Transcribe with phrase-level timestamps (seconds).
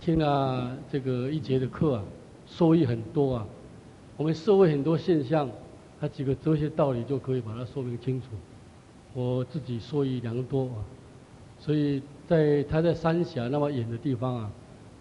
[0.00, 2.04] 听了这个一节的课啊，
[2.46, 3.46] 受益很多啊。
[4.16, 5.50] 我们社会很多现象，
[6.00, 8.28] 他几个哲学道理就可以把它说明清楚。
[9.12, 10.78] 我自己受益良多啊，
[11.58, 14.50] 所以在他在三峡那么远的地方啊，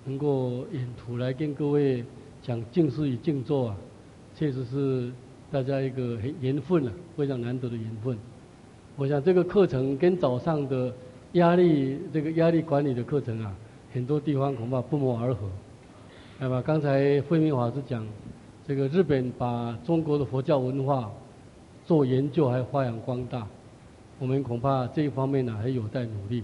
[0.06, 2.04] 能够沿途来跟各位
[2.42, 3.78] 讲静思与静坐啊，
[4.36, 5.12] 确实是
[5.52, 8.18] 大家一个很缘分啊，非常难得的缘分。
[8.96, 10.92] 我想这个课程跟早上的
[11.34, 13.56] 压力这个压力管理的课程啊。
[13.94, 15.48] 很多地方恐怕不谋而合，
[16.40, 18.06] 那么刚才慧明法师讲，
[18.68, 21.10] 这个日本把中国的佛教文化
[21.86, 23.48] 做研究还发扬光大，
[24.20, 26.44] 我们恐怕这一方面呢还有待努力。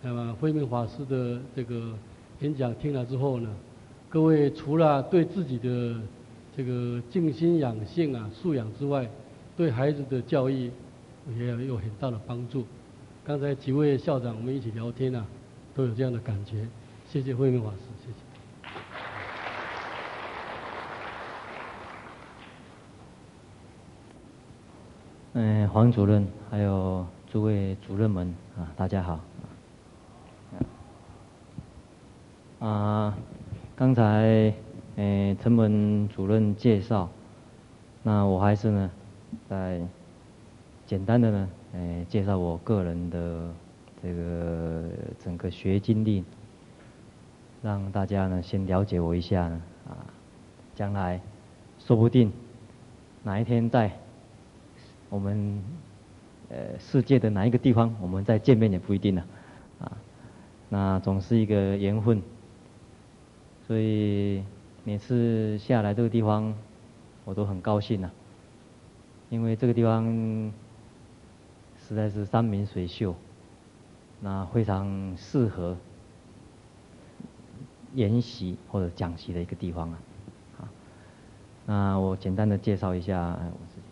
[0.00, 1.92] 那么慧明法师的这个
[2.40, 3.50] 演讲听了之后呢，
[4.08, 6.00] 各位除了对自己的
[6.56, 9.06] 这个静心养性啊素养之外，
[9.56, 10.70] 对孩子的教育
[11.36, 12.64] 也有很大的帮助。
[13.24, 15.26] 刚才几位校长我们一起聊天啊。
[15.72, 16.66] 都有这样的感觉，
[17.08, 18.14] 谢谢慧明法师，谢谢。
[25.34, 29.20] 嗯，黄主任，还有诸位主任们啊，大家好。
[32.58, 33.16] 啊，
[33.76, 34.52] 刚才
[34.96, 37.08] 呃陈文主任介绍，
[38.02, 38.90] 那我还是呢，
[39.48, 39.80] 在
[40.84, 43.50] 简单的呢，呃，介绍我个人的。
[44.02, 44.84] 这个
[45.22, 46.24] 整个学经历，
[47.62, 49.92] 让大家呢先了解我一下呢啊，
[50.74, 51.20] 将来
[51.78, 52.32] 说不定
[53.22, 53.90] 哪一天在
[55.10, 55.62] 我们
[56.48, 59.22] 呃世界的哪一个地方，我们再见面也不一定呢
[59.78, 59.92] 啊。
[60.70, 62.22] 那总是一个缘分，
[63.66, 64.42] 所以
[64.82, 66.54] 每次下来这个地方，
[67.26, 68.10] 我都很高兴呐，
[69.28, 70.52] 因为这个地方
[71.86, 73.14] 实在是山明水秀。
[74.22, 75.74] 那非常适合
[77.94, 80.68] 研习或者讲习的一个地方啊，
[81.64, 83.82] 那我简单的介绍一下我自己。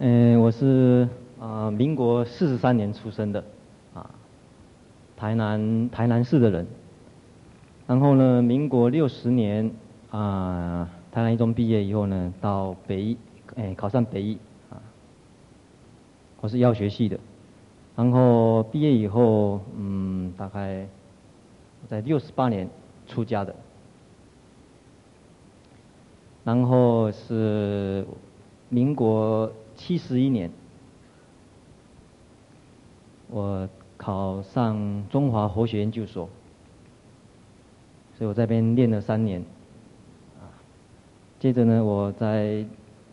[0.00, 1.08] 嗯，我是
[1.38, 3.44] 啊、民国四十三年出生的，
[3.94, 4.10] 啊，
[5.16, 6.66] 台南台南市的人。
[7.86, 9.70] 然后呢，民国六十年。
[10.10, 13.16] 啊，台南一中毕业以后呢，到北医，
[13.54, 14.38] 哎，考上北医
[14.68, 14.82] 啊。
[16.40, 17.20] 我是药学系的，
[17.94, 20.88] 然后毕业以后，嗯，大概
[21.86, 22.68] 在六十八年
[23.06, 23.54] 出家的，
[26.42, 28.04] 然后是
[28.68, 30.50] 民国七十一年，
[33.28, 36.28] 我考上中华佛学研究所，
[38.18, 39.44] 所以我在这边练了三年。
[41.40, 42.62] 接着呢，我在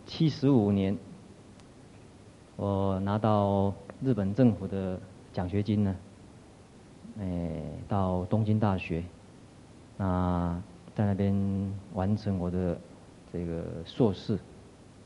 [0.06, 0.98] 七十五年，
[2.58, 3.74] 我拿到
[4.04, 5.00] 日本政府的
[5.32, 5.96] 奖学金呢，
[7.22, 9.02] 哎，到东京大学，
[9.96, 10.62] 那
[10.94, 11.34] 在那边
[11.94, 12.78] 完成我的
[13.32, 14.38] 这个硕士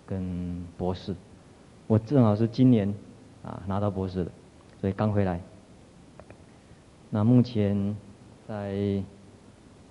[0.07, 1.15] 跟博士，
[1.85, 2.91] 我正好是今年
[3.43, 4.31] 啊拿到博士的，
[4.79, 5.39] 所以刚回来。
[7.11, 7.95] 那目前
[8.47, 9.03] 在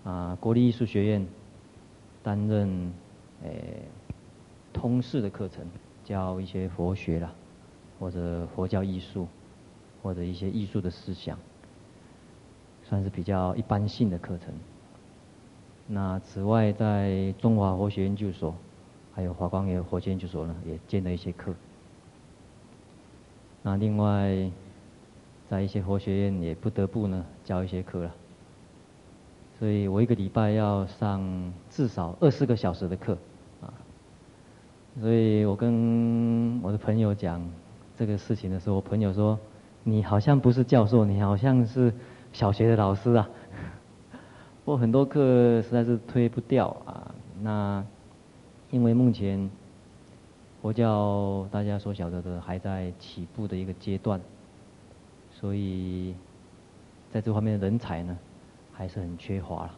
[0.02, 1.24] 啊国立艺术学院
[2.24, 2.92] 担任。
[3.44, 3.84] 诶，
[4.72, 5.64] 通识的课程
[6.04, 7.32] 教一些佛学啦，
[7.98, 9.26] 或者佛教艺术，
[10.02, 11.38] 或者一些艺术的思想，
[12.84, 14.52] 算是比较一般性的课程。
[15.86, 18.54] 那此外，在中华佛学研究所，
[19.14, 21.54] 还有华光也佛学研究所呢，也兼了一些课。
[23.62, 24.50] 那另外，
[25.48, 28.14] 在一些佛学院也不得不呢教一些课了，
[29.58, 33.18] 所以我一个礼拜要上至少二十个小时的课。
[34.98, 37.40] 所以我跟我的朋友讲
[37.96, 39.38] 这个事情的时候，我朋友说
[39.84, 41.94] ：“你好像不是教授，你好像是
[42.32, 43.30] 小学的老师啊。”
[44.66, 47.14] 我很多课实在是推不掉啊。
[47.40, 47.84] 那
[48.70, 49.48] 因为目前
[50.60, 54.20] 佛教大家所晓得的还在起步的一个阶段，
[55.32, 56.14] 所以
[57.12, 58.18] 在这方面的人才呢
[58.72, 59.70] 还是很缺乏了。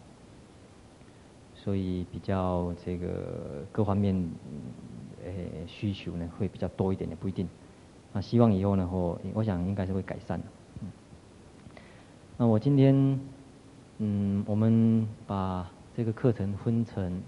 [1.54, 4.28] 所以比较这个各方面。
[5.24, 5.30] 呃，
[5.66, 7.48] 需求呢会比较多一点，也不一定。
[8.12, 10.44] 那希望以后呢，我我想应该是会改善的。
[10.80, 10.88] 嗯。
[12.36, 13.20] 那我今天，
[13.98, 17.22] 嗯，我们把这个课程分成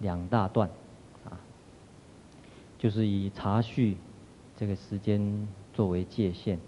[0.00, 0.68] 两大段，
[1.24, 1.38] 啊，
[2.78, 3.96] 就是以茶叙
[4.56, 6.58] 这个时间作为界限。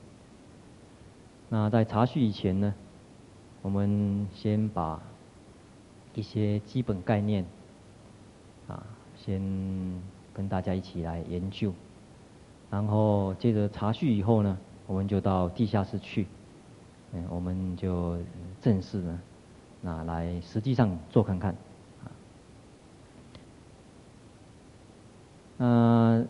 [1.49, 2.75] 那在茶叙以前呢，
[3.61, 5.03] 我们先把
[6.15, 7.45] 一些基本概念，
[8.69, 8.87] 啊，
[9.17, 9.43] 先。
[10.35, 11.73] 跟大家一起来研究。
[12.71, 16.27] 然后接着茶叙以后呢，我们就到地下室去，
[17.13, 18.19] 嗯，我们就
[18.61, 19.21] 正式呢，
[19.81, 21.55] 那来实际上做看看。
[25.57, 26.25] 那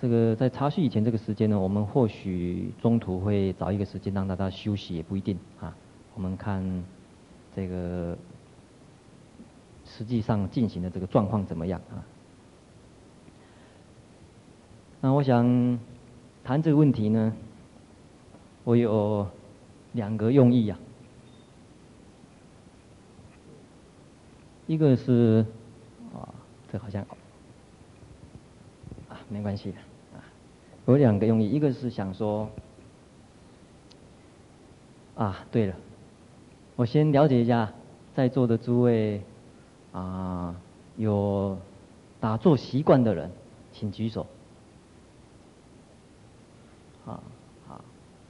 [0.00, 5.76] 这个在茶叙以前这个时间呢，我们或许中途会找一个时间让大家休息，也不一定啊。
[6.14, 6.84] 我们看
[7.54, 8.16] 这个
[9.84, 12.00] 实际上进行的这个状况怎么样啊？
[15.04, 15.80] 那我想
[16.44, 17.32] 谈这个问题呢，
[18.62, 19.26] 我有
[19.94, 20.86] 两个用意呀、啊。
[24.68, 25.44] 一个是
[26.14, 26.32] 啊，
[26.70, 27.02] 这好像
[29.08, 29.78] 啊没关系的
[30.16, 30.22] 啊，
[30.86, 32.48] 有两个用意，一个是想说
[35.16, 35.74] 啊，对了，
[36.76, 37.72] 我先了解一下
[38.14, 39.20] 在座的诸位
[39.90, 40.54] 啊，
[40.96, 41.58] 有
[42.20, 43.28] 打坐习惯的人，
[43.72, 44.24] 请举手。
[47.04, 47.20] 啊，
[47.66, 47.80] 好，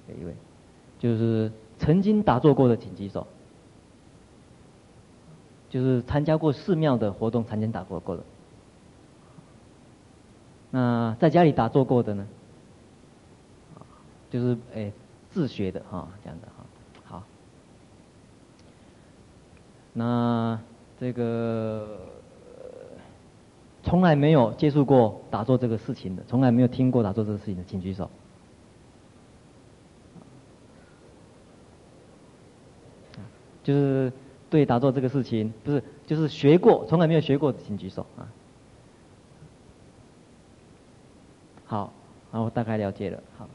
[0.08, 0.34] 有一位，
[0.98, 3.26] 就是曾经打坐过的，请举手。
[5.70, 8.22] 就是参加过寺庙的活动，曾经打坐过的。
[10.70, 12.26] 那在家里打坐过的呢？
[14.30, 14.92] 就是哎，
[15.30, 16.64] 自学的哈，这样的哈。
[17.04, 17.22] 好，
[19.94, 20.60] 那
[21.00, 21.98] 这个
[23.82, 28.10] 从来没有接触过打坐这个事情的，从来没有听过打坐这个事情的，请举手。
[33.62, 34.12] 就是
[34.50, 38.28] 对打坐这个事情，不是就是学过，从来没有学过，请举手啊。
[41.64, 41.92] 好，
[42.30, 43.22] 好，我大概了解了。
[43.38, 43.48] 好，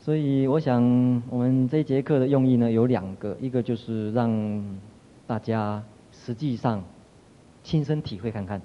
[0.00, 4.78] 所以我想我们这节课的用意呢有两个，一个就是让
[5.26, 5.82] 大家
[6.12, 6.82] 实际上
[7.62, 8.62] 亲身体会看看，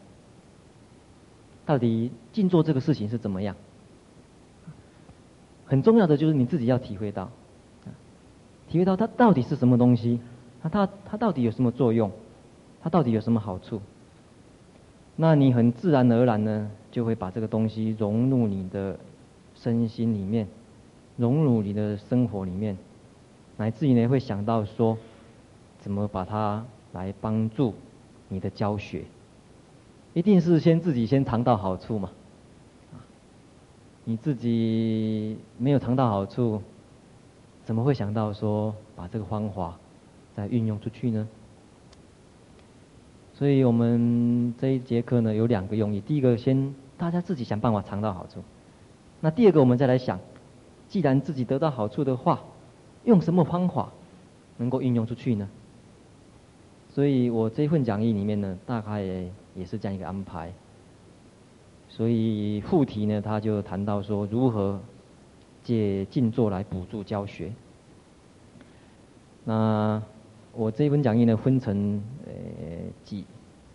[1.65, 3.55] 到底静坐这个事情是怎么样。
[5.65, 7.29] 很重要的就是你自己要体会到。
[8.69, 10.19] 体会到它到底是什么东西，
[10.61, 12.11] 它它它到底有什么作用，
[12.81, 13.81] 它到底有什么好处？
[15.15, 18.97] 那你很自然而然呢，就会把这个东西融入你的
[19.55, 20.47] 身心里面，
[21.17, 22.77] 融入你的生活里面，
[23.57, 24.97] 乃至于呢会想到说，
[25.79, 26.63] 怎么把它
[26.93, 27.73] 来帮助
[28.29, 29.03] 你的教学？
[30.13, 32.11] 一定是先自己先尝到好处嘛？
[34.05, 36.61] 你自己没有尝到好处。
[37.69, 39.77] 怎么会想到说把这个方法
[40.35, 41.27] 再运用出去呢？
[43.35, 48.39] 所以我们这一节课呢有两个用意：第一个，先大家自己想办法尝到好处；
[49.21, 50.19] 那第二个，我们再来想，
[50.87, 52.41] 既然自己得到好处的话，
[53.03, 53.91] 用什么方法
[54.57, 55.47] 能够运用出去呢？
[56.89, 59.03] 所以我这份讲义里面呢，大概
[59.53, 60.51] 也是这样一个安排。
[61.87, 64.79] 所以副题呢，他就谈到说如何。
[65.69, 67.51] 借静坐来补助教学。
[69.43, 70.01] 那
[70.51, 72.33] 我这一本讲义呢，分成呃
[73.03, 73.23] 几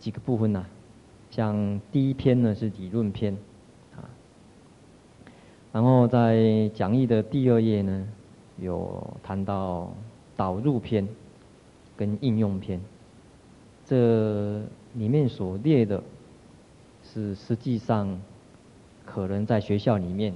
[0.00, 0.66] 几个部分呢、啊？
[1.30, 3.36] 像第一篇呢是理论篇，
[3.94, 4.10] 啊，
[5.72, 8.08] 然后在讲义的第二页呢，
[8.58, 9.92] 有谈到
[10.34, 11.06] 导入篇
[11.96, 12.80] 跟应用篇。
[13.86, 14.60] 这
[14.94, 16.02] 里面所列的，
[17.04, 18.20] 是实际上
[19.06, 20.34] 可能在学校里面。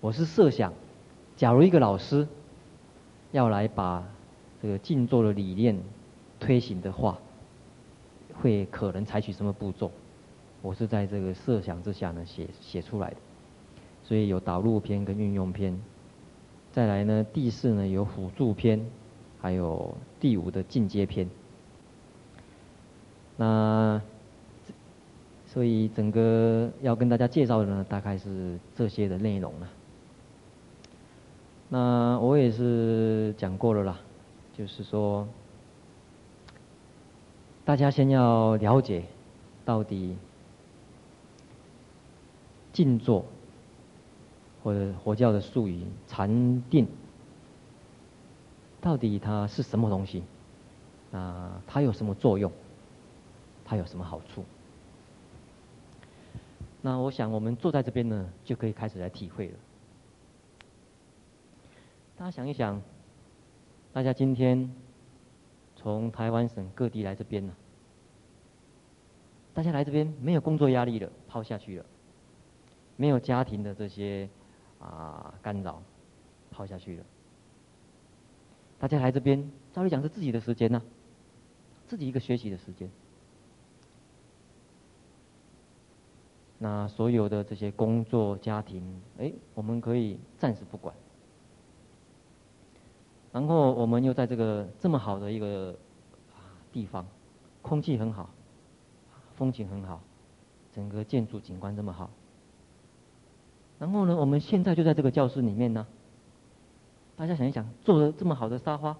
[0.00, 0.72] 我是设想，
[1.36, 2.26] 假如一个老师
[3.32, 4.02] 要来把
[4.62, 5.78] 这个静坐的理念
[6.38, 7.18] 推行的话，
[8.40, 9.90] 会可能采取什么步骤？
[10.62, 13.16] 我是在这个设想之下呢写写出来的。
[14.02, 15.78] 所以有导入篇跟运用篇，
[16.72, 18.80] 再来呢第四呢有辅助篇，
[19.38, 21.28] 还有第五的进阶篇。
[23.36, 24.00] 那
[25.46, 29.68] 所以整个要跟大家介绍的呢，大概是这些的内容了。
[31.72, 34.00] 那我也是讲过了啦，
[34.52, 35.28] 就是说，
[37.64, 39.04] 大家先要了解
[39.64, 40.16] 到底
[42.72, 43.24] 静坐
[44.64, 46.88] 或者佛教的术语禅定，
[48.80, 50.24] 到底它是什么东西？
[51.12, 52.50] 啊，它有什么作用？
[53.64, 54.44] 它有什么好处？
[56.82, 59.54] 那我想我们坐在这边呢，就可以开始来体会了。
[62.20, 62.82] 大家想一想，
[63.94, 64.70] 大家今天
[65.74, 67.54] 从台湾省各地来这边呢，
[69.54, 71.84] 大家来这边没有工作压力了，抛下去了；
[72.98, 74.28] 没有家庭的这些
[74.80, 75.82] 啊干扰，
[76.50, 77.04] 抛下去了。
[78.78, 80.82] 大家来这边，照理讲是自己的时间呢，
[81.86, 82.90] 自己一个学习的时间。
[86.58, 90.94] 那所有的这些工作、家庭，哎，我们可以暂时不管。
[93.32, 95.74] 然后我们又在这个这么好的一个
[96.72, 97.06] 地方，
[97.62, 98.30] 空气很好，
[99.36, 100.00] 风景很好，
[100.72, 102.10] 整个建筑景观这么好。
[103.78, 105.86] 然后呢，我们现在就在这个教室里面呢。
[107.16, 108.98] 大家想一想，坐了这么好的沙发，啊，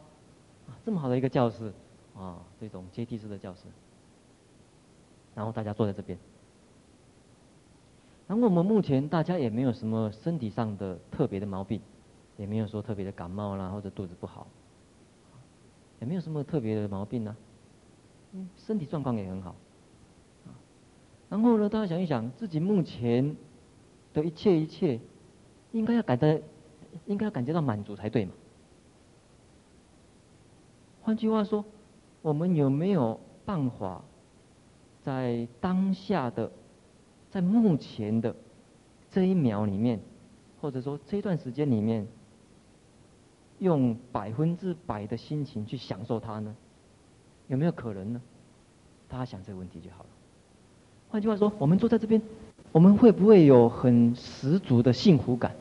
[0.84, 1.72] 这么好的一个教室，
[2.14, 3.62] 啊，这种阶梯式的教室。
[5.34, 6.18] 然后大家坐在这边。
[8.28, 11.80] 然后我们目前大家也没有什么身体上的特别的毛病，
[12.40, 14.46] 也没有说特别的感冒啦，或者肚子不好，
[16.00, 17.36] 也没有什么特别的毛病呢、啊。
[18.32, 19.54] 嗯，身体状况也很好。
[21.28, 23.36] 然后呢，大家想一想，自己目前
[24.14, 24.98] 的一切一切，
[25.72, 26.26] 应该要感到，
[27.04, 28.32] 应该要感觉到满足才对嘛。
[31.02, 31.62] 换句话说，
[32.22, 34.02] 我们有没有办法，
[35.02, 36.50] 在当下的？
[37.30, 38.34] 在目前的
[39.08, 40.00] 这一秒里面，
[40.60, 42.08] 或者说这段时间里面，
[43.60, 46.54] 用百分之百的心情去享受它呢？
[47.46, 48.20] 有没有可能呢？
[49.08, 50.08] 大家想这个问题就好了。
[51.08, 52.20] 换句话说，我们坐在这边，
[52.72, 55.54] 我们会不会有很十足的幸福感？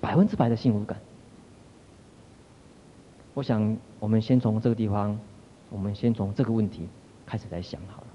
[0.00, 0.98] 百分之百的幸福感？
[3.34, 5.18] 我想，我们先从这个地方，
[5.70, 6.88] 我们先从这个问题
[7.24, 8.06] 开始来想好了。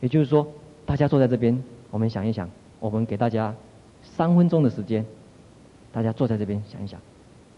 [0.00, 0.46] 也就是说。
[0.86, 2.46] 大家坐在这边，我们想一想，
[2.78, 3.54] 我们给大家
[4.02, 5.02] 三分钟的时间，
[5.90, 7.00] 大家坐在这边想一想，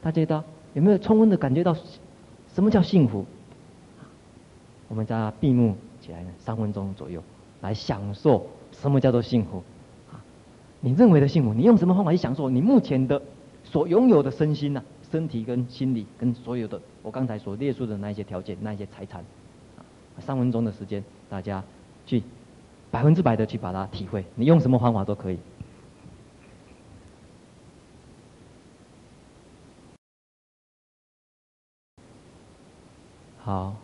[0.02, 1.76] 大家知道有没有充分的感觉到
[2.54, 3.24] 什么叫幸福？
[4.88, 7.22] 我们再闭目起来，三分钟左右
[7.60, 9.62] 来享受什么叫做幸福？
[10.12, 10.22] 啊，
[10.80, 13.20] 你认为的幸福，你用什么方法去享受你目前的
[13.64, 19.24] 所拥有的身心呐、身体跟心理跟所有的我刚才所列出的那一些条件、那一些财产，
[20.20, 21.62] 三分钟的时间，大家
[22.06, 22.22] 去。
[22.88, 25.38] 百分之百的去把它体会，你用什么方法都可以。
[33.46, 33.76] 好，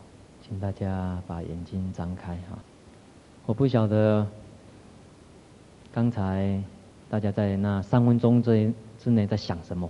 [0.43, 2.59] 请大家把眼睛张开哈。
[3.47, 4.27] 我不晓得
[5.93, 6.61] 刚才
[7.09, 9.89] 大家在那三分钟之之内在想什么，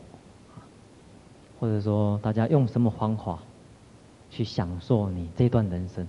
[1.58, 3.38] 或者说大家用什么方法
[4.30, 6.06] 去享受你这段人生。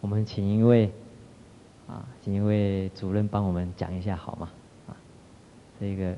[0.00, 0.92] 我们请一位。
[1.88, 4.48] 啊，请一位主任帮我们讲一下好吗？
[4.86, 4.94] 啊，
[5.80, 6.16] 这个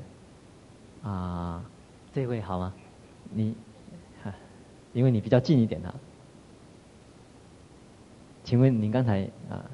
[1.01, 1.63] 啊，
[2.13, 2.71] 这位好吗？
[3.31, 3.55] 你，
[4.93, 5.93] 因为你比较近一点啊。
[8.43, 9.65] 请问您刚才啊？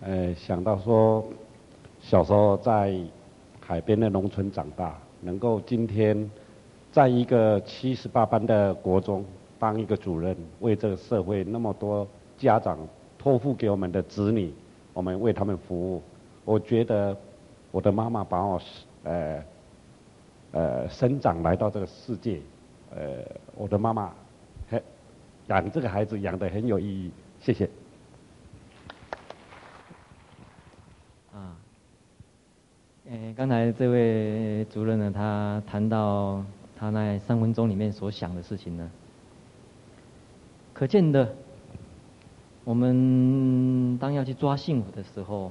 [0.00, 1.24] 呃，想到说，
[2.00, 2.98] 小时候在
[3.60, 6.28] 海边的农村长大，能够今天。
[6.92, 9.22] 在一个七十八班的国中
[9.58, 12.08] 当一个主任，为这个社会那么多
[12.38, 12.78] 家长
[13.18, 14.50] 托付给我们的子女，
[14.94, 16.02] 我们为他们服务。
[16.46, 17.14] 我觉得
[17.70, 18.58] 我的妈妈把我
[19.02, 19.44] 呃
[20.52, 22.40] 呃生长来到这个世界，
[22.94, 23.22] 呃，
[23.54, 24.10] 我的妈妈
[24.70, 24.82] 很
[25.48, 27.10] 养这个孩子养得很有意义。
[27.40, 27.68] 谢谢。
[31.34, 31.54] 啊，
[33.10, 36.42] 呃，刚才这位主任呢，他谈到。
[36.78, 38.90] 他那三分钟里面所想的事情呢，
[40.74, 41.34] 可见的，
[42.64, 45.50] 我们当要去抓幸福的时候，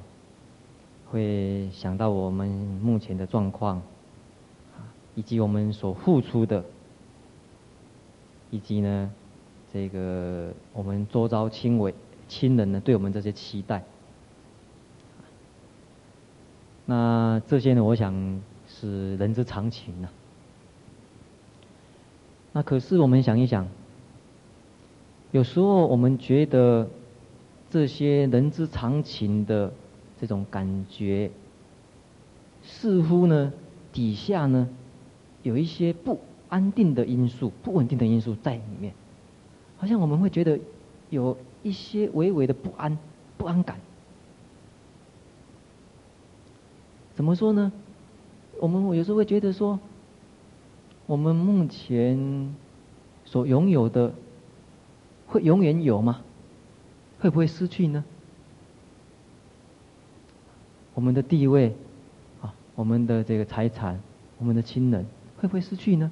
[1.12, 3.82] 会想到我们目前的状况，
[5.16, 6.64] 以及我们所付出的，
[8.50, 9.12] 以及呢，
[9.72, 11.94] 这个我们周遭亲为
[12.28, 13.84] 亲人呢对我们这些期待，
[16.86, 20.12] 那这些呢，我想是人之常情啊。
[22.52, 23.68] 那可是我们想一想，
[25.32, 26.88] 有时候我们觉得
[27.70, 29.74] 这些人之常情的
[30.20, 31.32] 这种感觉，
[32.64, 33.54] 似乎呢
[33.92, 34.70] 底下呢
[35.44, 36.20] 有一些不
[36.50, 38.94] 安定的因素、不稳定的因素在里面，
[39.78, 40.60] 好像我们会觉得
[41.10, 42.98] 有一些微微的不安、
[43.38, 43.80] 不安感。
[47.14, 47.72] 怎么说呢？
[48.60, 49.80] 我们有时候会觉得说。
[51.08, 52.56] 我们目前
[53.26, 54.12] 所拥有的，
[55.28, 56.24] 会永远有吗？
[57.20, 58.04] 会不会失去呢？
[60.96, 61.76] 我们的地位，
[62.42, 64.00] 啊，我们的这个财产，
[64.40, 65.06] 我们的亲人，
[65.38, 66.12] 会不会失去呢？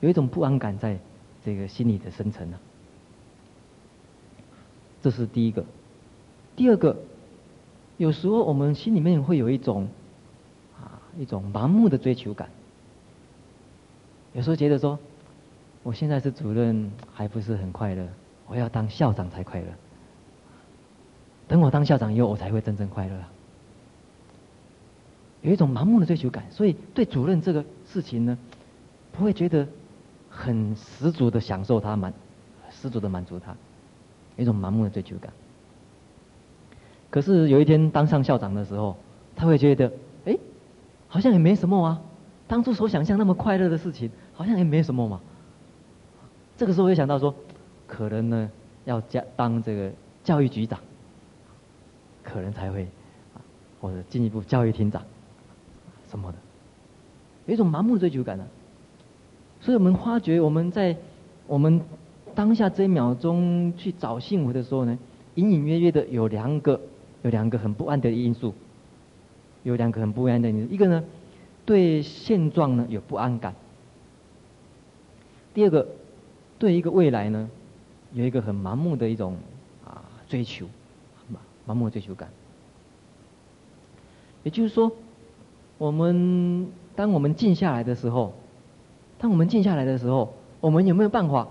[0.00, 0.98] 有一种不安感在
[1.44, 2.58] 这个心里的深层呢。
[5.00, 5.64] 这是第一个。
[6.56, 6.96] 第二个，
[7.98, 9.86] 有时候我们心里面会有一种，
[10.80, 12.48] 啊，一种盲目的追求感。
[14.32, 14.98] 有时候觉得说，
[15.82, 18.08] 我现在是主任，还不是很快乐，
[18.46, 19.66] 我要当校长才快乐。
[21.48, 23.14] 等我当校长以后，我才会真正快乐。
[25.42, 28.38] 有一种盲目的追求感，所以对主任这个事情呢，
[29.12, 29.66] 不会觉得
[30.30, 32.12] 很十足的享受他满，
[32.70, 33.54] 十足的满足他，
[34.36, 35.32] 有一种盲目的追求感。
[37.10, 38.96] 可是有一天当上校长的时候，
[39.36, 39.92] 他会觉得，
[40.24, 40.38] 哎，
[41.08, 42.00] 好像也没什么啊。
[42.46, 45.20] 当初所想象那么快乐的事情，好像也没什么嘛。
[46.56, 47.34] 这个时候我就想到说，
[47.86, 48.50] 可能呢
[48.84, 49.90] 要加当这个
[50.22, 50.78] 教育局长，
[52.22, 52.86] 可能才会，
[53.80, 55.02] 或者进一步教育厅长，
[56.12, 56.38] 什么的，
[57.46, 58.46] 有一种盲目追求感呢、
[59.60, 60.96] 所以我们发觉我们在
[61.48, 61.80] 我们
[62.34, 64.96] 当下这一秒钟去找幸福的时候呢，
[65.34, 66.80] 隐隐约约的有两个。
[67.24, 68.52] 有两个很不安的因素，
[69.62, 70.74] 有两个很不安的因素。
[70.74, 71.04] 一个呢，
[71.64, 73.52] 对现状呢有不安感；
[75.54, 75.86] 第二个，
[76.58, 77.48] 对一个未来呢，
[78.12, 79.36] 有一个很盲目的一种
[79.86, 80.66] 啊追求，
[81.64, 82.28] 盲目的追求感。
[84.42, 84.90] 也就是说，
[85.82, 88.32] 我们当我们静下来的时候，
[89.18, 91.48] 当我们静下来的时候，我们有没有办法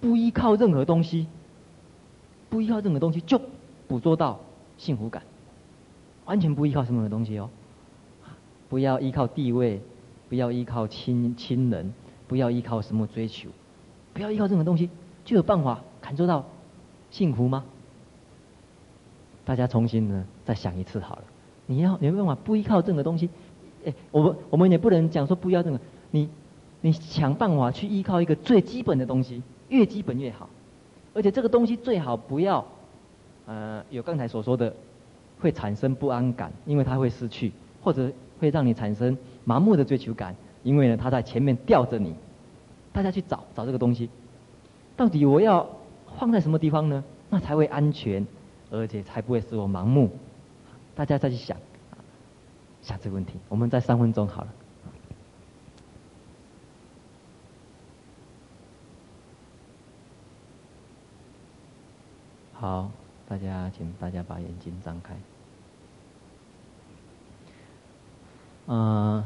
[0.00, 1.28] 不依靠任何东西，
[2.50, 3.40] 不依靠任何东西就
[3.86, 4.40] 捕捉到？
[4.78, 5.22] 幸福感，
[6.24, 7.48] 完全不依靠什么的东西哦，
[8.68, 9.80] 不要依靠地位，
[10.28, 11.92] 不要依靠亲亲人，
[12.26, 13.48] 不要依靠什么追求，
[14.12, 14.90] 不要依靠任何东西，
[15.24, 16.44] 就有办法感受到
[17.12, 17.64] 幸福吗？
[19.44, 21.22] 大家重新呢再想一次好了。
[21.66, 23.28] 你要你有办法不依靠任何东西？
[24.10, 25.80] 我们我们也不能讲说不要这个，
[26.10, 26.28] 你
[26.80, 30.48] 你想办法去依靠一个最基本的东西，越基本越好，
[31.14, 32.64] 而且这个东西最好不要。
[33.46, 34.72] 呃，有刚才所说的，
[35.40, 37.50] 会产生不安感，因为它会失去，
[37.82, 39.16] 或者会让你产生
[39.46, 42.14] 盲目的追求感，因为呢，它在前面吊着你。
[42.92, 44.10] 大家去找找这个东西，
[44.96, 45.66] 到底我要
[46.18, 47.02] 放在什么地方呢？
[47.30, 48.26] 那才会安全，
[48.70, 50.10] 而且才不会使我盲目。
[50.94, 51.56] 大家再去想，
[52.82, 53.38] 下次问题。
[53.48, 54.48] 我们再三分钟好了。
[62.52, 62.90] 好。
[63.28, 65.14] 大家，请大家把眼睛张开。
[68.68, 69.22] 嗯，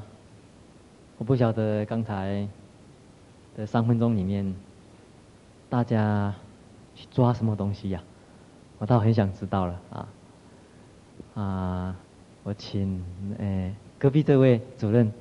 [1.19, 2.49] 我不晓得刚才
[3.55, 4.53] 的三分钟里面，
[5.71, 6.35] 大家
[6.97, 8.03] 去抓什么东西呀？
[8.81, 10.09] 我倒很想知道了啊！
[11.41, 11.97] 啊，
[12.45, 13.05] 我请
[13.39, 15.13] 诶隔壁这位主任。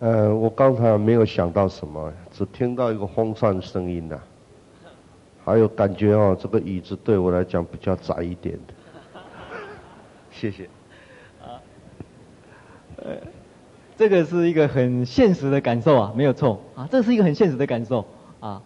[0.00, 4.22] 呃，我刚才没有想到什么，只听到一个风扇声音呐、啊，
[5.44, 8.74] 还有感觉哦，这个椅子对我来讲比较窄一点的。
[10.30, 10.64] 谢谢。
[11.40, 11.56] 啊，
[12.96, 13.16] 呃，
[13.96, 18.04] 这个是一个很现实的感受啊，没有错啊，这是一个很现实的感受
[18.40, 18.60] 啊，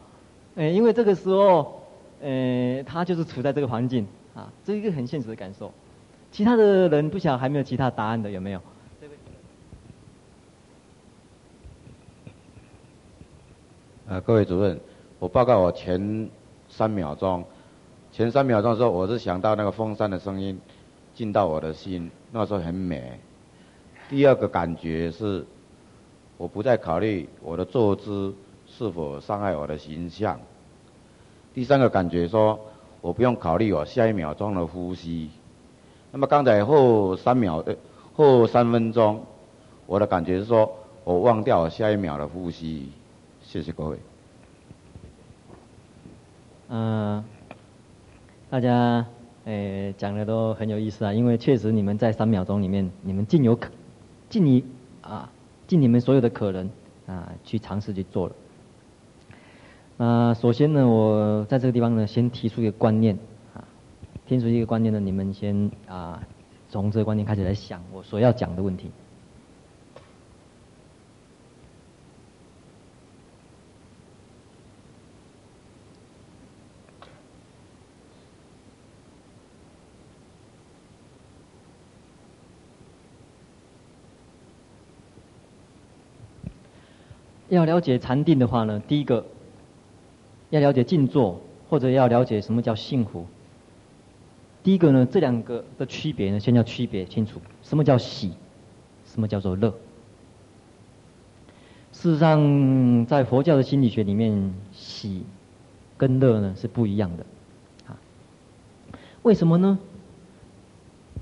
[0.59, 1.81] 呃，因为这个时候，
[2.21, 5.73] 呃，他就是处在这个环境啊，这一个很现实的感受。
[6.33, 8.61] 其他的人不晓得还没有其他答案的有没有？
[14.09, 14.81] 呃，各位主任，
[15.21, 16.29] 我报告我前
[16.68, 17.44] 三秒钟，
[18.11, 20.59] 前三秒钟的时候，我是想到那个风扇的声音
[21.14, 23.21] 进到我的心，那时候很美。
[24.09, 25.47] 第二个感觉是，
[26.37, 28.35] 我不再考虑我的坐姿
[28.78, 30.38] 是否伤害我的形象。
[31.52, 32.60] 第三个感觉说，
[33.00, 35.30] 我不用考虑我下一秒钟的呼吸。
[36.12, 37.76] 那么刚才后三秒的
[38.14, 39.20] 后三分钟，
[39.84, 42.88] 我的感觉是说我忘掉我下一秒的呼吸。
[43.42, 43.98] 谢谢各位。
[46.68, 47.24] 嗯、
[48.48, 49.04] 大家
[49.44, 53.72] 诶讲的都很有意思啊，因为确实你们在三秒钟里面，你们尽有可
[54.30, 54.64] 尽你
[55.02, 55.28] 啊
[55.66, 56.70] 尽你们所有的可能
[57.08, 58.34] 啊去尝试去做了。
[59.98, 63.18] 啊、首先呢，我在这个地方呢，先提出一个观念
[63.52, 63.66] 啊，
[64.28, 66.22] 提出一个观念呢，你们先啊
[66.68, 68.92] 从这个观念开始来想我所要讲的问题。
[87.48, 89.26] 要了解禅定的话呢，第一个
[90.50, 93.26] 要了解静坐，或者要了解什么叫幸福。
[94.62, 98.32] 第一个呢，这两个的区别呢，先要区别清楚，什么叫喜，
[99.06, 99.72] 什么叫做乐。
[101.92, 105.24] 事实上，在佛教的心理学里面，喜
[105.96, 107.26] 跟乐呢是不一样的。
[107.87, 107.98] 啊，
[109.22, 109.78] 为什么呢？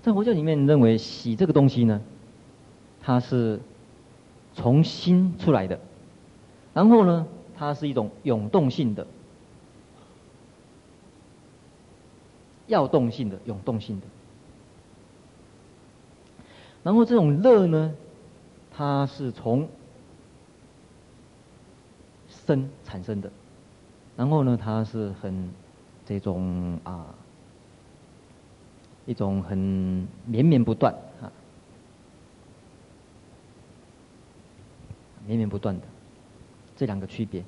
[0.02, 2.00] 在佛教里面认为喜这个东西呢，
[3.02, 3.60] 它是
[4.54, 5.80] 从心出来的，
[6.74, 9.06] 然后呢，它是一种涌动性的、
[12.66, 14.06] 要动性的、涌动性的。
[16.82, 17.94] 然后这种乐呢，
[18.70, 19.68] 它是从
[22.28, 23.30] 生产生的，
[24.16, 25.50] 然后呢，它是很
[26.04, 27.14] 这种啊。
[29.08, 29.56] 一种很
[30.24, 31.30] 绵绵不断啊，
[35.24, 35.82] 绵绵不断的
[36.76, 37.44] 这两个区别，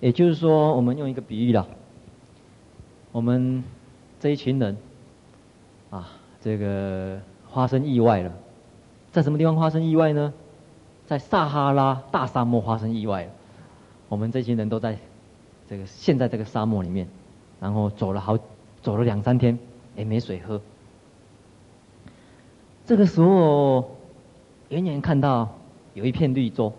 [0.00, 1.68] 也就是说，我们用一个比喻了，
[3.14, 3.62] 我们
[4.18, 4.76] 这一群人
[5.90, 7.20] 啊，这个
[7.52, 8.32] 发生意外了，
[9.12, 10.34] 在什么地方发生意外呢？
[11.06, 13.30] 在撒哈拉大沙漠发生意外了，
[14.08, 14.98] 我们这群人都在
[15.68, 17.06] 这个现在这个沙漠里面，
[17.60, 18.36] 然后走了好
[18.82, 19.56] 走了两三天。
[19.96, 20.60] 也没水喝。
[22.84, 23.96] 这个时候，
[24.70, 25.48] 远远看到
[25.92, 26.72] 有一片绿洲。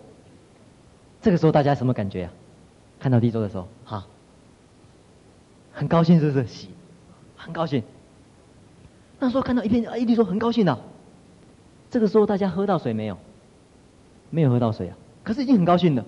[1.22, 2.32] 这个时候大家什么感觉啊？
[3.00, 3.66] 看到绿洲的时候，
[5.76, 6.46] 很高兴是不是？
[6.46, 6.68] 喜，
[7.36, 7.82] 很高兴。
[9.18, 10.78] 那时候看到一片，一绿洲很高兴的。
[11.90, 13.18] 这个时候大家喝到水没有？
[14.30, 16.02] 没有喝到水啊，可是已经很高兴了。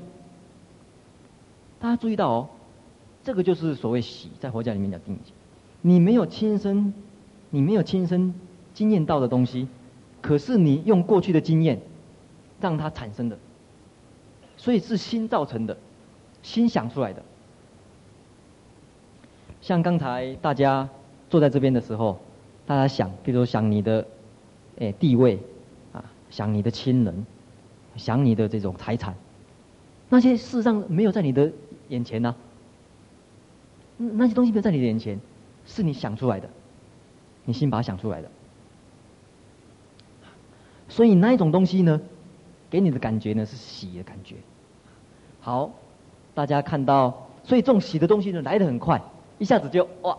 [1.78, 2.48] 大家注意到哦，
[3.22, 5.18] 这个就是所谓喜，在佛教里面叫定义。
[5.82, 6.94] 你没有亲身，
[7.50, 8.32] 你没有亲身
[8.72, 9.68] 经验到的东西，
[10.22, 11.78] 可是你用过去的经验，
[12.58, 13.38] 让它产生的，
[14.56, 15.76] 所以是心造成的，
[16.42, 17.22] 心想出来的。
[19.68, 20.88] 像刚才大家
[21.28, 22.18] 坐在这边的时候，
[22.64, 24.02] 大家想，比如说想你的，
[24.78, 25.38] 诶地位，
[25.92, 27.26] 啊，想你的亲人，
[27.94, 29.14] 想你的这种财产，
[30.08, 31.52] 那些事实上没有在你的
[31.88, 32.34] 眼前呢、
[33.98, 35.20] 啊，那些东西没有在你的眼前。
[35.66, 36.48] 是你想出来的，
[37.44, 38.30] 你心把它想出来的，
[40.88, 42.00] 所以那一种东西呢，
[42.70, 44.36] 给你的感觉呢是喜的感觉。
[45.40, 45.70] 好，
[46.34, 48.98] 大家看到，所以这种喜的东西呢来的很快，
[49.38, 50.16] 一下子就哇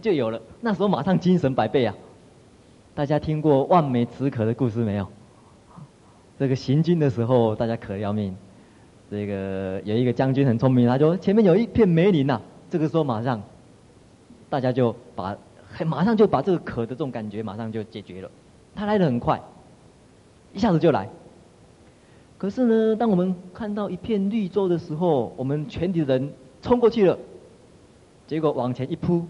[0.00, 1.94] 就有了，那时候马上精神百倍啊！
[2.94, 5.06] 大家听过望梅止渴的故事没有？
[6.38, 8.34] 这个行军的时候，大家渴得要命，
[9.10, 13.42] 这个有一个将军很聪明，他说前面有一片梅林呐、啊，这个时候马上。
[14.48, 15.36] 大家就把，
[15.86, 18.28] 马上就把这个渴的这种感觉马上就解决了，
[18.74, 19.40] 他来的很快，
[20.52, 21.08] 一下子就来。
[22.36, 27.16] 可是呢，当我们看到一片绿洲的时候，我们全体人冲过去了，
[28.30, 29.26] 结果往前一扑，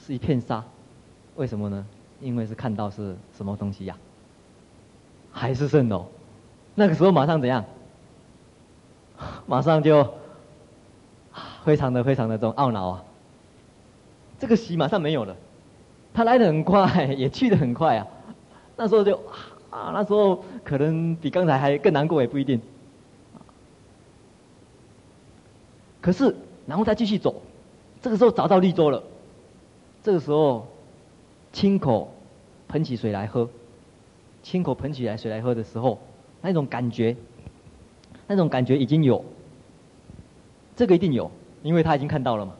[0.00, 0.64] 是一片沙，
[1.34, 1.86] 为什么呢？
[2.18, 3.94] 因为是看到是什么东西呀？
[5.30, 6.06] 海市蜃楼。
[6.74, 7.62] 那个时候马上怎样？
[9.44, 10.14] 马上就，
[11.62, 13.04] 非常的非常的这种懊恼啊。
[14.38, 15.36] 这个喜马上没有了，
[16.14, 18.06] 他来的很快， 也去的很快啊。
[18.78, 19.14] 那时候就
[19.68, 22.62] 啊，那时候可能比刚才还更难过也不一定。
[26.00, 26.34] 可是，
[26.66, 27.42] 然后再继续走，
[28.06, 29.02] 这个时候找到绿洲了。
[30.04, 30.68] 这个时候，
[31.52, 32.14] 亲口
[32.68, 33.50] 捧起水来喝，
[34.44, 35.98] 亲口捧起来水来喝的时候，
[36.40, 37.16] 那种感觉，
[38.28, 39.24] 那种感觉已经有。
[40.76, 41.28] 这个一定有，
[41.64, 42.54] 因为他已经看到了嘛，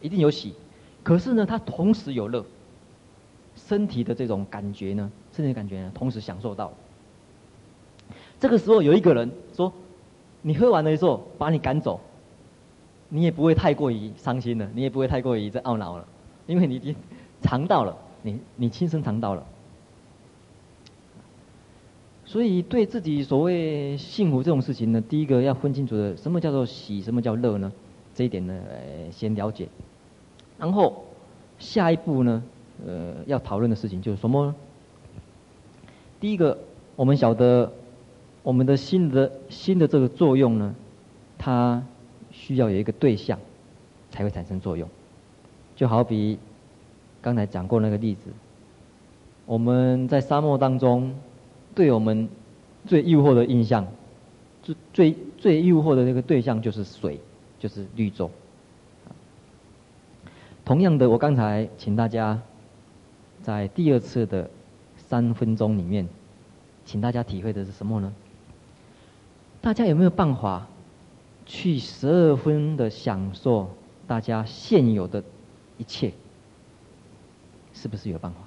[0.00, 0.56] 一定有喜。
[1.04, 2.44] 可是呢，他同时有乐，
[3.54, 6.72] 身体的这种感觉呢，身体的感觉呢，同时享受到。
[8.40, 9.72] 这个时候有一个人说
[10.42, 12.00] ：“你喝完了之后，把你赶走，
[13.10, 16.06] 你也不会太过于伤心了，你也不会太过于这懊恼了，
[16.46, 16.96] 因为你已经
[17.42, 19.44] 尝到了，你你亲身尝到了。
[22.24, 27.72] 所以对自己所谓幸福这种事情呢，第一个要分清楚的，什么叫做喜，什么叫乐呢？
[28.14, 29.68] 这一点呢，呃，先了解。”
[30.56, 31.04] 然后
[31.58, 32.42] 下一步呢，
[32.86, 34.54] 呃，要讨论的事情就是什么？
[36.20, 36.56] 第一个，
[36.94, 37.72] 我们晓得
[38.44, 40.74] 我们的心的心的这个作用呢，
[41.36, 41.82] 它
[42.50, 43.38] 需要有一个对象
[44.10, 44.88] 才会产生作用。
[45.76, 46.36] 就好比
[47.22, 48.28] 刚才讲过那个例子，
[49.46, 51.14] 我们在沙漠当中，
[51.76, 52.28] 对我们
[52.86, 53.86] 最诱惑的印象，
[54.64, 57.20] 最最最诱惑的那个对象就是水，
[57.60, 58.28] 就是绿洲。
[60.64, 62.42] 同样的，我刚才请大家
[63.44, 64.50] 在第二次的
[64.96, 66.08] 三分钟里面，
[66.84, 68.12] 请大家体会的是什么呢？
[69.60, 70.66] 大家有没有办法
[71.50, 73.68] 去十二分的享受
[74.06, 75.20] 大家现有的
[75.78, 76.12] 一切？
[77.74, 78.38] 是不是有办法？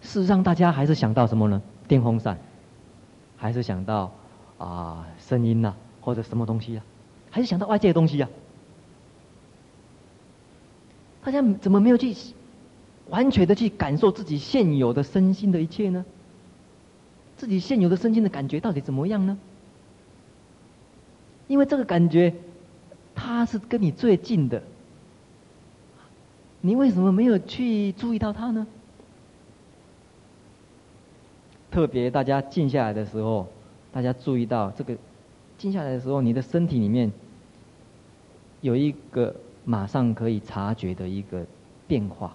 [0.00, 1.60] 事实上，大家还是想到什么呢？
[1.88, 2.38] 电风扇，
[3.36, 4.12] 还是想到
[4.58, 6.84] 啊声音呐、或者什么东西啊？
[7.30, 8.30] 还是想到外界的东西啊？
[11.24, 12.14] 大家怎么没有去
[13.10, 16.04] 完全的去感受自己现有的身心的一切呢？
[17.36, 19.36] 自己现有的身心的感觉到底怎么样呢？
[21.48, 22.32] 因为这个感觉，
[23.14, 24.62] 它是跟你最近的，
[26.60, 28.66] 你为什么没有去注意到它呢？
[31.70, 33.46] 特别大家静下来的时候，
[33.92, 34.96] 大家注意到这个，
[35.56, 37.12] 静下来的时候，你的身体里面
[38.60, 41.46] 有一个马上可以察觉的一个
[41.86, 42.34] 变化，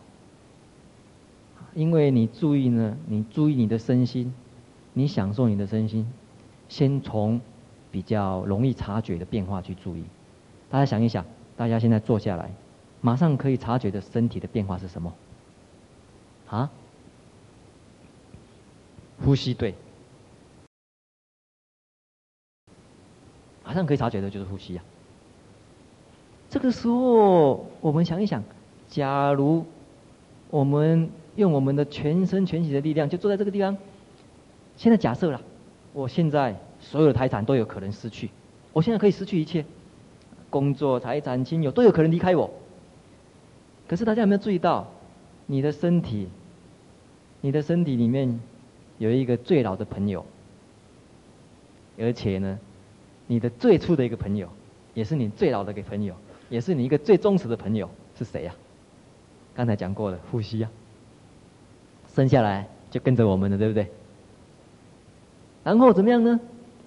[1.74, 4.34] 因为你注意呢，你注意你的身心，
[4.94, 6.08] 你享受你的身心，
[6.70, 7.42] 先从
[7.94, 10.04] 比较容易察觉的变化去注意。
[10.72, 11.24] 大家想一想，
[11.56, 12.50] 大家现在坐下来，
[13.02, 15.14] 马上可以察觉的身体的变化是什么？
[16.50, 16.72] 啊？
[19.24, 19.76] 呼吸对，
[23.64, 24.84] 马上可以察觉的就是呼吸啊。
[26.50, 28.44] 这个时候，我们想一想，
[28.90, 29.64] 假如
[30.50, 33.78] 我们用我们的全身全体的力量，就坐在这个地方。
[34.78, 35.40] 现在假设了，
[35.94, 38.30] 我现在所有的财产都有可能失去，
[38.74, 39.66] 我现在可以失去一切，
[40.50, 42.52] 工作、财产、亲友都有可能离开我。
[43.88, 44.86] 可是大家有没有注意到，
[45.48, 46.28] 你的身体，
[47.42, 48.40] 你的身体里面
[48.98, 50.26] 有一个最老的朋友，
[51.98, 52.60] 而且呢，
[53.28, 54.48] 你的最初的一个朋友，
[54.94, 56.14] 也是你最老的一个朋友，
[56.50, 58.54] 也是你一个最忠实的朋友，是谁呀？
[59.56, 60.70] 刚才讲过了，呼吸呀，
[62.14, 63.88] 生下来就跟着我们了，对不对？
[65.64, 66.40] 然后怎么样呢？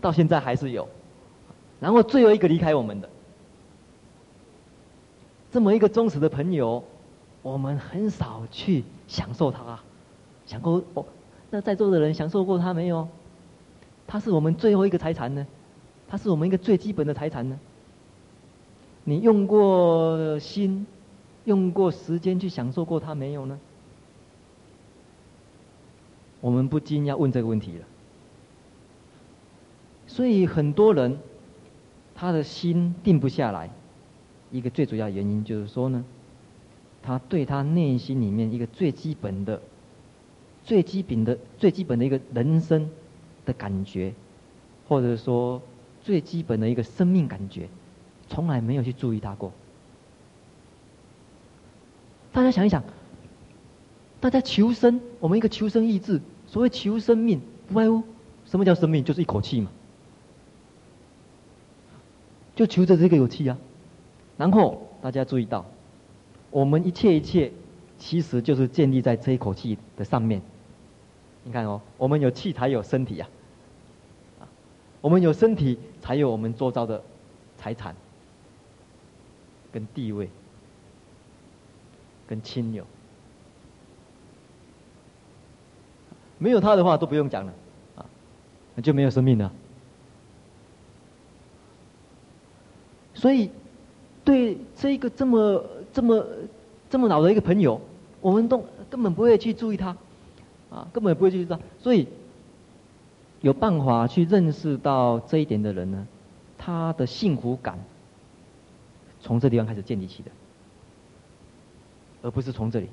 [0.06, 0.88] 到现在还是有，
[1.80, 3.10] 然后最后一个离开我们的，
[5.50, 6.84] 这么一个忠实的朋友，
[7.42, 9.80] 我们很少去享受他，
[10.46, 11.04] 享受哦。
[11.50, 13.08] 那在座的人享受过他没有？
[14.06, 15.44] 他是我们最后一个财产呢，
[16.06, 17.58] 他是我们一个最基本的财产呢。
[19.02, 20.86] 你用过心，
[21.46, 23.58] 用过时间去享受过他没有呢？
[26.40, 27.84] 我们不禁要问这个问题了。
[30.16, 31.18] 所以很多人，
[32.14, 33.68] 他的心定不下来，
[34.50, 36.02] 一个最主要原因就是说呢，
[37.02, 39.60] 他对他内心里面一个最基本的、
[40.64, 42.88] 最基本的、最基本的一个人生
[43.44, 44.14] 的感觉，
[44.88, 45.60] 或者说
[46.00, 47.68] 最基本的一个生命感觉，
[48.26, 49.52] 从来没有去注意他过。
[52.32, 52.82] 大家想一想，
[54.18, 58.02] 大家求生，我们一个求生意志，所谓求生命，不外乎
[58.46, 59.04] 什么叫生命？
[59.04, 59.70] 就是一口气嘛。
[62.56, 63.56] 就求着这个有气啊，
[64.38, 65.64] 然后大家注意到，
[66.50, 67.52] 我们一切一切，
[67.98, 70.40] 其实就是建立在这一口气的上面。
[71.44, 73.28] 你看哦，我们有气才有身体啊，
[74.40, 74.48] 啊，
[75.02, 77.00] 我们有身体才有我们周遭的
[77.58, 77.94] 财产、
[79.70, 80.30] 跟地位、
[82.26, 82.84] 跟亲友，
[86.38, 87.52] 没有他的话都不用讲了，
[87.96, 88.06] 啊，
[88.74, 89.52] 那就没有生命了。
[93.16, 93.50] 所以，
[94.24, 96.26] 对这一个这么这么
[96.90, 97.80] 这么老的一个朋友，
[98.20, 99.96] 我们都根本不会去注意他，
[100.70, 101.58] 啊，根本不会去注意他。
[101.78, 102.06] 所以，
[103.40, 106.06] 有办法去认识到这一点的人呢，
[106.58, 107.78] 他的幸福感
[109.22, 110.30] 从这地方开始建立起的，
[112.20, 112.88] 而不是从这里。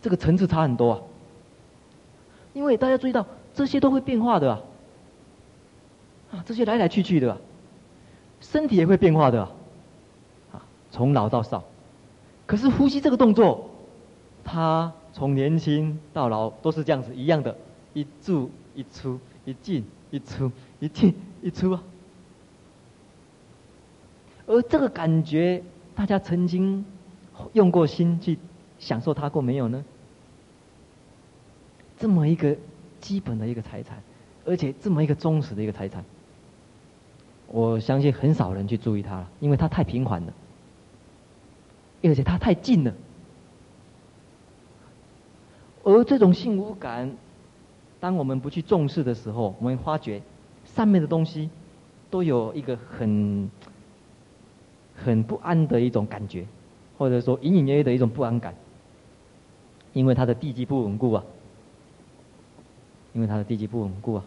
[0.00, 1.00] 这个层次差很多啊，
[2.54, 4.60] 因为大家注意到这些都会变化的啊。
[6.32, 7.38] 啊，这些来来去去的，啊，
[8.40, 9.42] 身体也会变化的，
[10.50, 11.62] 啊，从老到少。
[12.46, 13.70] 可是呼吸这个动作，
[14.42, 17.54] 它从年轻到老都是这样子一样的，
[17.92, 21.82] 一进一出，一进一出，一进一出啊。
[24.46, 25.62] 而这个感觉，
[25.94, 26.84] 大家曾经
[27.52, 28.38] 用过心去
[28.78, 29.84] 享受它过没有呢？
[31.98, 32.56] 这么一个
[33.00, 34.02] 基本的一个财产，
[34.44, 36.04] 而且这么一个忠实的一个财产。
[37.52, 40.32] 我相信很少人去注意它了，因为它太平缓了，
[42.02, 42.94] 而且它太近了。
[45.84, 47.14] 而这种幸福感，
[48.00, 50.22] 当我们不去重视的时候，我们发觉
[50.64, 51.50] 上面的东西
[52.10, 53.50] 都有一个很
[54.96, 56.46] 很不安的一种感觉，
[56.96, 58.54] 或者说隐隐约约的一种不安感，
[59.92, 61.22] 因为它的地基不稳固啊，
[63.12, 64.24] 因为它的地基不稳固啊，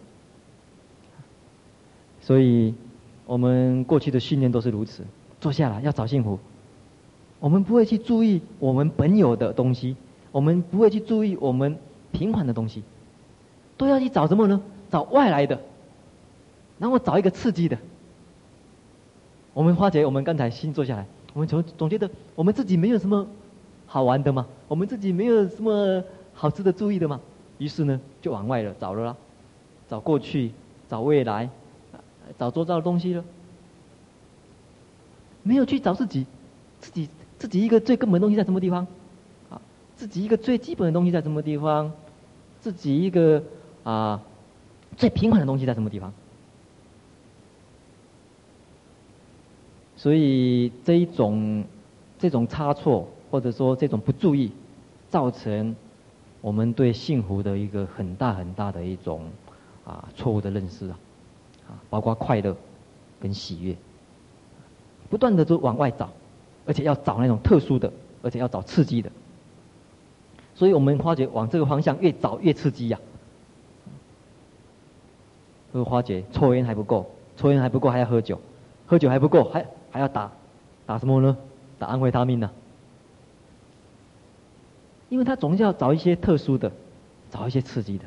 [2.22, 2.76] 所以。
[3.26, 5.04] 我们过去的训练都是如此，
[5.42, 6.40] 坐下来要找幸福，
[7.40, 9.96] 我们不会去注意我们本有的东西，
[10.32, 11.78] 我们不会去注意我们
[12.12, 12.84] 平缓的东西，
[13.78, 14.62] 都要去找什么呢？
[14.92, 15.60] 找外来的，
[16.78, 17.78] 然后找一个刺激的。
[19.54, 23.26] 我们发觉，我们刚才心坐下来，我们总总觉得我们自己没有什么
[23.88, 27.20] 好玩的嘛，我们自己没有什么好值得注意的嘛，
[27.58, 28.74] 于是呢，就往外了。
[28.80, 29.16] 找了啦，
[29.90, 30.52] 找过去，
[30.88, 31.50] 找未来，
[32.38, 33.24] 找周遭的东西了，
[35.44, 36.26] 没有去找自己，
[36.80, 38.88] 自己自己一个最根本的东西在什么地方？
[39.50, 39.62] 啊，
[39.96, 41.92] 自己一个最基本的东西在什么地方？
[42.62, 43.44] 自己一个
[43.84, 44.22] 啊
[44.98, 46.14] 最平凡的东西在什么地方？
[49.98, 51.64] 所以这一种
[52.20, 54.52] 这种差错，或者说这种不注意，
[55.10, 55.76] 造成
[56.42, 59.30] 我们对幸福的一个很大很大的一种
[59.84, 61.00] 啊错误的认识啊，
[61.68, 62.56] 啊，包括快乐
[63.20, 63.76] 跟喜悦，
[65.10, 66.10] 不断的就往外找，
[66.66, 69.12] 而且要找那种特殊的，而且要找刺激的。
[70.54, 73.00] 所以我们发觉往这个方向越找越刺激呀、
[73.86, 73.94] 啊。
[75.74, 78.40] 会发觉抽烟还不够，抽烟还不够还要喝酒，
[78.86, 79.66] 喝酒还不够还。
[79.92, 80.30] 还要打，
[80.86, 81.38] 打什么呢？
[81.80, 82.52] 打安慰他命呢？
[85.08, 86.70] 因为他总是要找一些特殊的，
[87.32, 88.04] 找一些刺激的，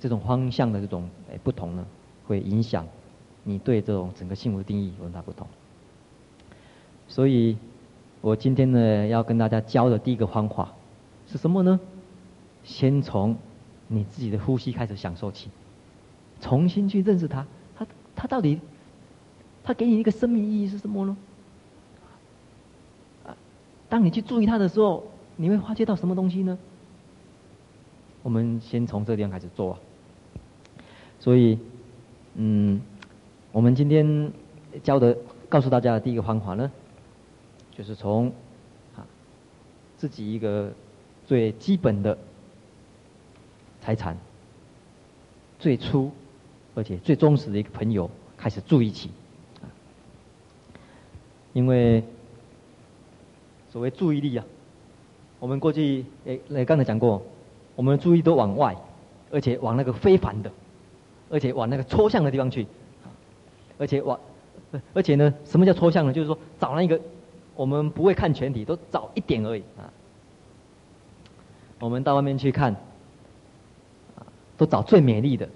[0.00, 1.86] 这种方向的这种诶不同呢，
[2.30, 2.86] 会影响
[3.42, 5.46] 你对这种整个幸福的定义有很大不同。
[7.08, 7.56] 所以，
[8.20, 10.72] 我今天呢要跟大家教的第一个方法
[11.26, 11.80] 是什么呢？
[12.62, 13.36] 先从
[13.88, 15.50] 你自己的呼吸开始享受起，
[16.40, 18.60] 重新去认识它，它它到底。
[19.62, 21.16] 它给你一个生命意义是什么呢？
[23.90, 25.04] 当你去注意它的时候，
[25.36, 26.58] 你会发觉到什么东西呢？
[28.22, 29.78] 我们先从这个地方开始做。
[31.18, 31.58] 所以，
[32.42, 32.80] 嗯，
[33.52, 34.32] 我们今天
[34.82, 35.14] 教的、
[35.46, 36.72] 告诉大家的第一个方法呢，
[37.76, 38.28] 就是从
[38.96, 39.04] 啊
[39.98, 40.72] 自己一个
[41.26, 42.16] 最基本的
[43.82, 44.16] 财产、
[45.58, 46.10] 最初
[46.74, 49.10] 而且最忠实的一个朋友开始注意起。
[51.52, 52.02] 因为
[53.68, 54.46] 所谓注意力啊，
[55.40, 57.22] 我们过去诶，诶刚才讲过，
[57.76, 58.74] 我们的注意都往外，
[59.30, 60.50] 而且往那个非凡的，
[61.30, 62.66] 而且往那个抽象的地方去，
[63.78, 64.18] 而且往，
[64.92, 66.12] 而且呢，什么叫抽象呢？
[66.12, 67.00] 就是说找那个
[67.54, 69.86] 我们不会看全体，都找一点而已啊。
[71.78, 72.74] 我们到外面去看，
[74.56, 75.48] 都找最美丽的、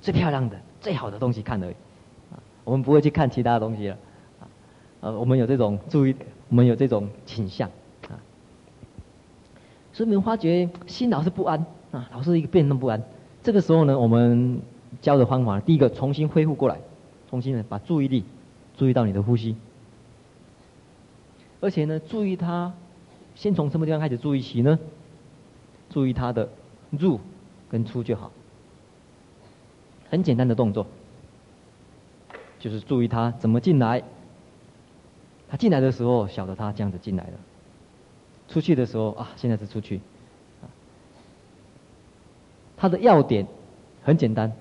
[0.00, 1.74] 最漂亮的、最好的东西看而已，
[2.64, 3.98] 我们不会去看其他的东西了。
[5.00, 6.14] 呃，我们有这种注意，
[6.48, 7.68] 我们有这种倾向
[8.08, 8.14] 啊，
[9.92, 13.02] 所以我们发觉心老是不安啊，老是一个变动不安。
[13.48, 14.60] 这个时候呢，我们
[15.00, 16.78] 教的方法，第一个重新恢复过来，
[17.30, 18.22] 重新呢把注意力
[18.76, 19.56] 注意到你的呼吸，
[21.62, 22.74] 而且呢，注意它，
[23.34, 24.78] 先从什么地方开始注意起呢？
[25.88, 26.50] 注意它的
[26.90, 27.20] 入
[27.70, 28.30] 跟出就好，
[30.10, 30.86] 很简单的动作，
[32.58, 34.04] 就是注意它怎么进来。
[35.48, 37.38] 他进来的时候，晓得他这样子进来了；
[38.46, 40.02] 出去的时候啊，现在是出去。
[42.78, 43.46] 它的要点
[44.04, 44.52] 很简单，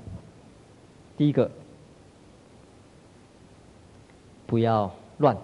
[1.16, 1.50] 第一个，
[4.48, 5.38] 不要乱，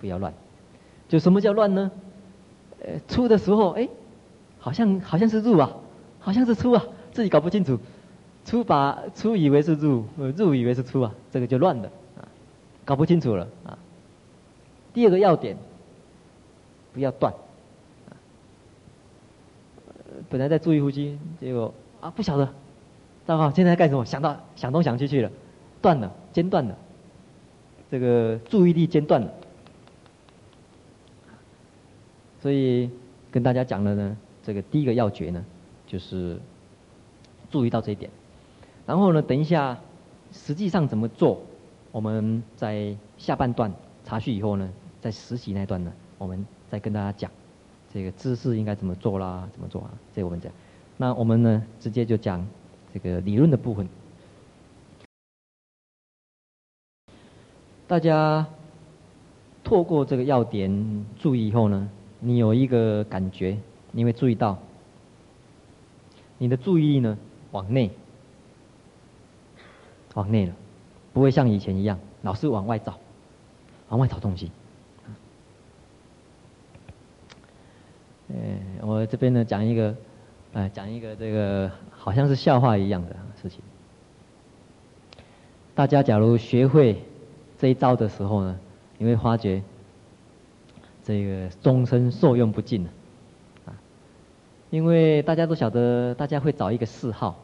[0.00, 0.34] 不要乱。
[1.08, 1.90] 就什么叫乱呢？
[2.82, 3.88] 呃，出的时候，哎，
[4.58, 5.70] 好像好像是入啊，
[6.18, 7.78] 好像是出啊，自己搞不清楚。
[8.44, 11.90] 出把出以为是入，入以为是出啊，这个就乱了。
[12.84, 13.78] 搞不清楚了啊！
[14.92, 15.56] 第二个要点，
[16.92, 17.32] 不要断。
[20.30, 22.46] 本来在注意呼吸，结果啊不晓得，
[23.26, 24.04] 糟糕，现在在干什么？
[24.04, 25.30] 想到想东想西去了，
[25.82, 26.78] 断了，间断了。
[27.90, 29.28] 这个注意力间断了。
[32.40, 32.88] 所以
[33.30, 35.44] 跟大家讲了呢，这个第一个要诀呢，
[35.86, 36.38] 就是
[37.50, 38.10] 注意到这一点。
[38.86, 39.76] 然后呢，等一下
[40.32, 41.42] 实际上怎么做？
[41.90, 43.72] 我们在下半段
[44.04, 47.28] 茶叙以后呢，在实习那段呢，我们再跟大家讲
[47.92, 49.90] 这个姿势应该怎么做啦，怎么做啊？
[50.14, 50.52] 这我们讲。
[50.96, 52.46] 那我们呢，直接就讲
[52.94, 53.88] 这个理论的部分。
[57.88, 58.46] 大家
[59.64, 61.88] 透过这个要点注意以后呢，
[62.20, 63.58] 你有一个感觉，
[63.90, 64.58] 你会注意到
[66.38, 67.18] 你的注意力呢
[67.50, 67.90] 往内，
[70.14, 70.54] 往内了。
[71.12, 73.00] 不会像以前一样，老是往外找，
[73.88, 74.52] 往外找东西。
[78.32, 79.94] 哎，我这边呢讲一个，
[80.52, 83.60] 哎，讲一个这个好像是笑话一样的事情。
[85.74, 87.02] 大家假如学会
[87.58, 88.58] 这一招的时候呢，
[88.98, 89.62] 你会发觉
[91.02, 92.86] 这个终身受用不尽
[93.64, 93.72] 啊，
[94.70, 97.38] 因为大家都晓得，大家会找一个嗜好。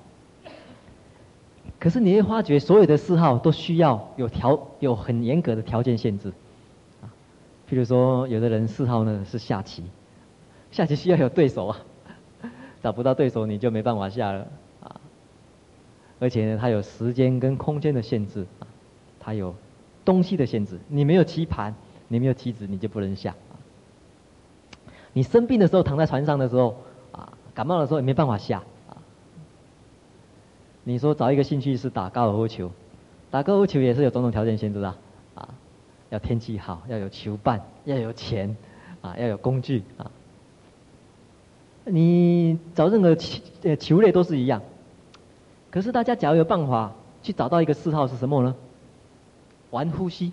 [1.78, 6.32] 可是你会发觉，所有的嗜好都需要有条有很严格的条件限制，
[7.02, 7.10] 啊，
[7.68, 9.82] 譬如说，有的人嗜好呢是下棋，
[10.76, 11.80] 下棋需要有对手啊，
[12.82, 14.46] 找不到对手你就没办法下了
[14.82, 15.00] 啊，
[16.20, 18.68] 而且呢，它有时间跟空间的限制啊，
[19.18, 19.54] 它有
[20.04, 21.74] 东西的限制，你没有棋盘，
[22.08, 23.56] 你没有棋子，你就不能下啊。
[25.14, 26.76] 你生病的时候躺在床上的时候
[27.10, 29.00] 啊，感冒的时候也没办法下啊。
[30.84, 32.70] 你说找一个兴趣是打高尔夫球，
[33.30, 34.94] 打高尔夫球也是有种种条件限制的，
[35.36, 35.48] 啊，
[36.10, 38.54] 要天气好，要有球伴，要有钱，
[39.00, 40.10] 啊，要有工具啊。
[41.88, 44.60] 你找任何球呃球类都是一样，
[45.70, 48.54] 可是大家假如有办法去找到一个嗜好是什么呢？
[49.70, 50.32] 玩呼吸，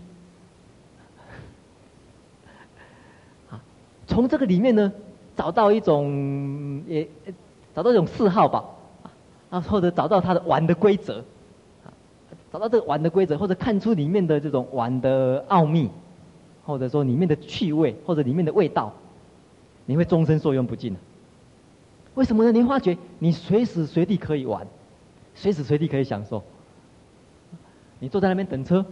[3.49, 3.61] 啊，
[4.07, 4.91] 从这个里面呢
[5.35, 7.07] 找到一种也
[7.75, 8.65] 找到一种嗜好吧。
[9.51, 11.23] 啊，或者找到他的玩的规则，
[12.51, 15.91] 找到这个玩的规则，或者看出里面的这种玩的奥秘，
[16.65, 18.91] 或者说里面的趣味，或者里面的味道，
[19.85, 20.99] 你会终身受用不尽的。
[22.15, 22.51] 为什么呢？
[22.51, 24.67] 你发觉你随时随地可以玩，
[25.33, 26.43] 随时随地可以享受。
[27.99, 28.85] 你坐在那边等车，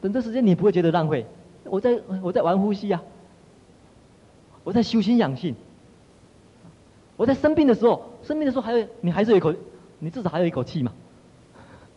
[0.00, 1.24] 等这时间你不会觉得浪费。
[1.64, 3.02] 我在我在玩呼吸啊，
[4.64, 5.54] 我在修心养性。
[7.16, 9.54] 我在生病的时候，生病的时候还有你还是有一口。
[10.02, 10.92] 你至少还有一口气嘛？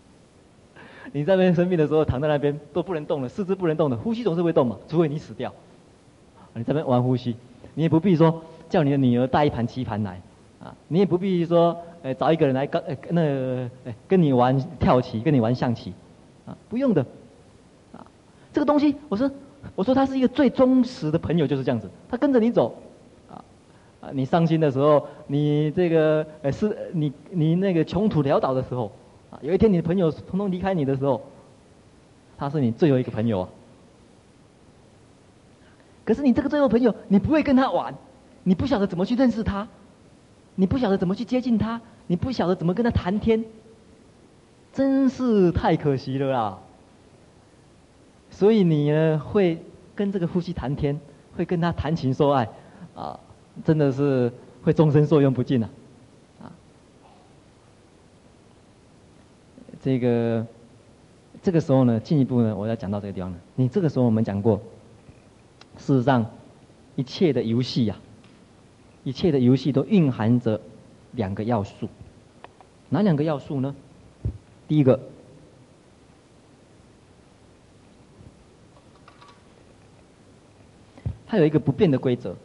[1.13, 5.53] 你在那边生病的时候，躺在那边都不能动了，四肢不能动的，呼吸总是会动嘛，除非你死掉。
[6.53, 7.35] 你在那边玩呼吸，
[7.75, 10.21] 你也不必说叫你的女儿带一盘棋盘来，
[10.63, 15.93] 啊，你也不必说，呃，找一个人来跟，呃，那个，呃，跟你玩跳棋，跟你玩象棋，
[16.45, 17.05] 啊，不用的，
[17.91, 18.05] 啊，
[18.53, 19.29] 这个东西，我说，
[19.75, 22.73] 我说他是一个最忠实的朋友，就是这样子，他跟着你走。
[23.29, 28.91] 啊，你伤心的时候，你这个呃是，你你那个穷途潦倒的时候，
[29.31, 31.21] 啊，有一天你的朋友统统离开你的时候，
[32.37, 33.49] 他是你最后一个朋友啊。
[36.03, 37.95] 可是你这个最后朋友，你不会跟他玩，
[38.43, 39.65] 你不晓得怎么去认识他，
[40.55, 43.43] 你不晓得怎么去接近他，你不晓得怎么跟他谈天，
[44.71, 46.59] 真是太可惜了啦。
[48.29, 49.63] 所以你呢，会
[49.95, 50.99] 跟这个呼吸谈天，
[51.35, 52.49] 会跟他谈情说爱，
[52.95, 53.19] 啊。
[53.63, 54.33] 真的是
[54.63, 55.69] 会终身受用不尽呐，
[56.41, 56.49] 啊，
[59.79, 60.43] 这个
[61.43, 63.37] 这个时候呢，进一步呢，我要讲到这个地方了。
[63.53, 64.59] 你这个时候我们讲过，
[65.77, 66.25] 事实上，
[66.95, 67.95] 一切的游戏呀，
[69.03, 70.61] 一切的游戏都蕴含着
[71.11, 71.89] 两个要素，
[72.89, 73.75] 哪两个要素呢？
[74.67, 74.99] 第一个，
[81.27, 82.35] 它有一个不变的规则。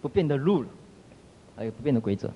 [0.00, 0.64] 不变的 rule，
[1.56, 2.30] 还有不变的规则。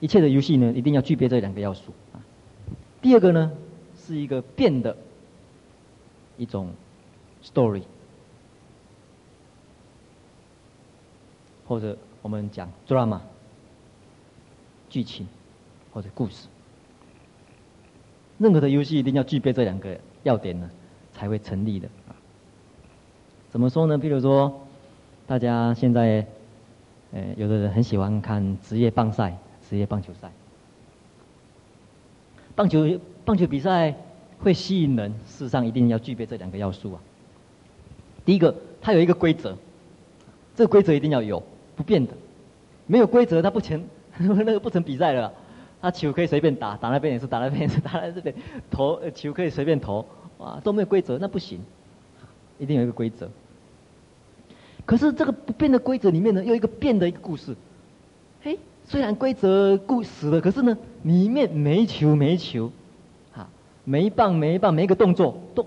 [0.00, 2.18] 一切的游戏呢，一定要具备这两个要素啊。
[3.00, 3.52] 第二个呢，
[3.96, 4.96] 是一个变的
[6.36, 6.72] 一种
[7.52, 7.82] story，
[11.66, 13.20] 或者我们讲 drama
[14.90, 15.26] 剧情
[15.92, 16.48] 或者故事。
[18.38, 20.70] 任何的游戏一定要具备这两个要点呢，
[21.12, 21.88] 才会成立的。
[23.50, 23.96] 怎么说呢？
[23.98, 24.60] 比如说，
[25.26, 26.26] 大家现在，
[27.12, 29.36] 呃，有的人很喜欢看职业棒赛、
[29.68, 30.30] 职业棒球赛。
[32.54, 33.94] 棒球棒球比赛
[34.38, 37.00] 会吸引人，事实上一定要具备这两个要素啊。
[38.28, 39.56] 第一个，它有一个规则，
[40.54, 41.42] 这个规则一定要有，
[41.74, 42.12] 不变的。
[42.86, 43.82] 没有规则，它不成，
[44.20, 45.32] 那个不成比赛了。
[45.80, 48.34] 他球可以随便打，打那边也是，打那边也是， 打在这边
[48.70, 50.04] 投球可以随便投，
[50.36, 51.58] 啊，都没有规则，那不行。
[52.58, 53.30] 一定有一个规则，
[54.84, 57.56] 可是这个不变的规则里面呢，又一个变的一个故事。
[58.42, 62.70] 嘿，虽然规则故死了，可是呢，里面每一球每一球，
[63.34, 63.48] 啊，
[63.84, 65.66] 每一棒每一棒每一个动作都，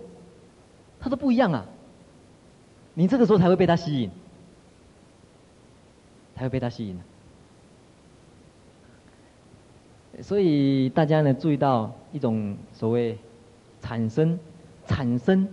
[0.99, 1.65] 它都不一样啊。
[3.01, 4.11] 你这个时候才会被他吸引，
[6.35, 6.95] 才会被他吸引。
[10.21, 13.17] 所以大家呢，注意到一种所谓
[13.81, 14.37] 产生
[14.85, 15.47] 产生。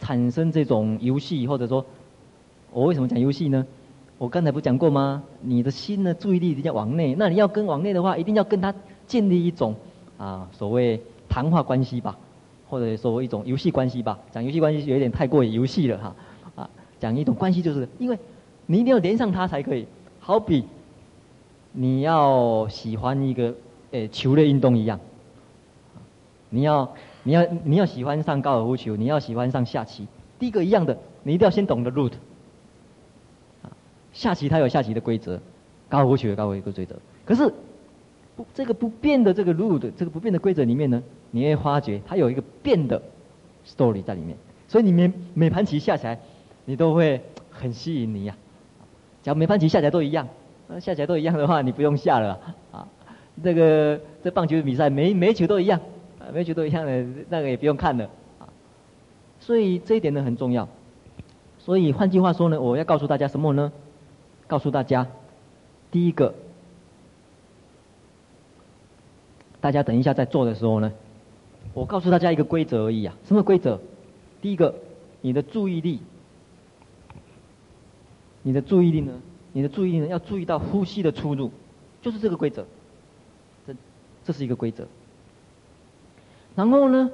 [0.00, 1.86] 产生这种游戏，或者说，
[2.72, 3.64] 我为什么讲游戏呢？
[4.18, 5.22] 我刚才不讲过吗？
[5.40, 7.14] 你的心呢，注意力一定要往内。
[7.14, 8.74] 那你要跟往内的话，一定要跟他
[9.06, 9.76] 建立一种
[10.18, 12.18] 啊，所谓谈话关系吧，
[12.68, 14.18] 或者说一种游戏关系吧。
[14.32, 16.16] 讲游戏关系有点太过于游戏了哈。
[17.02, 18.18] 讲一种关系就是，因为
[18.66, 19.86] 你一定要连上它才可以。
[20.20, 20.64] 好比
[21.72, 23.54] 你要喜欢一个
[23.90, 25.00] 诶球类运动一样，
[26.48, 26.88] 你要。
[27.24, 30.08] 你要你要喜欢上高尔夫球，你要喜欢上下棋，
[30.40, 32.10] 第一个一样的，你一定要先懂得 root。
[34.12, 35.40] 下棋它有下棋的规则，
[35.88, 36.96] 高尔夫球有高过去的规则。
[37.24, 37.54] 可是
[38.34, 41.00] 不这个不变的这个 root，这个不变的规则里面呢，
[41.30, 43.00] 你会发觉它有一个变的
[43.64, 44.36] story 在里面。
[44.66, 46.18] 所以你每每盘棋下起来，
[46.64, 49.22] 你都会很吸引你呀、啊。
[49.22, 50.28] 假如每盘棋下起来都一样，
[50.68, 52.38] 那下起来都一样的话，你不用下了
[52.70, 52.88] 啊。
[53.42, 55.80] 这个这棒球比赛每每球都一样，
[56.18, 58.04] 啊每球都一样的，那个也不用看了
[58.38, 58.48] 啊。
[59.40, 60.68] 所以这一点呢很重要。
[61.58, 63.72] 所以换句话说呢，我要告诉大家什么呢？
[64.48, 65.06] 告诉大家，
[65.90, 66.34] 第一个，
[69.60, 70.92] 大家等一下在做的时候呢，
[71.72, 73.14] 我告诉大家一个规则而已啊。
[73.24, 73.80] 什么规则？
[74.42, 74.74] 第一个，
[75.20, 76.00] 你的注意力，
[78.42, 79.12] 你的注意力呢？
[79.52, 80.06] 你的注意力呢？
[80.06, 81.50] 要注意到呼吸的出入，
[82.00, 82.66] 就是这个规则。
[83.66, 83.74] 这，
[84.24, 84.86] 这是一个规则。
[86.54, 87.10] 然后呢，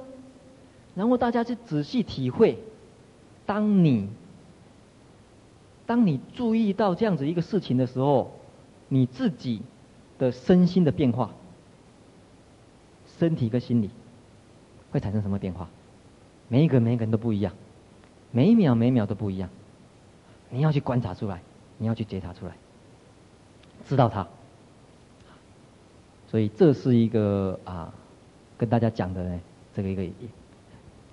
[0.95, 2.57] 然后大家去仔细体会，
[3.45, 4.09] 当你。
[5.85, 8.31] 当你注意到这样子一个事情的时候，
[8.89, 9.63] 你自己
[10.19, 11.31] 的身心的变化，
[13.17, 13.89] 身体跟心理
[14.91, 15.67] 会产生什么变化？
[16.47, 17.53] 每一个每一个人都不一样，
[18.31, 19.49] 每一秒每一秒都不一样。
[20.49, 21.41] 你要去观察出来，
[21.77, 22.53] 你要去觉察出来，
[23.85, 24.27] 知道它。
[26.27, 27.93] 所以这是一个啊，
[28.57, 29.39] 跟大家讲的呢，
[29.75, 30.03] 这个一个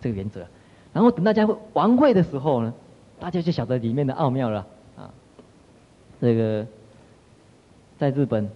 [0.01, 0.47] 这个原则。
[0.93, 2.73] 然后等大家玩会的时候呢，
[3.19, 4.67] 大家就晓得里面的奥妙了
[4.97, 5.13] 啊！
[6.21, 6.67] 这个
[7.99, 8.51] 在日本，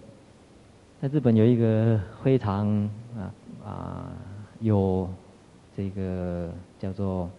[1.01, 2.67] 在日本有一个非常
[3.15, 4.11] 啊啊
[4.59, 5.07] 有
[5.77, 7.29] 这个叫做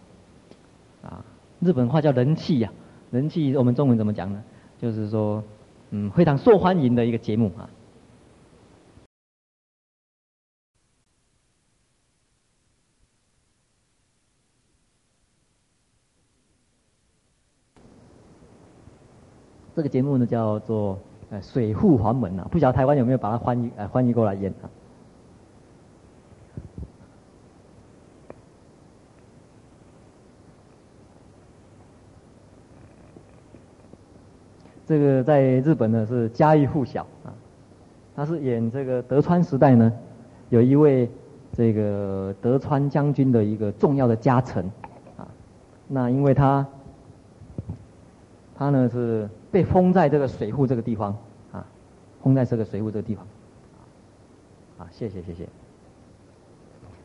[1.01, 1.23] 啊
[1.59, 2.71] 日本话叫人气呀，
[3.13, 4.43] 人气我们中文怎么讲呢？
[4.79, 5.43] 就是说
[5.91, 7.69] 嗯非常受欢迎的一个节目啊。
[19.75, 20.97] 这个节目呢叫做
[21.29, 24.65] 呃《水户环门》啊，不晓得台湾有没有把它翻译呃翻译过来演啊？
[34.93, 37.33] 这个在日本呢是家喻户晓啊，
[38.15, 39.91] 他是演这个德川时代呢，
[40.49, 41.09] 有一位
[41.51, 44.63] 这个德川将军的一个重要的家臣
[45.17, 45.25] 啊，
[45.87, 46.67] 那因为他
[48.55, 49.27] 他呢是。
[49.53, 51.15] 被封在这个水户这个地方，
[51.51, 51.63] 啊，
[52.23, 53.23] 封在这个水户这个地方，
[54.79, 55.47] 啊，谢谢谢谢。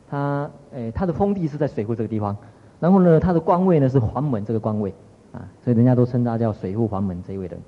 [0.09, 2.34] 他，诶，他的封地是在水户这个地方，
[2.80, 4.95] 然后呢，他的官位呢是黄门这个官位，
[5.34, 7.61] 啊，所以人家都称他叫水户黄门这一位人。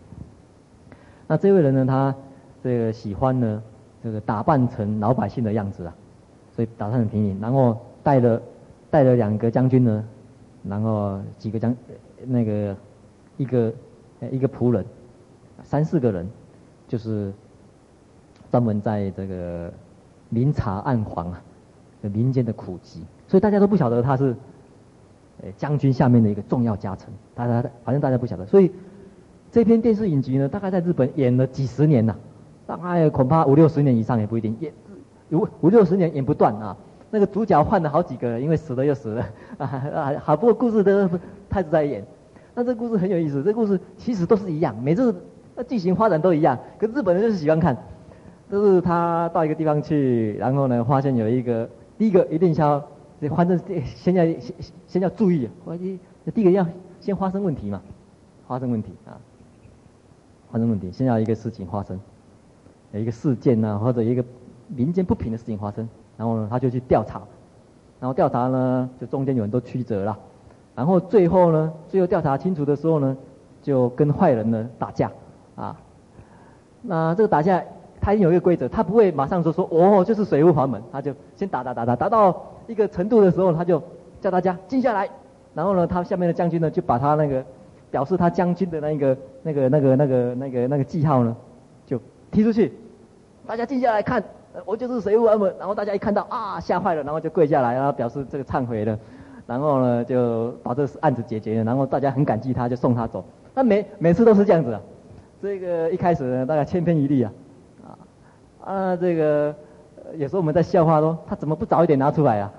[1.30, 2.12] 那这位人呢，他
[2.60, 3.62] 这个喜欢呢，
[4.02, 5.94] 这个打扮成老百姓的样子啊，
[6.56, 8.42] 所以打扮很平民，然后带了
[8.90, 10.04] 带了两个将军呢，
[10.64, 11.72] 然后几个将
[12.26, 12.76] 那个
[13.36, 13.72] 一个。
[14.30, 14.84] 一个仆人，
[15.62, 16.28] 三四个人，
[16.86, 17.32] 就是
[18.50, 19.72] 专门在这个
[20.28, 21.42] 明察暗访啊，
[22.02, 24.36] 民间的苦疾，所以大家都不晓得他是，
[25.40, 28.70] 呃，将军下面的一个重要家臣，大家反正大家不晓得，所以
[29.52, 32.14] 这篇电视影集呢，大概在日本演了几十年呐，
[32.66, 34.72] 大概恐怕五六十年以上也不一定，演
[35.32, 36.76] 五五六十年演不断啊。
[37.10, 39.26] 那个主角换了好几个，因为死了又死了
[39.58, 41.08] 啊啊，好不过故事都
[41.48, 42.04] 太子在演。
[42.54, 45.12] 那这故事很有意思，这故事其实都是一样，每次
[45.56, 46.56] 那剧情发展都一样。
[46.78, 47.76] 可日本人就是喜欢看，
[48.48, 52.80] 就是他到一个地方去，然后呢，发现有一个第一个一定要，
[53.34, 54.54] 反正先要先
[54.86, 55.48] 先要注意，
[56.32, 56.64] 第一个要
[57.00, 57.82] 先发生问题嘛，
[58.46, 59.18] 发生问题啊，
[60.50, 61.98] 发生问题，先要一个事情发生，
[62.92, 64.24] 有一个事件呢，或者一个
[64.68, 67.22] 民间不平的事情发生，然后呢，他就去调查，
[68.00, 70.18] 然后调查呢，就中间有很多曲折了。
[70.74, 73.16] 然后最后呢，最后调查清楚的时候呢，
[73.62, 75.10] 就跟坏人呢打架，
[75.54, 75.76] 啊，
[76.82, 77.62] 那这个打架
[78.00, 83.82] 他有一个规则，他不会马上说说哦，就是水户环门，他就先打打打打打到一个程度的时候，他就
[84.20, 85.08] 叫大家静下来，
[85.54, 87.44] 然后呢，他下面的将军呢就把他那个
[87.90, 91.36] 表示他将军的那个那个那个那个那个那个记号呢，
[91.86, 92.72] 就踢出去，
[93.46, 94.22] 大家静下来看，
[94.64, 98.98] 我就是水户环门，然后大家一看到啊吓坏了，然后就跪下来，然后表示这个忏悔了。
[99.46, 101.64] 然后呢，就把这个案子解决了。
[101.64, 103.24] 然后大家很感激他，就送他走。
[103.52, 104.80] 那每每次都是这样子啊。
[105.42, 107.32] 这个一开始呢，大概千篇一律啊，
[107.82, 107.88] 啊
[108.64, 109.52] 啊，这个
[110.14, 112.52] 有时候我们在笑话说，他怎么不早一点拿出来啊？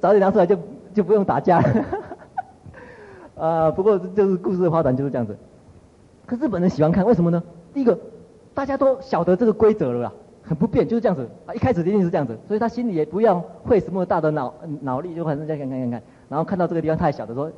[0.00, 0.56] 早点拿出来就
[0.94, 1.84] 就不用打架了。
[3.38, 5.36] 啊，不过就是故事的发展就是这样子。
[6.26, 7.42] 可日本人喜欢看，为什么呢？
[7.72, 7.98] 第一个，
[8.52, 10.12] 大家都晓得这个规则了啦，
[10.42, 11.54] 很不变，就是这样子啊。
[11.54, 16.02] 一开始一定是这样子，所以他心里也不要费什么大的脑脑力，就反正再看看看看。
[16.28, 17.50] 然后看到这个地方太小的时候，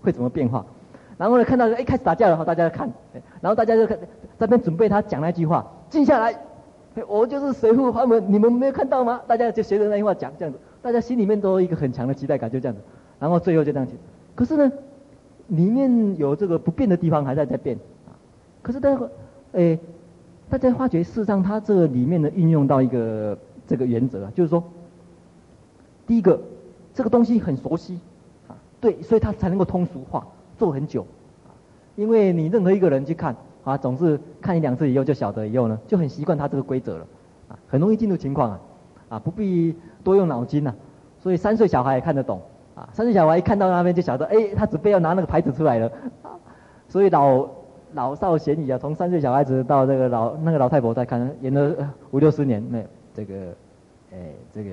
[0.00, 0.64] 会怎么变化？
[1.16, 2.90] 然后呢，看到一开始打架的话，大家看，
[3.40, 3.98] 然后大家就在
[4.38, 6.34] 那边准备他讲那句话，静下来，
[7.06, 9.20] 我就是水户法门，你们没有看到吗？
[9.26, 12.80] 大家就学着那句话讲，这样子，大家心里面都有一个很强的期待感，就这样子，
[13.18, 13.94] 然后最后就这样子。
[14.34, 14.72] 可是呢，
[15.48, 17.76] 里面有这个不变的地方还在在变
[18.06, 18.16] 啊。
[18.62, 19.08] 可是大家，
[19.52, 19.78] 诶，
[20.48, 23.36] 大家发觉事实上它这里面呢运用到一个
[23.66, 24.62] 这个原则啊，就是说，
[26.06, 26.40] 第一个，
[26.94, 27.98] 这个东西很熟悉
[28.48, 30.26] 啊，对，所以它才能够通俗化，
[30.56, 31.06] 做很久。
[31.96, 33.34] 因为你任何一个人去看
[33.64, 37.06] 啊，总是看一两次以后就晓得，以后呢就很习惯他这个规则了，
[37.48, 38.60] 啊，很容易进入情况啊，
[39.08, 39.74] 啊，不必
[40.04, 40.74] 多用脑筋呐，
[41.20, 42.40] 所以三岁小孩也看得懂，
[42.78, 45.90] 啊，三岁小孩一看到那边就晓得，哎，他准备要拿那个牌子出来了，
[46.88, 47.48] 所以老
[47.94, 53.34] 老少咸宜啊，从三岁小孩子到这个老那个老太婆在看，演了五六十年，那这个，
[54.12, 54.70] 哎，这个，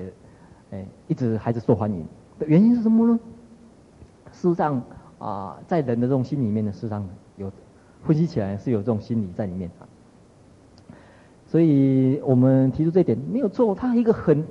[0.70, 2.06] 哎，一直还是受欢迎，
[2.38, 3.18] 的原因是什么呢？
[4.30, 4.80] 事实上。
[5.18, 7.02] 啊，在人的这种心里面呢，事实上
[7.38, 7.50] 有
[8.04, 9.88] 分析起来是有这种心理在里面啊。
[11.46, 14.44] 所以我们提出这一点没有错，它一个很，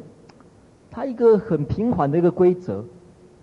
[0.89, 2.83] 它一个很平缓的一个规则。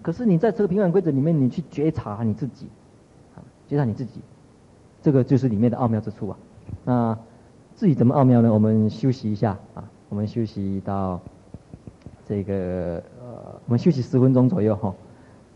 [0.02, 2.66] 可是你在这个平缓规则里面，你去觉察你自己，
[3.34, 3.38] 啊，
[3.68, 4.20] 觉察你自己，
[5.00, 6.36] 这个就是里面的奥妙之处啊。
[6.84, 7.18] 那
[7.76, 8.52] 至于怎么奥妙呢？
[8.52, 11.20] 我们休息一下啊，我们休息到
[12.28, 14.94] 这个呃，我们休息十分钟左右哈。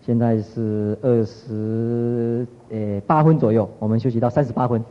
[0.03, 4.85] 现在是二十诶八分左右，我们休息到三十八分。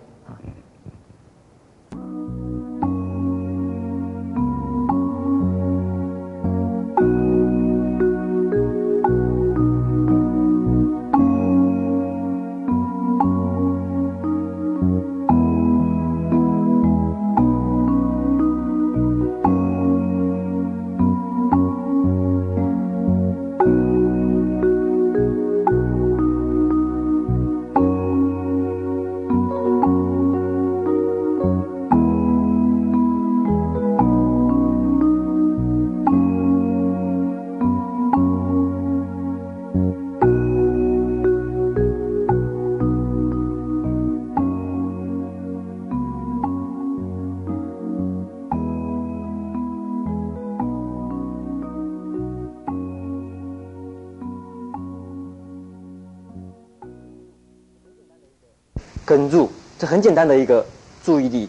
[59.95, 60.65] 很简单的一个
[61.05, 61.47] 注意力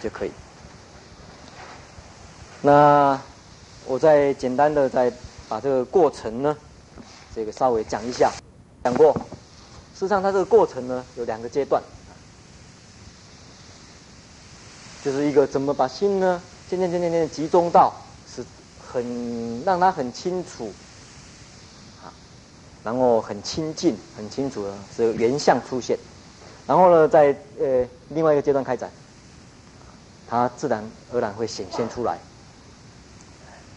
[0.00, 0.30] 就可以。
[2.62, 3.20] 那
[3.84, 5.12] 我再简单的再
[5.48, 6.56] 把这个过程呢，
[7.34, 8.30] 这个稍微讲一下。
[8.84, 9.12] 讲过，
[9.92, 11.82] 事实上它这个过程呢有两个阶段，
[15.02, 17.92] 就是一个怎么把心呢渐渐渐渐渐集中到
[18.32, 18.44] 是
[18.86, 20.72] 很让它很清楚，
[22.84, 25.98] 然后很亲近很清楚的这个原相出现。
[26.66, 28.90] 然后呢，在呃另外一个阶段开展，
[30.26, 32.18] 它自然而然会显现出来，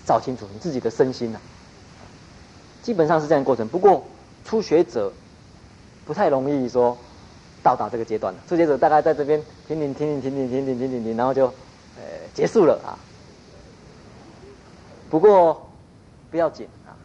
[0.06, 1.42] 照清楚你自己的身心呐、啊。
[2.82, 3.68] 基本上是这样过程。
[3.68, 4.06] 不过
[4.46, 5.12] 初学者
[6.06, 6.98] 不太容易说
[7.62, 8.34] 到达这个阶段。
[8.48, 11.48] 初学者大概在这边停停停停停停停停停停，然后就
[11.98, 12.96] 呃结束了啊。
[15.10, 15.70] 不过
[16.32, 16.96] 不要紧啊，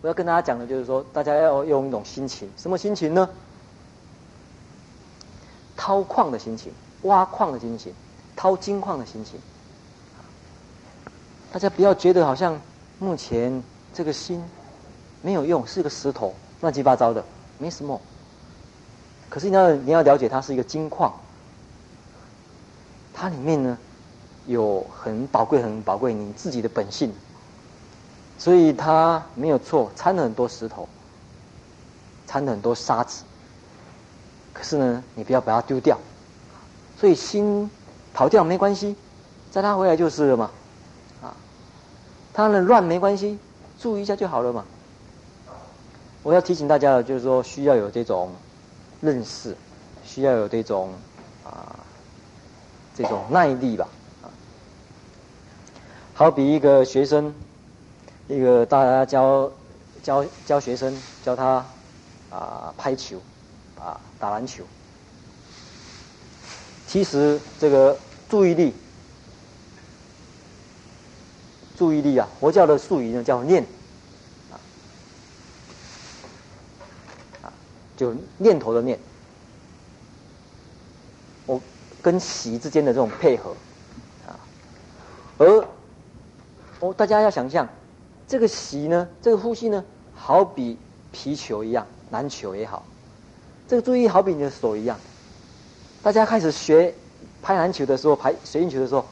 [0.00, 3.28] 我要跟大家讲的就是说，大家要用一种心情，什么心情呢？
[5.80, 6.70] 掏矿的心情，
[7.04, 7.94] 挖矿的心情，
[8.36, 9.40] 掏金矿的心情。
[11.50, 12.60] 大家不要觉得好像
[12.98, 13.62] 目前
[13.94, 14.44] 这个心
[15.22, 17.24] 没有用，是个石头，乱七八糟的，
[17.56, 17.98] 没什么。
[19.30, 21.14] 可是你要你要了解，它是一个金矿，
[23.14, 23.78] 它里面呢
[24.44, 27.10] 有很宝贵、很宝贵你自己的本性，
[28.36, 30.86] 所以它没有错，掺了很多石头，
[32.26, 33.24] 掺了很多沙子。
[34.60, 35.98] 可是呢，你不要把它丢掉，
[36.98, 37.70] 所以心
[38.12, 38.94] 跑掉没关系，
[39.50, 40.50] 再拉回来就是了嘛，
[41.22, 41.32] 啊，
[42.34, 43.38] 它呢乱没关系，
[43.80, 44.66] 注意一下就好了嘛。
[46.22, 48.32] 我要提醒大家的，就是说需要有这种
[49.00, 49.56] 认识，
[50.04, 50.92] 需要有这种
[51.42, 51.74] 啊
[52.94, 53.88] 这种耐力吧，
[54.22, 54.28] 啊，
[56.12, 57.34] 好比一个学生，
[58.28, 59.50] 一个大家教
[60.02, 60.94] 教教学生
[61.24, 61.64] 教他
[62.28, 63.18] 啊拍球。
[64.20, 64.62] 打篮球，
[66.86, 67.98] 其实这个
[68.28, 68.74] 注意力，
[71.74, 73.64] 注意力啊，佛教的术语呢叫念，
[77.42, 77.48] 啊，
[77.96, 78.98] 就念头的念，
[81.46, 81.58] 我
[82.02, 83.56] 跟息之间的这种配合，
[84.28, 84.36] 啊，
[85.38, 85.66] 而
[86.80, 87.66] 哦，大家要想象，
[88.28, 89.82] 这个息呢，这个呼吸呢，
[90.14, 90.76] 好比
[91.10, 92.84] 皮球一样，篮球也好。
[93.70, 94.98] 这个注意好比你的手一样，
[96.02, 96.92] 大家开始学
[97.40, 99.06] 拍篮球的时候，拍水运球的时候，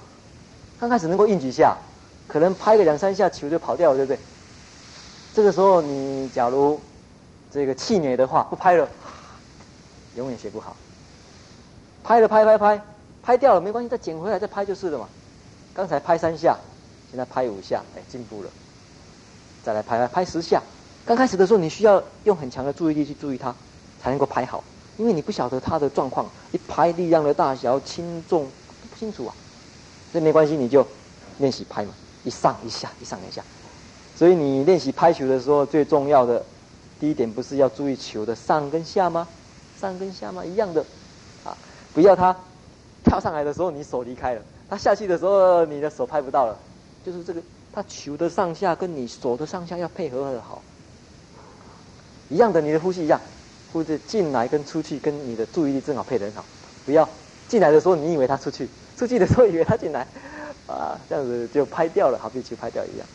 [0.80, 1.76] 刚开始能够运几下，
[2.26, 4.18] 可能拍个两三下球就跑掉了，对不对？
[5.32, 6.80] 这个时候你假如
[7.52, 8.88] 这个气馁的话，不拍了，
[10.16, 10.74] 永远学不好。
[12.02, 12.82] 拍了拍拍拍，
[13.22, 15.08] 拍掉了没关系，再捡回来再拍就是了嘛。
[15.72, 16.58] 刚才拍三下，
[17.12, 18.50] 现在拍五下，哎，进步了。
[19.62, 20.60] 再来拍拍拍十下。
[21.06, 23.54] 刚开始的时候，你需要用很强的注意力去注意它，
[24.02, 24.62] 才能够拍好。
[24.96, 29.34] 因为你不晓得它的状况，一拍力量的大小、轻重都不清楚啊。
[30.10, 30.86] 所以没关系，你就
[31.38, 31.92] 练习拍嘛，
[32.24, 33.42] 一上一下，一上一下。
[34.16, 36.44] 所以你练习拍球的时候，最重要的
[36.98, 39.28] 第一点不是要注意球的上跟下吗？
[39.80, 40.44] 上跟下吗？
[40.44, 40.84] 一样的
[41.44, 41.56] 啊。
[41.94, 42.36] 不要他
[43.04, 46.58] 跳上来的时候，你手离开了；他下去的时候，你的手拍不到了。
[47.06, 47.40] 就是这个，
[47.72, 50.60] 他球的上下跟你手的上下要配合的好。
[52.28, 53.20] 一样的，你的呼吸一样，
[53.72, 56.44] 或者进来跟出去，跟你的注意力正好配得很好。
[56.84, 57.08] 不要
[57.48, 60.06] 进来的时候你以为他出去，出去的时候以为他进来，
[60.66, 63.06] 啊，这样子就拍掉了，好比球拍掉一样。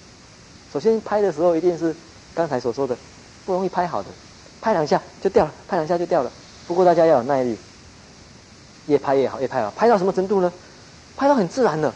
[0.71, 1.95] 首先拍的时候一定是
[2.33, 2.97] 刚才所说的，
[3.45, 4.09] 不容易拍好的，
[4.61, 6.31] 拍两下就掉了，拍两下就掉了。
[6.67, 7.57] 不过大家要有耐力。
[8.85, 10.51] 越拍越好，越拍好，拍到什么程度呢？
[11.15, 11.93] 拍到很自然的，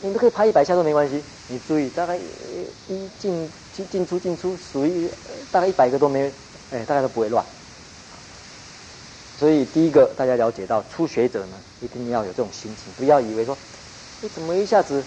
[0.00, 1.20] 你都可以拍一百下都没关系。
[1.48, 5.10] 你注意，大概一进进进出进出，属于
[5.50, 6.32] 大概一百个都没，
[6.70, 7.44] 哎，大概都不会乱。
[9.38, 13.56] 所以第一个大家了解到，初学者呢一定要有这种心情，不要以为说，
[14.20, 15.04] 你怎么一下子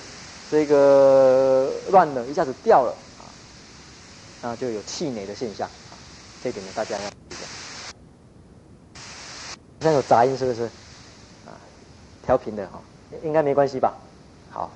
[0.50, 3.28] 这个乱了，一下子掉了啊，
[4.42, 5.70] 那就有气馁的现象。
[6.42, 7.38] 这点呢，大家要注意。
[9.82, 10.64] 像有杂音，是不是？
[11.46, 11.52] 啊
[12.26, 12.82] 调频的哈，
[13.24, 13.96] 应该没关系吧？
[14.50, 14.72] 好，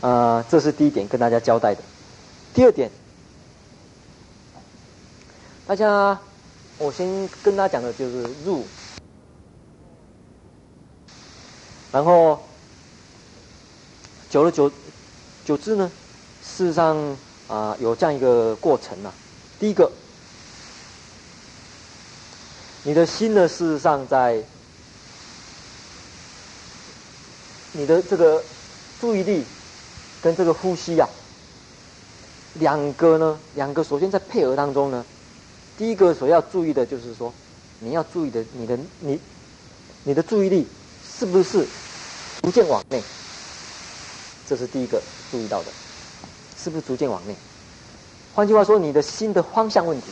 [0.00, 1.82] 呃，这是第一点跟大家交代的。
[2.54, 2.90] 第二点，
[5.66, 6.18] 大家，
[6.78, 8.64] 我先跟大家讲的就是入，
[11.90, 12.40] 然后
[14.30, 14.70] 久了久
[15.44, 15.90] 久之呢，
[16.42, 16.96] 事实上
[17.48, 19.12] 啊、有这样一个过程、啊。
[19.58, 19.90] 第一个，
[22.84, 24.42] 你的心呢，事实上在。
[27.72, 28.42] 你的这个
[28.98, 29.44] 注意力
[30.22, 31.14] 跟这个呼吸呀、啊，
[32.54, 35.04] 两个呢，两个首先在配合当中呢，
[35.78, 37.32] 第一个所要注意的就是说，
[37.78, 39.20] 你要注意的，你的你
[40.02, 40.66] 你的注意力
[41.08, 41.64] 是不是
[42.42, 43.00] 逐渐往内？
[44.44, 45.00] 这是第一个
[45.30, 45.70] 注意到的，
[46.60, 47.36] 是不是逐渐往内？
[48.34, 50.06] 换句话说，你的心的方向问题，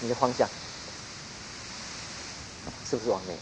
[0.00, 0.48] 你的方向
[2.88, 3.34] 是不是往内？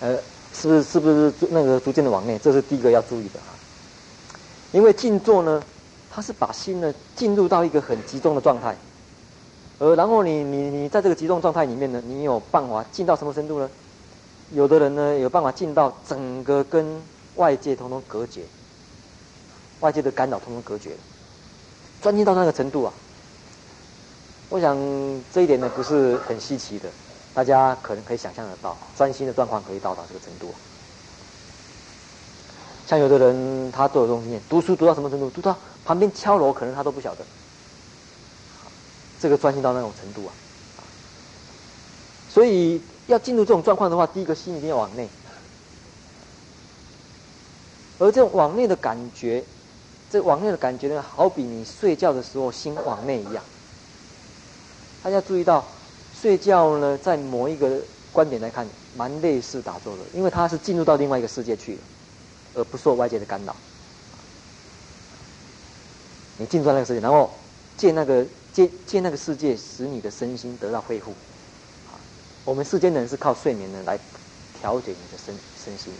[0.00, 0.18] 呃，
[0.52, 2.36] 是不是是不是那个逐渐的往内？
[2.38, 3.54] 这是第一个要注意的啊。
[4.72, 5.62] 因为静坐呢，
[6.16, 8.74] 他是把心呢进入到一个很集中的状态，
[9.78, 13.68] 而然后你你你在这个集中状态里面呢，你有办法进到什么程度呢？
[14.50, 17.02] 有的人呢有办法进到整个跟
[17.34, 18.40] 外界通通隔绝，
[19.80, 20.92] 外界的干扰通通隔绝，
[22.00, 22.92] 专心到那个程度啊。
[24.48, 24.74] 我想
[25.34, 26.88] 这一点呢不是很稀奇的。
[27.34, 30.54] 大家可能可以想象得到，专心的状况可以到达这个程度。
[32.86, 35.28] 像有的人，他都有这种经验，读书读到什么程度？
[35.30, 37.24] 读到旁边敲锣，可能他都不晓得。
[39.20, 40.30] 这个专心到那种程度啊！
[42.30, 45.08] 所以要进入这种状况的话，第一个心一定要往内。
[47.98, 49.42] 而这种往内的感觉，
[50.10, 53.42] 这往内的感觉呢，好比你睡觉的时候心往内一样。
[55.02, 55.64] 大家注意到。
[56.18, 57.78] 睡觉呢，在某一个
[58.10, 58.66] 观点来看，
[58.96, 61.78] 蛮类似打坐的，因为它是进入到另外一个世界去了，
[62.56, 63.54] 而不受外界的干扰。
[66.38, 67.30] 你进入那个世界，然后
[67.76, 71.14] 借那个借借那个世界，使你的身心得到恢复。
[72.44, 73.98] 我们世间人是靠睡眠呢来
[74.60, 75.34] 调节你的身
[75.64, 75.92] 身心。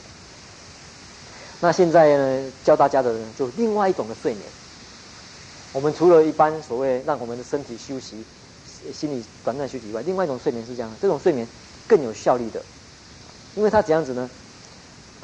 [1.61, 4.44] 那现在呢，教大家的呢，就另外一种的睡眠。
[5.72, 8.24] 我们除了一般所谓让我们的身体休息。
[8.92, 11.44] 心理短暂休息以外，另外一种睡眠是这样的，这种睡眠
[11.88, 12.62] 更有效率的，
[13.57, 14.30] 因为它怎样子呢？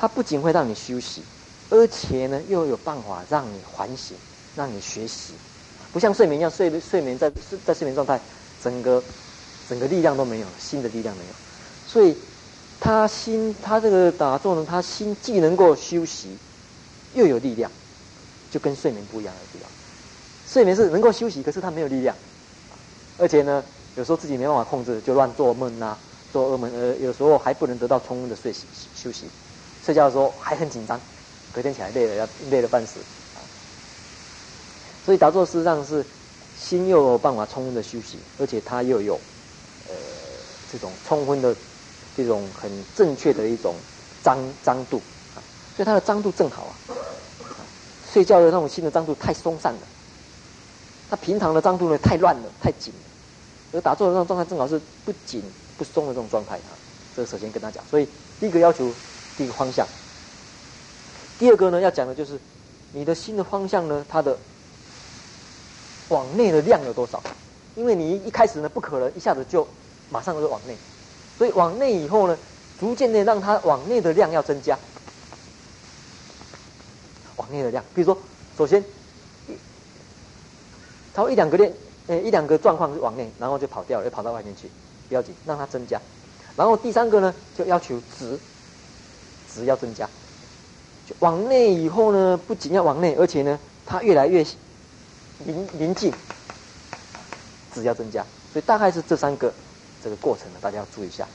[0.03, 1.23] 它不仅会让你休息，
[1.71, 4.17] 而且呢又有办法让你唤醒，
[4.57, 5.33] 让你学习，
[5.93, 7.31] 不像睡眠一样，睡睡眠在
[7.65, 8.21] 在睡眠状态，
[8.61, 9.01] 整个
[9.69, 11.33] 整个力量都没有，心的力量没有，
[11.87, 12.17] 所以
[12.81, 16.37] 他心他这个打坐呢，他心既能够休息，
[17.15, 17.71] 又有力量，
[18.51, 19.71] 就跟睡眠不一样的地方。
[20.45, 22.17] 睡眠是能够休息，可是他没有力量。
[23.19, 23.63] 而且呢，
[23.95, 25.99] 有时候自己没办法控制，就乱做梦呐、啊，
[26.33, 29.27] 做噩梦，呃，有时候还不能得到充分的睡醒休息，
[29.85, 31.01] 睡觉的时候还很紧张，
[31.53, 33.01] 隔天起来累了要累了半死，
[35.05, 36.05] 所以打坐事实上是
[36.59, 39.15] 心又有办法充分的休息，而且它又有
[39.89, 39.95] 呃
[40.71, 41.55] 这种充分的
[42.17, 43.75] 这种很正确的一种
[44.23, 45.03] 张张度，
[45.77, 46.73] 所以它的张度正好啊。
[48.13, 49.81] 睡觉的那种心的张度太松散了，
[51.09, 53.01] 它平常的张度呢太乱了，太紧了。
[53.73, 55.43] 而打坐的那种状态正好是不紧
[55.79, 56.77] 不松的这种状态啊。
[57.17, 58.07] 这首先跟他讲，所以
[58.39, 58.93] 第一个要求，
[59.37, 59.87] 第一个方向。
[61.39, 62.39] 第二个呢，要讲的就是
[62.93, 64.37] 你的心的方向呢，它的
[66.09, 67.23] 往内的量有多少？
[67.75, 69.67] 因为你一开始呢，不可能一下子就
[70.11, 70.77] 马上就往内，
[71.39, 72.39] 所以往内以后呢，
[72.79, 74.79] 逐渐的让它往内的量要增加。
[77.37, 78.17] 往内的量，比如说，
[78.57, 78.85] 首先，
[81.15, 81.73] 超一两个链，
[82.07, 84.71] 呃，一两个状况是往内，然后就跑掉了，又跑到外面去，
[85.09, 86.01] 不要紧，让它增加。
[86.55, 88.39] 然后第三个呢，就要求值，
[89.55, 90.09] 质要增加。
[91.07, 94.47] 就往内以后呢，不仅要往内，而且呢，它越来越
[95.45, 96.13] 临临近，
[97.75, 98.25] 质要增加。
[98.53, 99.53] 所以大概是这三个
[100.03, 101.27] 这个过程呢，大家要注意一下。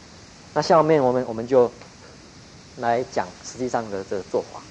[0.53, 1.69] 那下面我们我们就
[2.77, 4.61] 来讲实际上的这个做法。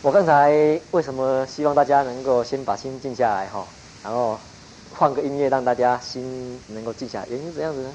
[0.00, 3.66] 我刚才为什么希望大家能够先把心静下来哈，
[4.02, 4.38] 然后
[4.96, 7.92] 换个音乐让大家心能够静下来，原因是怎样子呢？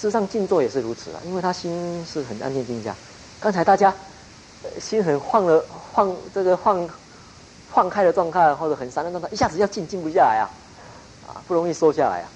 [0.00, 2.96] 事实上静坐也是如此啊，因为他心是很安静静下。
[3.38, 3.94] 刚才大家
[4.80, 6.88] 心很晃了晃，这个晃
[7.70, 10.48] 晃开的状态或者很散的状态，一下子要静静不下来啊，
[11.28, 12.28] 啊不容易收下来啊。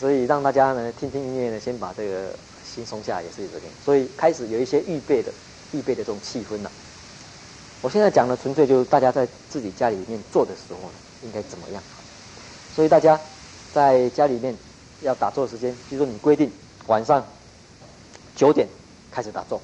[0.00, 2.30] 所以让大家呢听听音乐呢，先把这个
[2.64, 3.66] 心松下来也是这个。
[3.84, 5.30] 所以开始有一些预备的。
[5.72, 6.72] 预备的这种气氛呢、啊，
[7.82, 11.82] 我现在讲的纯粹就是大家在自己家里面做的时候呢，应该怎么样？
[12.74, 13.20] 所以大家
[13.74, 14.56] 在家里面
[15.02, 16.50] 要打坐的时间，比如说你规定
[16.86, 17.24] 晚上
[18.36, 18.68] 九点
[19.10, 19.60] 开始打坐，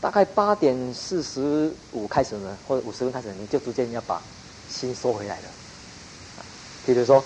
[0.00, 4.20] 大概八点四十五开始呢，或者五十分开始，你就逐渐要把
[4.68, 5.44] 心收回来了。
[6.86, 7.22] 比如说，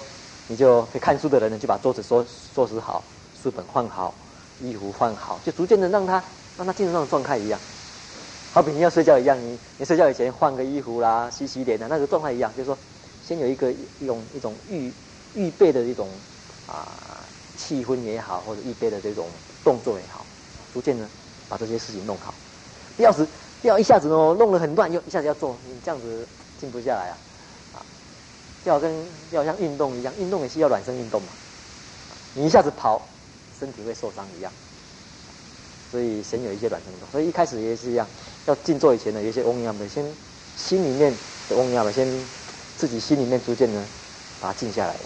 [0.46, 2.24] 你就会看书的人呢，就把桌子收
[2.54, 3.02] 收拾好，
[3.42, 4.14] 书本换好，
[4.60, 6.22] 衣服换好，就逐渐的让他。
[6.56, 7.60] 让他进入那种状态一样，
[8.52, 12.76] 好比你要睡觉一样，你你睡觉以前换个衣服啦，洗洗脸的那个状态一样，就是说，
[13.24, 13.70] 先有一个
[14.00, 14.92] 一种一种预
[15.36, 16.08] 预备的一种
[16.68, 17.24] 啊
[17.56, 19.26] 气氛也好，或者预备的这种
[19.64, 20.24] 动作也好，
[20.72, 21.08] 逐渐呢
[21.48, 22.32] 把这些事情弄好，
[22.96, 23.26] 不要是
[23.60, 26.26] 不要一下子哦弄得很乱，又一下子要做，你这样子
[26.60, 27.16] 静不下来啊，
[27.74, 27.82] 啊，
[28.64, 28.92] 就好跟
[29.32, 31.28] 就好像运动一样，运动也是要暖身运动嘛，
[32.34, 33.02] 你一下子跑，
[33.58, 34.52] 身体会受伤一样。
[35.90, 38.06] 所以先有一些软程度，所以一开始也是一样，
[38.44, 40.04] 要静坐以前呢，有一些嗡呀的，先
[40.54, 41.10] 心里面
[41.48, 42.06] 的嗡呀的，先
[42.76, 43.82] 自己心里面逐渐呢
[44.38, 45.00] 把它静下来了，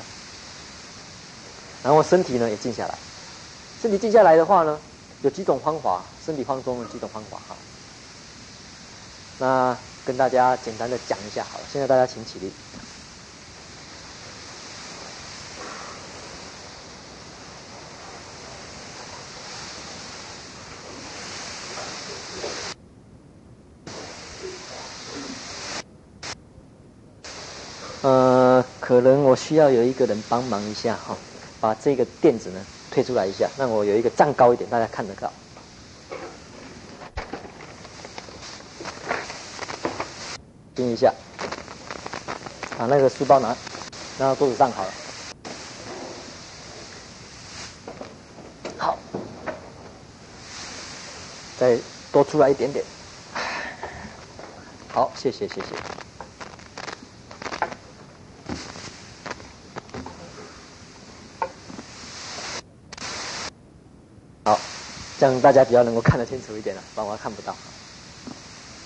[1.83, 2.95] 然后身体呢也静下来，
[3.81, 4.79] 身体静下来的话呢，
[5.23, 7.57] 有几种方法，身体放松的几种方法哈。
[9.39, 9.77] 那
[10.07, 12.53] 跟大家简单的讲一下好了，现在大家请起立。
[28.03, 31.17] 呃，可能我需要有一个人帮忙一下哈，
[31.63, 35.33] 把这个垫子呢推出来一下，让我有一个站高一点，大家看得到。
[40.75, 41.15] 盯一下，
[42.77, 43.57] 把那个书包拿，
[44.19, 44.93] 拿到桌子上好了。
[48.77, 48.99] 好，
[51.57, 51.79] 再
[52.11, 52.85] 多出来一点点。
[54.93, 56.02] 好，谢谢谢谢。
[64.45, 64.59] 好
[65.19, 67.55] 这样大家比较能够看得清楚一点了，不然我看不到。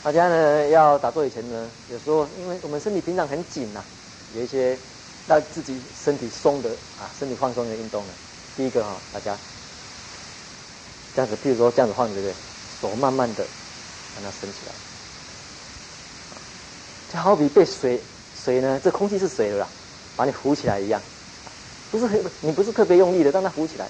[0.02, 3.84] 大家呢要打坐以前呢，有时候因为我们身体平常很紧呐、啊，
[4.36, 4.76] 有一些
[5.26, 6.68] 让自己身体松的
[7.00, 8.12] 啊，身体放松的运动呢。
[8.56, 9.36] 第一个哈、哦，大家
[11.14, 12.34] 这样子，譬如说这样子晃，对不对？
[12.80, 13.42] 手慢慢的
[14.14, 14.72] 让它伸起来，
[17.12, 17.98] 就好比被水
[18.44, 19.66] 水呢，这空气是水的啦，
[20.16, 21.00] 把你浮起来一样，
[21.90, 23.88] 不是很你不是特别用力的，让它浮起来。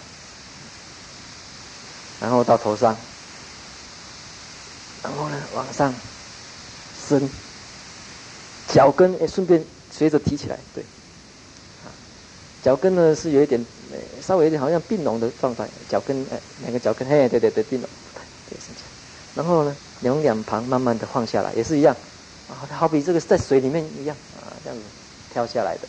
[2.19, 2.97] 然后到头上，
[5.03, 5.93] 然后呢往上
[7.09, 7.29] 伸，
[8.69, 9.62] 脚跟也顺便
[9.93, 10.83] 随着提起来，对，
[12.62, 13.64] 脚跟呢是有一点，
[14.27, 17.89] 稍微有点好像并拢的状态，脚跟哎两个脚跟嘿对对对并拢，
[18.49, 21.95] 对伸起来，然后呢两两旁慢慢的放下来，也是一样，
[22.49, 24.83] 啊好比这个在水里面一样啊这样子
[25.35, 25.89] 跳下来的，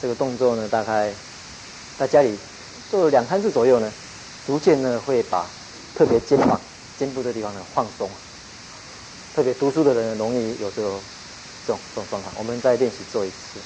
[0.00, 1.12] 这个动作呢大概。
[1.98, 2.36] 在家里
[2.90, 3.92] 做了两三次左右呢，
[4.46, 5.46] 逐渐呢会把
[5.94, 6.60] 特别肩膀、
[6.96, 8.08] 肩部的地方呢放松。
[9.34, 11.00] 特别读书的人容易有这种
[11.66, 13.60] 这种这种状况，我们再练习做一次。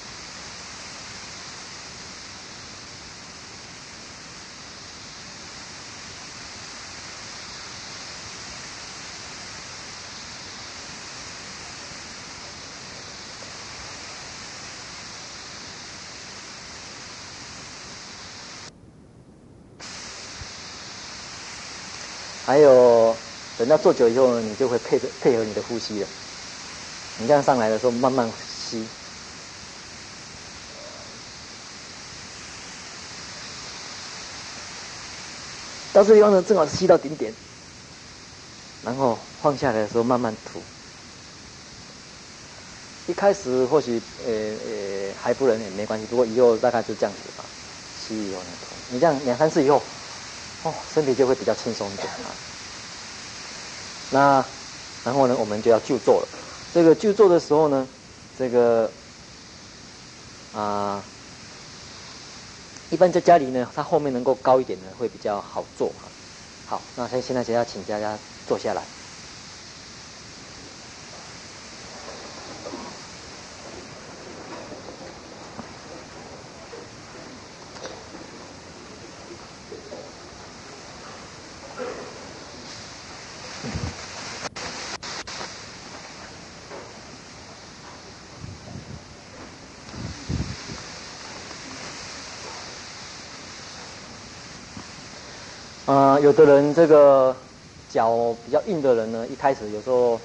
[22.58, 23.16] 还有，
[23.56, 26.06] 等到做久以后呢，你就会配配合你的呼吸了。
[27.18, 28.28] 你这样上来的时候，慢慢
[28.68, 28.84] 吸，
[35.92, 37.32] 到这地方呢，正好吸到顶点，
[38.82, 40.60] 然后放下来的时候慢慢吐。
[43.06, 47.44] 一开始或许呃呃还不能也没关系，不过以后大概就这样子吧，
[48.00, 48.74] 吸以后呢吐。
[48.90, 49.80] 你这样两三次以后。
[50.64, 52.34] 哦，身体就会比较轻松一点啊。
[54.10, 54.44] 那
[55.04, 56.28] 然后呢，我们就要就坐了。
[56.70, 57.88] 这个就坐的时候呢，
[58.36, 58.92] 这个
[60.52, 61.02] 啊，
[62.90, 65.94] 一般在家里呢，它后面能够高一点呢，会比较好坐。
[66.64, 68.86] 好，那现现在就要请大家坐下来。
[96.28, 97.34] 有的人这个
[97.88, 100.20] 脚比较硬的人呢，一开始有时候，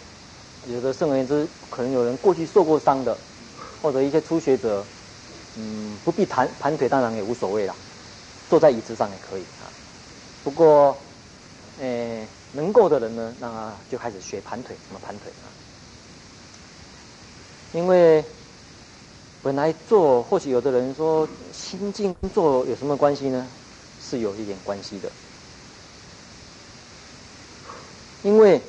[0.66, 3.18] 有的甚而言之，可能有人过去受过伤的，
[3.82, 4.86] 或者一些初学者，
[5.56, 7.74] 嗯，不必盘盘腿，当然也无所谓啦，
[8.50, 9.72] 坐在椅子上也可以啊。
[10.44, 10.98] 不过，
[11.78, 15.48] 诶，能够的人呢，那就开始学盘腿，怎么盘腿啊？
[17.72, 18.26] 因为
[19.42, 23.50] 本来坐，或许有的人说心静坐有什么关系呢？
[23.98, 25.10] 是有一点关系的。
[28.24, 28.60] 因为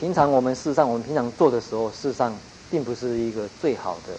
[0.00, 2.34] 平常我们事实上，我们平常做的时候，事实上
[2.70, 4.14] 并不是一个最好的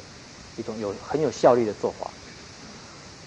[0.55, 2.09] 一种有很有效率的做法。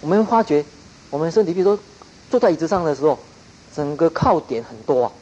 [0.01, 0.65] 我们发觉，
[1.11, 1.83] 我们身体，比如说
[2.31, 3.19] 坐在椅子上的时候，
[3.75, 5.13] 整个靠点很多啊，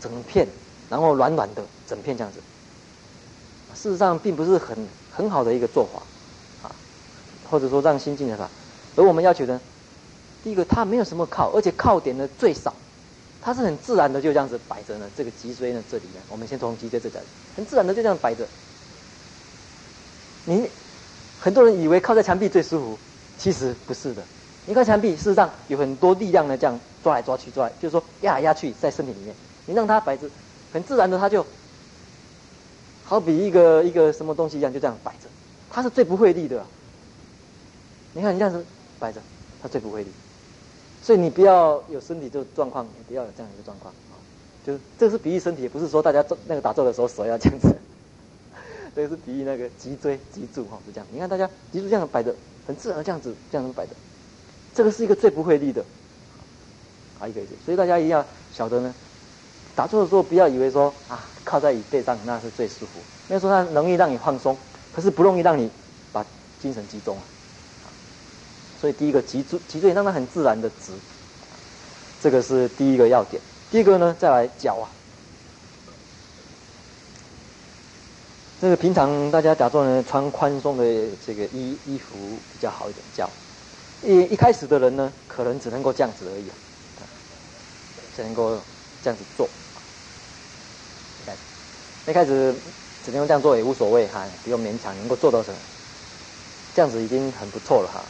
[0.00, 0.46] 整片，
[0.88, 2.38] 然后软软的，整片这样子。
[3.74, 4.76] 事实上，并不是很
[5.12, 6.70] 很好的一个做法啊，
[7.50, 8.48] 或者说让心静的法。
[8.94, 9.60] 而我们要求呢，
[10.44, 12.72] 第一个，它没有什么靠，而且靠点呢最少。
[13.44, 17.16] 它是很自然的就这样子摆着呢，这个脊椎呢这里呢，我们先从脊椎这里，
[17.56, 18.46] 很自然的就这样摆着。
[20.44, 20.68] 你
[21.40, 22.98] 很多人以为靠在墙壁最舒服，
[23.38, 24.22] 其实不是的。
[24.64, 29.34] 你靠墙壁，事实上有很多力量呢，这样抓来抓去，抓来就是说压来压去在身体里面。
[29.66, 30.28] 你让它摆着，
[30.72, 31.44] 很自然的，它就
[33.04, 35.28] 好比一个一个什么东西一样，就这样摆着。
[35.68, 36.64] 它是最不费力的。
[38.12, 38.64] 你看你这样子
[39.00, 39.20] 摆着，
[39.60, 40.10] 它最不费力。
[41.02, 44.14] 所以你不要有身体这个状况，你不要有这样一个状况啊。
[44.64, 47.68] 就是这个是比喻身体，不是说大家做那个打坐的时候手要这样子。
[48.94, 51.06] 这个是比喻那个脊椎脊柱哈，是这样。
[51.10, 52.32] 你看大家脊柱这样摆的，
[52.66, 53.90] 很自然的这样子这样子摆的，
[54.74, 55.84] 这个是一个最不费力的。
[57.18, 57.50] 好，一个一个。
[57.64, 58.24] 所以大家一定要
[58.54, 58.94] 晓得呢，
[59.74, 64.56] 打坐的时候不要以为说啊靠在椅背上那是最舒服，那时候它容易让你放松，
[64.94, 65.68] 可是不容易让你
[66.12, 66.24] 把
[66.60, 67.16] 精神集中。
[68.82, 70.92] 所以第一个脊椎脊椎让它很自然的直，
[72.20, 73.40] 这个是第一个要点。
[73.70, 74.90] 第二个呢，再来脚啊，
[78.60, 80.84] 这个平常大家打坐呢，穿宽松的
[81.24, 82.16] 这个衣衣服
[82.52, 83.04] 比较好一点。
[83.14, 83.30] 脚
[84.02, 86.46] 一一开始的人呢，可能只能够这样子而已，
[88.16, 88.58] 只能够
[89.00, 89.48] 这样子做。
[92.08, 92.52] 一开始
[93.04, 95.56] 只能够这样做也无所谓哈，不用勉强，能够做到什么，
[96.74, 98.02] 这样子已经很不错了哈。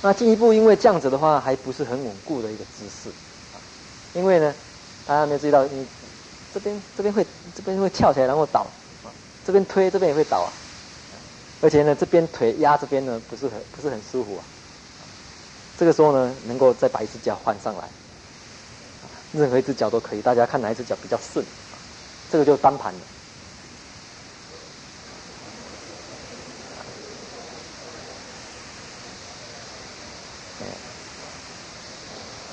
[0.00, 3.10] 那进一步，因为这样子的话，还不是很稳固的一个姿势，
[4.14, 4.54] 因为呢，
[5.06, 5.84] 大家没有注意到，你
[6.54, 8.64] 这边这边会这边会翘起来，然后倒，
[9.44, 10.52] 这边推这边也会倒啊，
[11.60, 14.44] 而且呢，这边腿压这边呢，不是很不是很舒服啊。
[15.76, 17.88] 这个时候呢，能够再把一只脚换上来，
[19.32, 21.44] 任何一只脚都可以，大家看哪一只脚比较顺，
[22.30, 23.00] 这个就单盘的。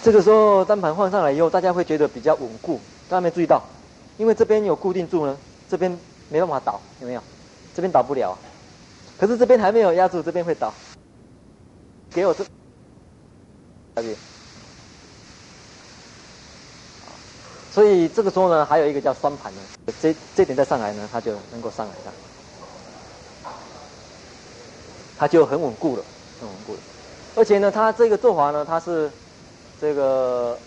[0.05, 2.79] 这个时候单盘换上来以后，大家会觉得比较稳固。
[3.09, 3.63] 大家没注意到，
[4.19, 5.35] 因为这边有固定住呢，
[5.67, 5.97] 这边
[6.29, 7.23] 没办法倒，有没有？
[7.73, 8.37] 这边倒不了，
[9.17, 10.71] 可是这边还没有压住，这边会倒。
[12.11, 12.45] 给我这，
[13.95, 14.15] 这边。
[17.71, 19.61] 所以这个时候呢，还有一个叫双盘呢，
[19.99, 23.51] 这这点再上来呢，它就能够上来上，
[25.17, 26.03] 它就很稳固了，
[26.39, 26.79] 很稳固了。
[27.33, 29.11] 而且呢，它这个做法呢，它是
[29.79, 30.57] 这个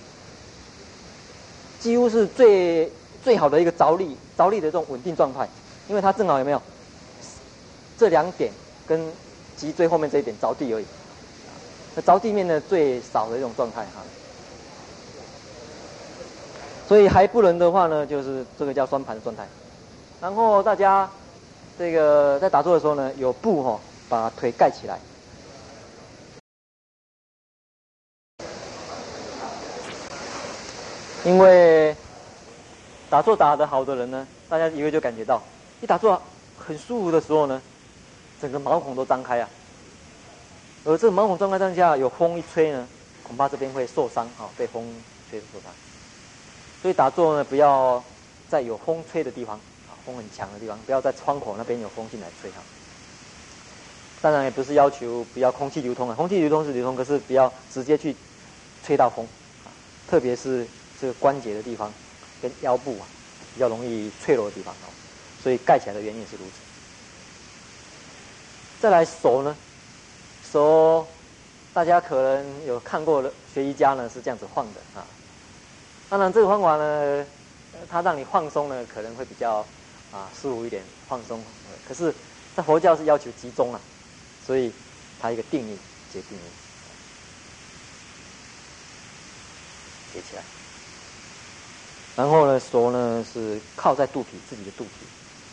[1.80, 2.90] 几乎是最
[3.24, 5.48] 最好的一个着力着力的这种稳定状态，
[5.88, 6.60] 因为它正好有没有
[7.96, 8.52] 这两点
[8.86, 9.00] 跟
[9.56, 10.84] 脊椎后面这一点着地而已，
[11.94, 14.02] 那着地面呢最少的一种状态哈。
[16.86, 19.46] 所以还不能的话呢，就是这个叫双盘的状态。
[20.20, 21.08] 然后大家
[21.78, 24.98] 这个在打坐的时候呢，有布哈、哦、把腿盖起来。
[31.28, 31.94] 因为
[33.10, 35.42] 打坐打得好的人呢，大家一个就感觉到，
[35.82, 36.20] 一打坐
[36.58, 37.60] 很舒服的时候呢，
[38.40, 39.48] 整个毛孔都张开啊。
[40.86, 42.88] 而这个毛孔张开当下，有风一吹呢，
[43.22, 44.82] 恐怕这边会受伤啊，被风
[45.28, 45.70] 吹受伤。
[46.80, 48.02] 所以打坐呢，不要
[48.48, 49.56] 在有风吹的地方
[49.86, 52.56] 啊，风很强的地方，不要在窗口那边有风进来吹哈。
[54.22, 58.16] 当然也不是要求不要空气流通啊，空气流通是流通，可是不要直接去
[58.82, 59.26] 吹到风
[59.66, 59.68] 啊，
[60.08, 60.66] 特别是。
[61.00, 61.92] 这个关节的地方
[62.42, 63.06] 跟腰部啊
[63.54, 64.86] 比较容易脆弱的地方哦，
[65.42, 66.52] 所以盖起来的原因是如此。
[68.80, 69.56] 再来手呢，
[70.52, 71.06] 手
[71.72, 75.06] 大家可能有看过的学瑜伽呢是这样子晃的啊。
[76.08, 77.26] 当然这个方法呢，
[77.88, 79.66] 它让你放松呢可能会比较
[80.12, 81.42] 啊舒服一点，放松。
[81.86, 82.14] 可是，
[82.56, 83.80] 在佛教是要求集中啊，
[84.46, 84.72] 所以
[85.20, 85.76] 它一个定义
[86.12, 86.40] 结定义，
[90.14, 90.42] 结起来。
[92.18, 94.90] 然后呢，手呢是靠在肚皮，自己的肚皮，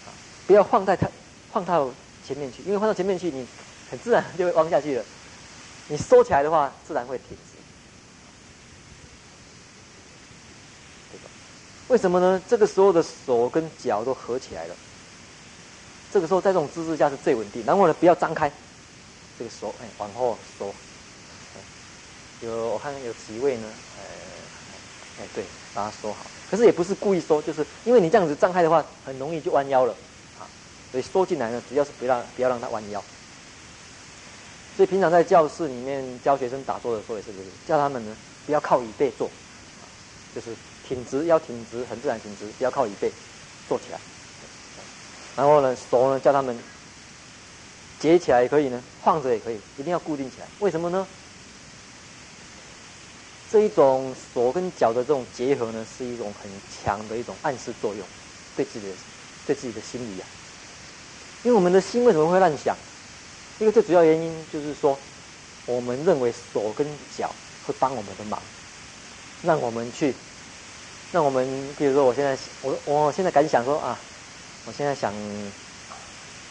[0.04, 0.10] 啊，
[0.48, 1.08] 不要放在它，
[1.54, 1.92] 放到
[2.28, 3.46] 前面去，因为放到前面去，你
[3.92, 5.06] 很自然就会弯下去了。
[5.88, 7.44] 你收起来的话，自然会挺直，
[11.88, 12.42] 为什么呢？
[12.48, 14.76] 这个时候的手跟脚都合起来了，
[16.12, 17.64] 这个时候在这种姿势下是最稳定。
[17.64, 18.52] 然后呢，不要张开，
[19.38, 20.74] 这个手哎往后收。
[22.42, 23.68] 有我看有几位呢，
[24.00, 24.02] 哎
[25.22, 25.44] 哎对，
[25.76, 26.26] 把它收好。
[26.50, 29.94] 可是也不是故意收，就是因为你这样子张开的话，很容易就弯腰了，
[30.40, 30.48] 啊，
[30.92, 33.04] 所以收进来呢，主要是不要不要让它弯腰。
[34.76, 38.16] 所以平常在教室里面教学生打坐的时候也是，就是叫他们呢
[38.46, 39.30] 不要靠椅背坐，
[40.34, 40.48] 就是
[40.84, 43.10] 挺直腰挺直，很自然挺直，不要靠椅背
[43.68, 44.00] 坐起来。
[45.36, 46.58] 然后呢，手呢叫他们
[48.00, 50.48] 结起来也可以呢，放着也可以，一定要固定起来。
[50.60, 51.08] 为什么呢？
[53.48, 58.08] 这一种手跟脚的这种结合呢，是一种很强的一种暗示作用，
[58.56, 58.96] 对自己的
[59.46, 60.28] 对自己的心理啊。
[61.44, 62.76] 因为我们的心为什么会乱想？
[63.60, 65.00] 一个最主要原因就是说，
[65.64, 68.42] 我们认为手跟脚会帮我们的忙，
[69.42, 70.18] 让我们去，
[71.12, 74.02] 让我们比如说，我现在我我现在敢想说啊，
[74.64, 75.14] 我现在想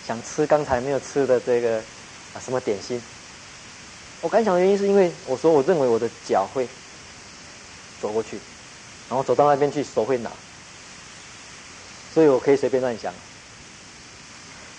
[0.01, 1.85] 想吃刚才没有吃的这个
[2.33, 3.03] 啊什么点心。
[4.21, 6.71] 我敢想的原因是因为我说我认为我的脚会。
[8.05, 8.39] 走过去，
[9.09, 10.31] 然后走到那边去，手会拿，
[12.13, 13.11] 所以我可以随便乱想。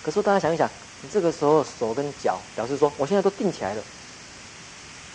[0.04, 0.70] 可是大家想一想，
[1.02, 3.82] 你这个时候手跟脚表示说，我现在都定起来了，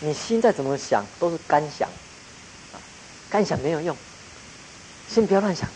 [0.02, 1.88] 你心再怎么想都是干想，
[2.74, 2.76] 啊，
[3.30, 3.96] 干想没有用，
[5.08, 5.70] 先不要乱想。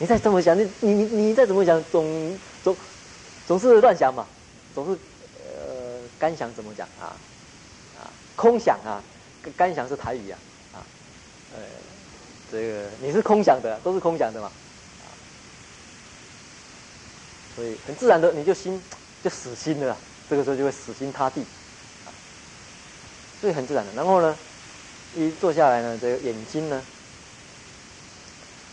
[0.00, 2.76] 你再怎么想，你你你你再怎么想，总总
[3.46, 4.26] 总是乱想嘛，
[4.74, 4.98] 总是
[5.36, 7.14] 呃干想怎么讲啊
[8.00, 9.00] 啊空想啊，
[9.56, 10.38] 干想是台语啊。
[11.54, 11.62] 呃，
[12.52, 14.50] 这个你是空想的，都是空想的嘛，
[17.54, 18.80] 所以很自然的你就心
[19.22, 19.96] 就死心了，
[20.28, 21.42] 这个时候就会死心塌地，
[23.40, 23.92] 所以很自然的。
[23.94, 24.36] 然后呢，
[25.16, 26.82] 一坐下来呢，这个眼睛呢，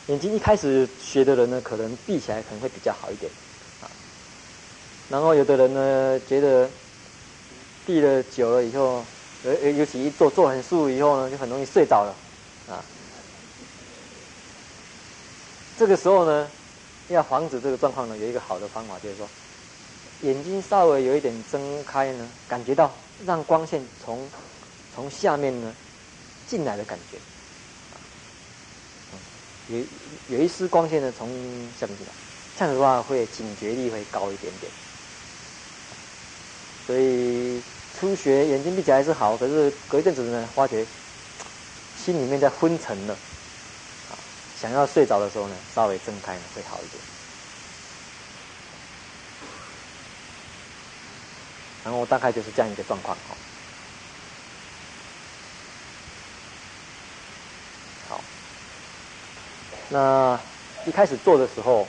[0.08, 3.32] 眼睛一开始学的人呢，可能闭起来可能会比较好一点，
[3.82, 3.90] 啊，
[5.10, 6.70] 然后有的人呢觉得
[7.86, 9.04] 闭了久了以后，
[9.44, 12.14] 呃，尤其一坐坐很舒服以后呢，就很容易睡着了。
[12.68, 12.84] 啊，
[15.78, 16.50] 这个时候呢，
[17.10, 19.28] 要防止这个状况呢，有一个好的方法，就是说，
[20.22, 22.92] 眼睛稍微有一点睁开呢，感觉到
[23.26, 24.28] 让光线从
[24.96, 25.72] 从下面呢
[26.48, 27.20] 进来的感觉，
[29.68, 29.86] 有
[30.36, 31.28] 有一丝光线呢从
[31.80, 32.14] 下面进来，
[32.58, 34.72] 这样的话会警觉力会高一点点。
[36.88, 37.62] 所以
[38.00, 40.84] 初学眼睛闭起来是好，可是隔一阵子呢，发觉。
[42.06, 43.18] 心里面在昏沉了，
[44.62, 47.02] 想要睡着的时候呢，稍微睁开呢会好一点。
[51.84, 53.36] 然后大概就是这样一个状况，哈。
[58.10, 58.22] 好，
[59.90, 60.40] 那
[60.86, 61.88] 一开始做的时候，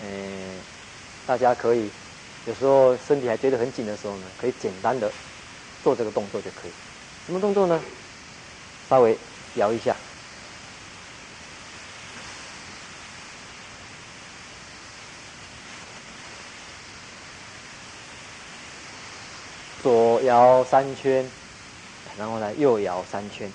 [0.00, 0.58] 嗯，
[1.26, 1.90] 大家可以
[2.46, 5.12] 有时候身体还觉得很紧的时候呢，可以简单的
[5.84, 6.70] 做这个动作就可以。
[7.26, 7.78] 什么动作呢？
[8.92, 9.16] 稍微
[9.54, 9.96] 摇一下，
[19.82, 21.26] 左摇三圈，
[22.18, 23.50] 然后呢右摇三圈。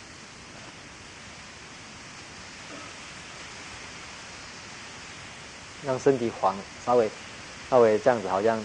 [5.86, 7.08] 让身体缓，稍微
[7.70, 8.60] 稍微这样子，好像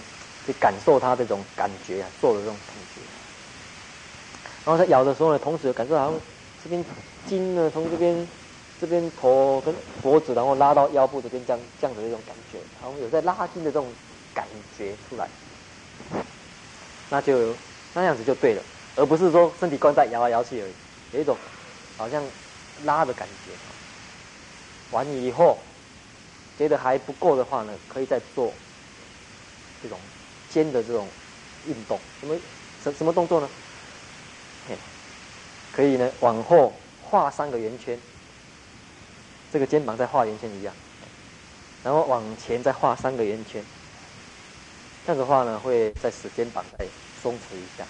[0.47, 3.01] 去感受它这种感觉啊，做的这种感觉。
[4.65, 6.19] 然后在摇的时候呢，同时感受好像
[6.63, 6.83] 这边
[7.25, 8.27] 筋呢，从这边
[8.79, 13.85] 这边头跟脖子，然后拉到腰部这边，这样这样的一种感觉，然后有在拉筋的这种
[14.33, 14.45] 感
[14.77, 15.27] 觉出来，
[17.09, 17.53] 那就
[17.93, 18.61] 那样子就对了，
[18.95, 20.71] 而不是说身体光在摇来摇去而已，
[21.11, 21.35] 有一种
[21.97, 22.23] 好像
[22.85, 23.51] 拉的感觉。
[24.91, 25.57] 完以后。
[26.55, 28.53] 觉得还不够的话呢，可以再做
[29.81, 29.97] 这种
[30.51, 31.07] 肩的这种
[31.65, 31.99] 运动。
[32.21, 32.35] 什么
[32.83, 33.49] 什什么动作呢？
[35.75, 36.71] 可以呢往后
[37.01, 37.99] 画三个圆圈，
[39.51, 40.73] 这个肩膀再画圆圈一样，
[41.83, 43.63] 然后往前再画三个圆圈。
[45.05, 46.85] 这样的话呢，会再使肩膀再
[47.21, 47.85] 松弛一下。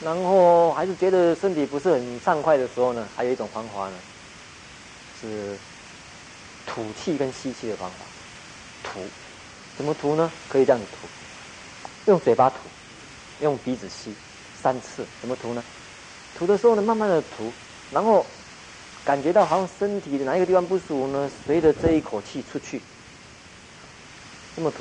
[0.00, 3.94] 然后还是觉得身体不是很畅快的时候呢，还有一种方法呢，
[5.20, 5.58] 是
[6.66, 7.96] 吐气跟吸气的方法。
[8.84, 9.00] 吐，
[9.76, 10.30] 怎么吐呢？
[10.48, 11.08] 可以这样子吐，
[12.08, 12.56] 用嘴巴吐，
[13.42, 14.14] 用鼻子吸
[14.62, 15.04] 三次。
[15.20, 15.62] 怎么吐呢？
[16.38, 17.52] 吐的时候呢，慢慢的吐，
[17.92, 18.24] 然后
[19.04, 22.80] 感觉到好像身体的哪一个地方不舒服呢，随着这一口气出去，
[24.56, 24.78] 这么吐。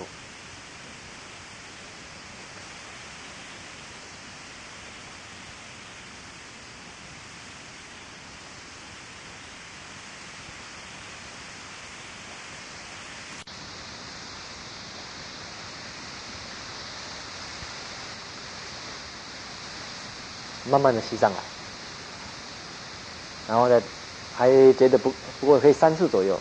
[20.69, 21.37] 慢慢的吸上来，
[23.47, 23.81] 然后呢，
[24.37, 26.37] 还觉得不不过可以三次左右。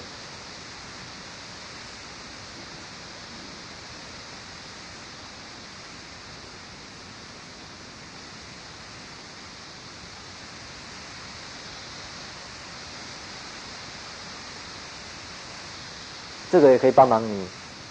[16.50, 17.46] 这个也可以帮忙你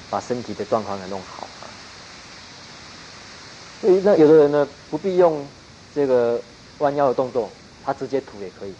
[0.10, 1.64] 把身体的状况给弄好啊。
[3.82, 5.45] 所以那有的人呢，不必用。
[5.95, 6.41] 这个
[6.80, 7.49] 弯腰的动作，
[7.85, 8.72] 他直接吐也可以，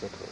[0.00, 0.24] 直接吐。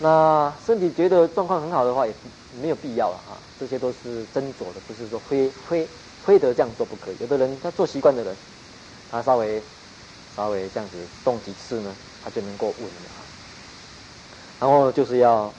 [0.00, 2.14] 那身体觉得状况很好的话，也
[2.62, 3.34] 没有必要了啊。
[3.58, 5.88] 这些都是斟酌的，不是说非非
[6.24, 7.16] 非得这样做不可以。
[7.18, 8.36] 有的人他做习惯的人，
[9.10, 9.60] 他稍微
[10.36, 11.92] 稍微这样子动几次呢，
[12.22, 13.10] 他就能够稳了。
[14.60, 15.52] 然后就是要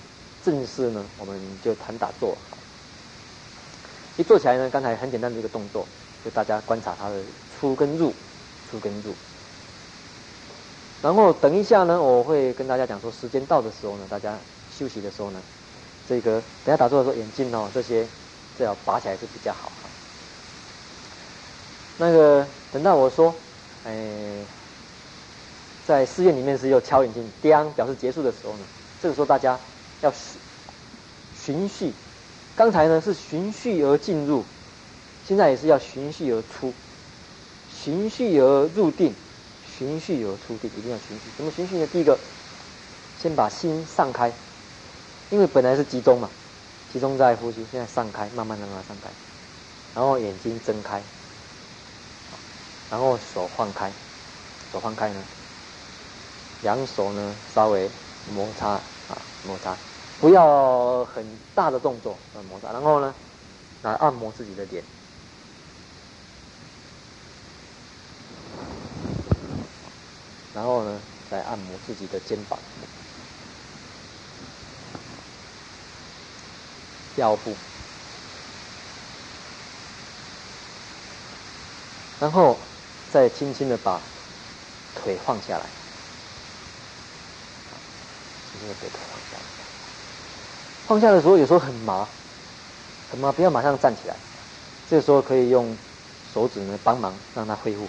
[0.45, 2.37] 正式呢，我们就谈打坐。
[4.15, 5.85] 一做起来呢，刚才很简单的一个动作，
[6.23, 7.21] 就大家观察它的
[7.59, 8.13] 出跟入。
[8.69, 9.13] 出跟入，
[11.01, 14.37] 然后等一下呢，我会跟大家讲说，时间到的时候呢，大家
[14.77, 15.41] 休息的时候呢，
[16.07, 18.05] 这个等下打坐的时候，眼镜哦这些
[18.57, 19.71] 最好拔起来是比较好。
[21.97, 23.33] 那个等到我说，
[23.85, 23.93] 哎，
[25.87, 28.59] 在寺院里面是用敲眼镜，叮表示结束的时候呢，
[29.01, 29.57] 这个时候大家
[30.01, 30.13] 要
[31.37, 31.91] 循序，
[32.55, 34.43] 刚才呢是循序而进入，
[35.27, 36.73] 现在也是要循序而出。
[37.83, 39.13] 循序而入定，
[39.77, 41.23] 循序而出定，一定要循序。
[41.37, 41.87] 怎么循序呢？
[41.87, 42.17] 第一个，
[43.21, 44.31] 先把心散开，
[45.29, 46.29] 因为本来是集中嘛，
[46.91, 49.09] 集中在呼吸，现在散开，慢慢的让它散开，
[49.95, 51.01] 然后眼睛睁开，
[52.91, 53.89] 然后手放开，
[54.73, 55.23] 手放开呢，
[56.61, 57.89] 两手呢稍微
[58.35, 58.81] 摩擦啊
[59.47, 59.73] 摩擦，
[60.19, 61.25] 不要很
[61.55, 63.15] 大的动作啊摩擦，然后呢
[63.83, 64.83] 来按摩自己的脸。
[70.59, 70.99] 然后呢，
[71.31, 72.59] 再按摩自己的肩膀、
[77.15, 77.55] 腰部，
[82.19, 82.57] 然后
[83.09, 84.01] 再轻轻的把
[85.01, 85.63] 腿放下来，
[88.51, 89.43] 轻轻的把腿放下来。
[90.89, 92.05] 放下的时候有时候很麻，
[93.09, 94.15] 很麻，不要马上站起来。
[94.89, 95.73] 这个时候可以用
[96.33, 97.87] 手指呢帮忙让它恢复。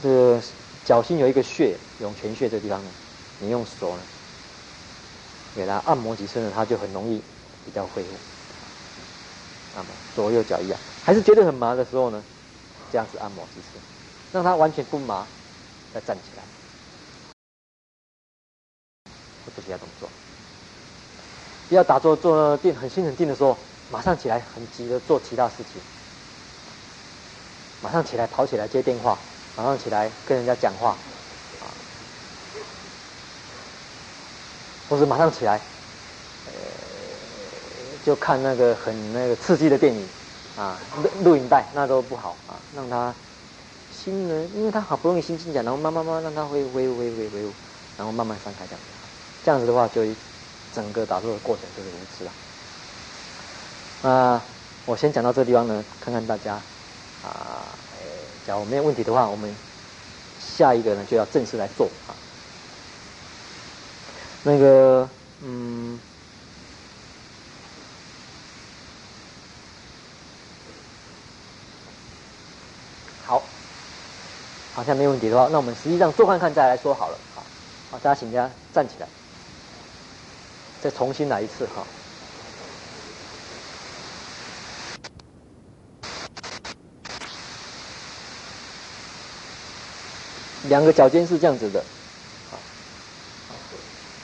[0.00, 0.40] 这。
[0.84, 2.90] 脚心有一个穴，涌泉穴这地方呢，
[3.40, 4.02] 你用手呢，
[5.54, 7.22] 给它按摩几次呢，它就很容易
[7.64, 8.08] 比较恢复。
[9.76, 12.22] 按摩左右脚一样，还是觉得很麻的时候呢，
[12.90, 13.66] 这样子按摩几次。
[14.32, 15.26] 让它完全不麻，
[15.92, 16.42] 再站起来，
[19.54, 20.08] 做其他动作。
[21.68, 23.56] 不要打坐坐定很心很定的时候，
[23.90, 25.80] 马上起来很急的做其他事情，
[27.82, 29.18] 马上起来跑起来接电话，
[29.56, 30.96] 马上起来跟人家讲话，
[31.60, 31.64] 啊，
[34.88, 35.60] 或是马上起来，
[36.46, 36.52] 呃，
[38.04, 40.08] 就看那个很那个刺激的电影，
[40.56, 43.14] 啊，录录影带那都不好啊，让他
[43.92, 47.42] 心呢，因为他好不容易心静下，然后慢慢慢慢让他会微微微微，
[47.96, 48.86] 然后慢慢散开这样子，
[49.44, 50.04] 这样子的话就。
[50.74, 54.10] 整个打坐的过程就是如此了。
[54.10, 54.42] 啊，
[54.86, 56.54] 我先讲到这个地方呢，看看大家
[57.22, 57.60] 啊，
[58.46, 59.54] 假如没有问题的话，我们
[60.40, 62.10] 下一个呢就要正式来做啊。
[64.42, 65.08] 那个，
[65.42, 66.00] 嗯，
[73.24, 73.40] 好，
[74.74, 77.18] 好像没问题的话，那我们实际上做看看再来说好了。
[77.36, 77.44] 好，
[77.92, 79.06] 好，大家请大家站起来。
[80.82, 81.86] 再重新来一次哈。
[90.72, 91.84] 两个脚尖是这样子的，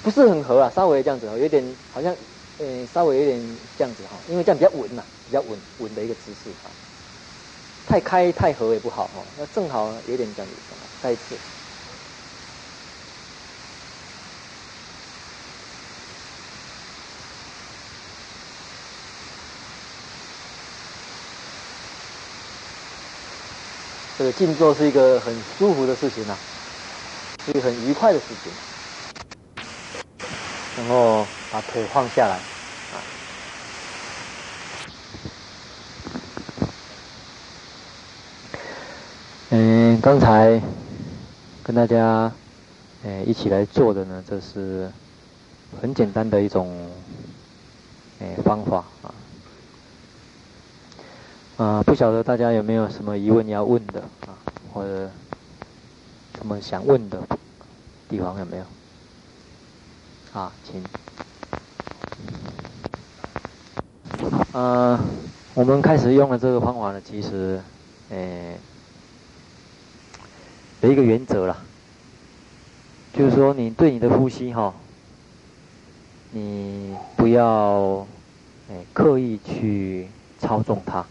[0.02, 1.62] 不是很合啊，稍微这样子，有点
[1.92, 2.16] 好像，
[2.58, 3.38] 呃，稍微有点
[3.76, 6.70] 这样子哈，因为这样比较稳呐，比较稳稳的一个姿势哈。
[7.86, 10.54] 太开太合也不好哈，那正好有点这样子，
[11.02, 11.36] 再一次。
[24.18, 26.40] 这个静坐是一个很舒服的事情呐、啊，
[27.44, 28.52] 是一个很愉快的事情。
[30.76, 32.34] 然后把腿放下来，
[32.90, 32.98] 啊，
[39.50, 40.60] 嗯，刚才
[41.62, 42.32] 跟大家
[43.04, 44.90] 诶一起来做的呢，这是
[45.80, 46.90] 很简单的一种
[48.18, 49.14] 诶方法啊。
[51.58, 54.38] 啊，不晓得大家有没有什么疑问要问的啊，
[54.72, 55.10] 或者
[56.36, 57.20] 什么想问的
[58.08, 58.64] 地方有没有？
[60.32, 60.80] 啊，请。
[64.52, 65.00] 呃，
[65.54, 67.60] 我们开始用的这个方法呢，其实，
[68.10, 68.56] 诶，
[70.80, 71.56] 有一个原则啦，
[73.12, 74.72] 就是说你对你的呼吸哈，
[76.30, 78.06] 你不要
[78.68, 80.08] 诶刻意去
[80.38, 81.04] 操纵它。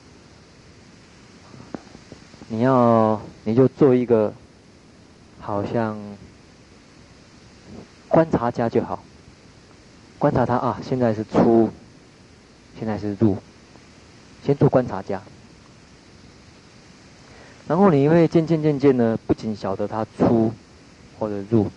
[2.50, 4.34] 你要，你就做一个，
[5.42, 5.98] 好像
[8.08, 9.04] 观察家就好。
[10.18, 11.70] 观察他啊，现在是出，
[12.80, 13.38] 现在是入，
[14.46, 15.22] 先做观察家。
[17.68, 20.54] 然后你会渐渐渐渐呢，不仅晓得他出
[21.20, 21.70] 或者入，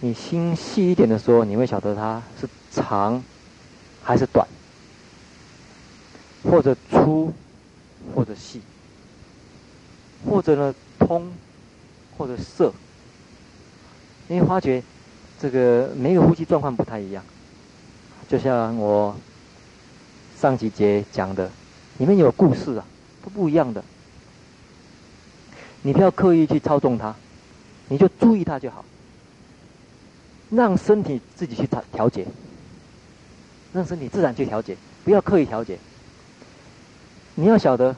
[0.00, 3.22] 你心细一点的时候，你会晓得他是长
[4.02, 4.44] 还是短，
[6.42, 7.32] 或者粗
[8.16, 8.60] 或者细。
[10.26, 11.30] 或者呢，通，
[12.16, 12.72] 或者涩，
[14.28, 14.82] 因为发觉
[15.40, 17.22] 这个每个呼吸状况不太一样，
[18.26, 19.14] 就像我
[20.38, 21.50] 上几节讲的，
[21.98, 22.84] 里面有故事啊，
[23.22, 23.84] 都不一样的。
[25.82, 27.14] 你不要刻意去操纵它，
[27.88, 28.84] 你就注意它就好，
[30.50, 32.26] 让身体自己去调调节，
[33.74, 35.78] 让身体自然去调节，不要刻意调节。
[37.34, 37.94] 你要晓得。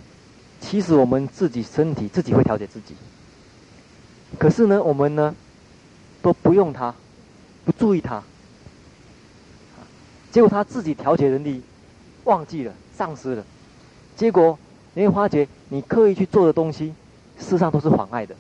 [0.61, 2.95] 其实我们自己身体自己会调节自己，
[4.39, 5.35] 可是呢，我们呢
[6.21, 6.95] 都不用它，
[7.65, 8.23] 不注意它，
[10.33, 11.63] 结果他自己调节能力
[12.25, 13.45] 忘记了、丧失了，
[14.17, 14.59] 结果
[14.95, 16.93] 你会发觉你刻意去做的东西，
[17.39, 18.35] 事实上都是妨碍的，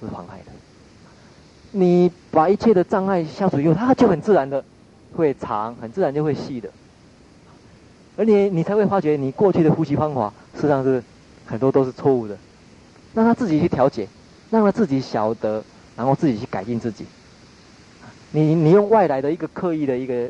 [0.00, 0.52] 是妨碍的。
[1.72, 4.64] 你把一切的障碍消除以后，它就很自然的
[5.16, 6.70] 会长，很自然就会细的。
[8.16, 11.02] 而你，你才会发觉，你过去的呼吸方法，实际上是
[11.46, 12.36] 很多都是错误的。
[13.14, 14.08] 让他自己去调节，
[14.50, 15.62] 让他自己晓得，
[15.96, 17.04] 然后自己去改进自己。
[18.32, 20.28] 你你用外来的一个刻意的一个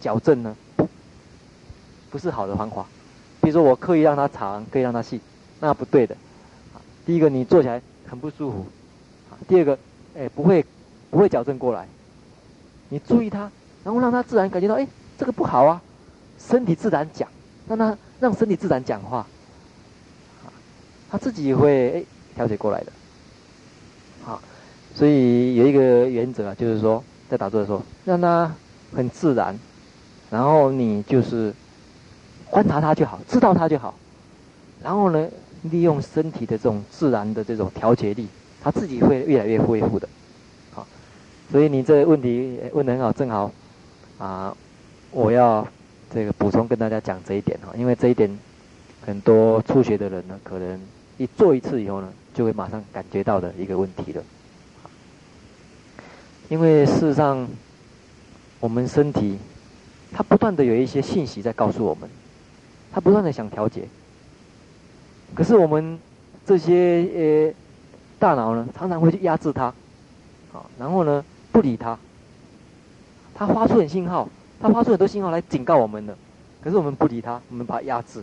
[0.00, 0.88] 矫正呢，不，
[2.10, 2.84] 不是好的方法。
[3.40, 5.20] 比如说我刻意让它长，刻意让它细，
[5.60, 6.16] 那不对的。
[7.06, 8.66] 第一个你做起来很不舒服，
[9.46, 9.78] 第二个，
[10.18, 10.64] 哎，不会
[11.10, 11.86] 不会矫正过来。
[12.88, 13.50] 你注意它，
[13.84, 14.86] 然后让他自然感觉到，哎，
[15.18, 15.80] 这个不好啊。
[16.48, 17.28] 身体自然讲，
[17.68, 19.26] 让他让身体自然讲话，
[21.10, 22.92] 他自己会诶调节过来的，
[24.24, 24.40] 好，
[24.94, 28.52] 所以有一个原则啊，就是说在打坐的时候，让他
[28.94, 29.58] 很自然，
[30.30, 31.54] 然后你就是
[32.50, 33.94] 观察他就好，知道他就好，
[34.82, 35.28] 然后呢，
[35.62, 38.28] 利用身体的这种自然的这种调节力，
[38.62, 40.08] 它自己会越来越恢复的。
[40.72, 40.86] 好，
[41.50, 43.50] 所以你这个问题问得很好，正好
[44.18, 44.54] 啊，
[45.10, 45.66] 我要
[46.14, 48.30] 这个补充跟大家讲这一点哈，因为这一点
[49.04, 50.80] 很多初学的人呢，可能
[51.18, 54.22] 一做一次以后呢，就会马上感觉到的一个问题了。
[56.48, 57.48] 因为事实上，
[58.60, 59.38] 我们身体
[60.12, 62.08] 它不断的有一些信息在告诉我们，
[62.92, 63.88] 它不断的想调节。
[65.34, 65.98] 可是我们
[66.46, 67.54] 这些呃
[68.20, 69.74] 大脑呢，常常会去压制它，
[70.52, 71.98] 好，然后呢不理它。
[73.34, 74.28] 它发出很信号，
[74.60, 76.16] 它发出很多信号来警告我们的，
[76.62, 78.20] 可是我们不理它，我们把它压制，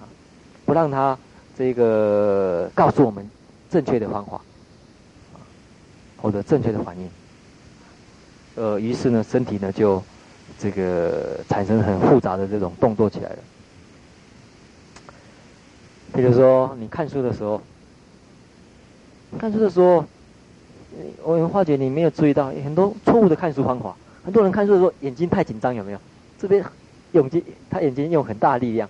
[0.00, 0.08] 啊，
[0.64, 1.18] 不让它
[1.56, 3.28] 这个告诉我们
[3.68, 4.40] 正确的方法，
[6.16, 7.10] 或者正确的反应。
[8.56, 10.02] 呃，于是呢，身体呢就
[10.58, 13.38] 这个产生很复杂的这种动作起来了。
[16.14, 17.60] 比如说，你看书的时候，
[19.38, 20.04] 看书的时候，
[21.24, 23.96] 我有发觉你没有注意到很多错误的看书方法。
[24.24, 25.98] 很多人看书的时候眼睛太紧张，有没有？
[26.38, 26.64] 这边
[27.12, 28.88] 用睛，他眼睛用很大力量，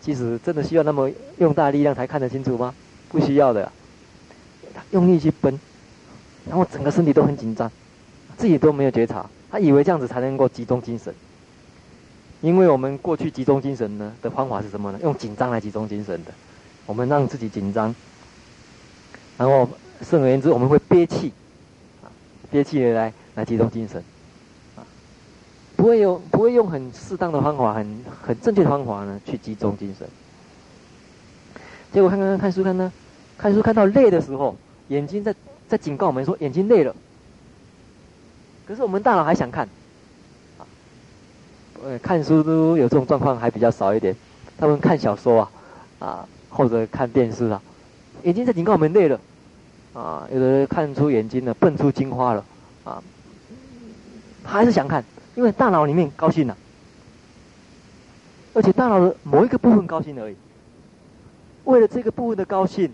[0.00, 2.74] 其实真的需要那么用大力量才看得清楚吗？
[3.08, 3.70] 不需要的，
[4.74, 5.58] 他用力去奔，
[6.46, 7.70] 然后整个身体都很紧张，
[8.36, 11.12] 自己都没有觉察，他以为这样子才能够集中精神。
[12.42, 14.98] 因为我们过去集中精神呢的方法是什么呢？
[15.02, 16.32] 用紧张来集中精神的，
[16.86, 17.94] 我们让自己紧张，
[19.36, 19.68] 然后，
[20.02, 21.32] 甚而言之，我们会憋气，
[22.50, 24.02] 憋气来来集中精神，
[24.76, 24.84] 啊，
[25.76, 30.08] 不会用不会用很适当的方法，很很正确的方法呢去集中精神。
[31.92, 32.92] 结果看看看书看呢，
[33.38, 34.56] 看书看到累的时候，
[34.88, 35.34] 眼睛在
[35.68, 36.94] 在警告我们说眼睛累了，
[38.66, 39.68] 可是我们大脑还想看。
[41.82, 44.14] 呃，看书都有这种状况还比较少一点，
[44.58, 45.50] 他们看小说啊，
[45.98, 47.62] 啊，或者看电视啊，
[48.22, 49.18] 眼睛在警告我们累了，
[49.94, 52.44] 啊，有的看出眼睛呢蹦出金花了，
[52.84, 53.02] 啊，
[54.44, 55.04] 他还是想看，
[55.34, 56.56] 因为大脑里面高兴了，
[58.54, 60.34] 而且大脑的某一个部分高兴而已，
[61.64, 62.90] 为了这个部分的高兴，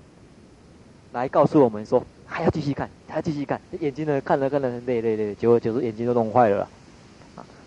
[1.12, 6.68] 来告诉我们说还要继续看，还要继续看，眼睛呢看了看了累累累，结果就是眼睛都弄坏了。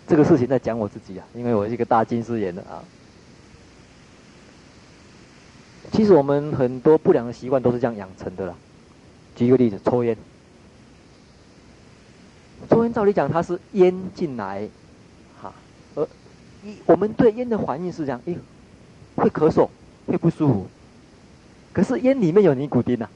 [0.06, 2.82] 这个事情在讲我自己啊，因为我是一个大近视眼的啊。
[5.92, 8.54] 其实我们很多不良的习惯都是这样养成的啦。
[9.34, 10.16] 举一个例子，抽烟。
[12.68, 14.68] 抽烟照理讲它是烟进来，
[15.40, 15.52] 哈，
[15.94, 16.06] 而
[16.64, 18.34] 一我们对烟的反应是这样，哎，
[19.16, 19.68] 会咳嗽，
[20.06, 20.66] 会不舒服。
[21.72, 23.08] 可是烟里面有尼古丁呐，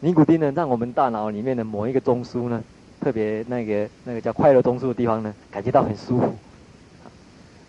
[0.00, 2.62] 尼古丁呢，让我们大脑里面的某一个中枢呢。
[3.00, 6.34] 特别那个那个叫快乐中枢的地方呢，感觉到很舒服，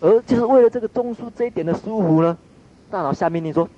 [0.00, 2.38] 而就是为了这个中枢这一点的舒服呢，
[2.90, 3.68] 大脑下命令说，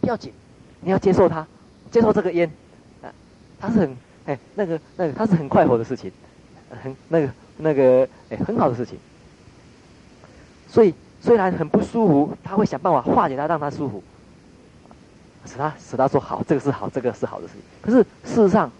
[0.00, 0.32] 不要紧，
[0.80, 1.46] 你要接受它，
[1.90, 2.50] 接受这个烟，
[3.02, 3.12] 啊，
[3.60, 6.10] 它是很哎那个那个它是很快活的事情，
[6.82, 8.98] 很那个那个哎很好的事情，
[10.68, 14.02] 所以虽然很不舒服，他会想办法化解它，让它舒服，
[15.46, 17.62] 使他使他说好，这个是好，这个是好的事情。
[17.80, 18.70] 可是事实上，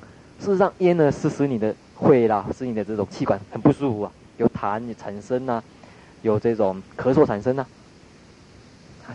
[0.40, 1.74] 事实上烟呢是使你的。
[2.01, 5.60] 会啦，使你的这种气管很不舒服啊，有痰产生呐、
[6.23, 7.66] 有这种咳嗽产生呐、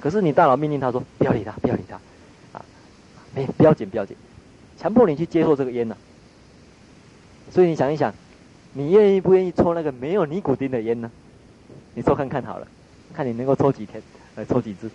[0.01, 1.95] 可是你大脑命令他说不要理他，不要理他，
[2.51, 2.65] 啊，
[3.33, 4.17] 没不要紧不要紧，
[4.77, 5.97] 强迫你去接受这个烟呐、啊。
[7.53, 8.13] 所以你想一想，
[8.73, 11.09] 你愿意不愿意抽那个没有尼古丁的烟呢？
[11.95, 12.67] 你抽看看好了，
[13.13, 14.01] 看你能够抽几天，
[14.35, 14.87] 来抽几支。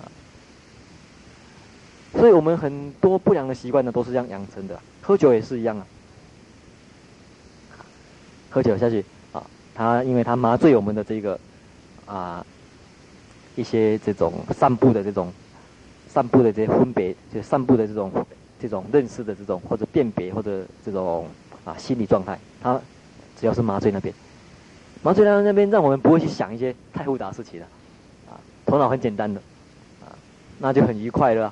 [0.00, 0.06] 啊，
[2.12, 5.86] 所以我们很多不良的习惯呢都是这样养成的，喝酒也是一样啊。
[8.48, 11.38] 喝酒下去啊，他因为他麻醉我们的这个
[12.06, 12.46] 啊
[13.56, 15.32] 一些这种散步的这种
[16.08, 18.12] 散步的这些分别，就散步的这种
[18.60, 21.28] 这种认识的这种或者辨别或者这种
[21.64, 22.80] 啊心理状态，他
[23.40, 24.14] 只要是麻醉那边，
[25.02, 27.66] 麻醉那那边让我们不会去想一些太复杂的事情了，
[28.28, 28.36] 啊，
[28.66, 29.40] 头脑很简单的，
[30.04, 30.12] 啊，
[30.58, 31.46] 那就很愉快了，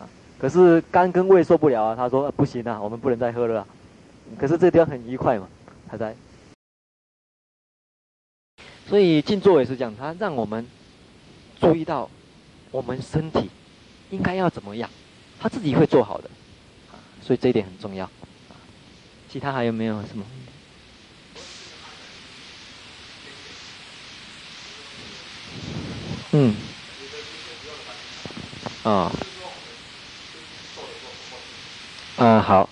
[0.00, 0.08] 啊，
[0.40, 3.64] 可是肝跟胃受不了啊，他说不行啊，我们不能再喝了，
[4.36, 5.48] 可是这地方很愉快嘛，
[5.88, 6.16] 他在。
[8.88, 10.66] 所以静坐也是这样，它让我们
[11.60, 12.10] 注意到
[12.72, 13.48] 我们身体
[14.10, 14.90] 应该要怎么样，
[15.38, 16.28] 他自己会做好的，
[17.22, 18.10] 所以这一点很重要。
[19.28, 20.24] 其他还有没有什么？
[26.32, 26.54] 嗯。
[28.82, 29.12] 啊、
[32.16, 32.68] 嗯，好。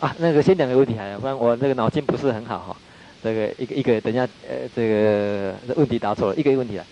[0.00, 2.76] 啊，那个先两个问题还，不然我那个脑筋不是很好哈。
[3.22, 6.84] 这个一个一个，等一下，呃，这个问题答错了，一个一个问题来。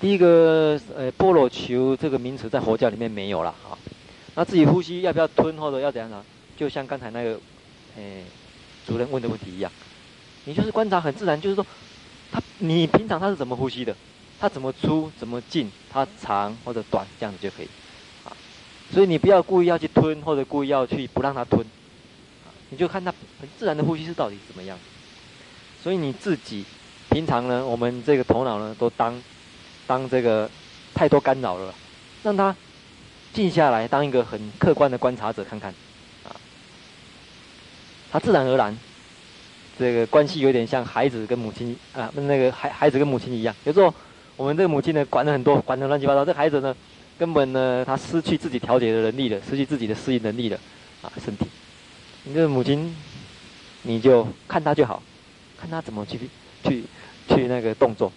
[0.00, 3.78] 第一个，呃，般若球这个名词在佛教里面没有了哈。
[4.34, 6.24] 那自己呼吸要不要吞或者要怎样呢？
[6.56, 7.38] 就像刚才那个，
[7.96, 8.22] 哎，
[8.86, 9.70] 主任问的问题一样，
[10.44, 11.64] 你就是观察很自然，就是说，
[12.32, 13.96] 他你平常他是怎么呼吸的，
[14.40, 17.68] 他怎么出怎么进，他长或者短这样子就可以，
[18.24, 18.32] 啊，
[18.92, 21.60] 所以你不要故意要去吞或者故意要去不让他吞，
[22.44, 24.78] 啊，你就看他很自然的呼吸是到底怎么样。
[25.82, 26.64] 所以你自己
[27.10, 29.22] 平常呢，我们这个头脑呢都当。
[29.88, 30.50] 当这个
[30.92, 31.72] 太多干扰了，
[32.24, 32.52] 让他
[33.32, 35.72] 静下来，当一个很客观的观察者看看，
[36.24, 36.34] 啊，
[38.10, 38.76] 他自然而然，
[39.78, 43.54] 这个关系有点像孩子跟母亲啊，那个孩孩子跟母亲一样。
[43.64, 43.92] 有时候
[44.36, 46.74] 我们这个母亲呢，管的很多，管得乱七八糟，这孩子呢，
[47.18, 50.58] 根本呢，他失去自己调节的能力了，失去自己的适应能力了，
[51.02, 51.46] 啊，身体。
[52.24, 52.94] 你这个母亲，
[53.82, 55.02] 你就看他就好，
[55.58, 56.18] 看他怎么去
[56.64, 56.84] 去
[57.28, 58.12] 去那个动作。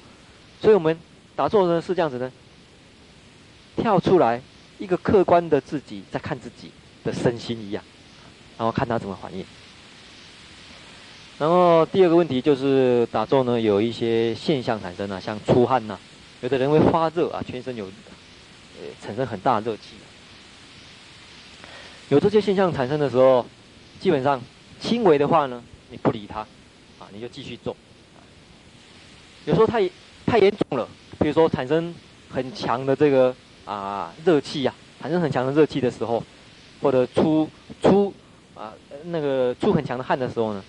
[0.62, 0.98] 所以我们。
[1.36, 2.30] 打坐呢是这样子呢，
[3.78, 4.42] 跳出来
[4.78, 6.70] 一个客观的自己在看自己
[7.02, 7.82] 的身心一样，
[8.58, 9.46] 然后看他怎么反应。
[11.40, 15.98] 然后第二个问题就是打坐呢有一些现象产生啊，像出汗呐、
[16.42, 19.96] 有的人会发热啊，全身有呃产生很大热气。
[22.10, 23.46] 有这些现象产生的时候，
[24.02, 24.42] 基本上
[24.82, 26.42] 轻微的话呢，你不理他，
[27.00, 27.74] 啊，你就继续做。
[29.46, 29.90] 有时候太
[30.26, 30.86] 太严重了。
[31.20, 31.96] 比如说产生
[32.30, 33.34] 很强的这个
[33.64, 36.22] 啊热气呀，产生很强的热气的时候，
[36.82, 37.50] 或者出
[37.82, 38.14] 出
[38.56, 38.74] 啊
[39.06, 40.64] 那个出很强的汗的时候呢，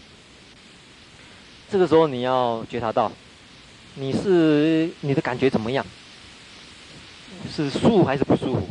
[1.70, 3.12] 这个时候你要觉察到，
[3.94, 5.86] 你是你的感觉怎么样？
[7.48, 8.68] 是舒服还是不舒服？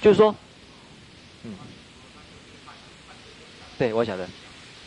[0.00, 0.34] 就是说，
[1.44, 1.52] 嗯，
[3.78, 4.26] 对，我晓得，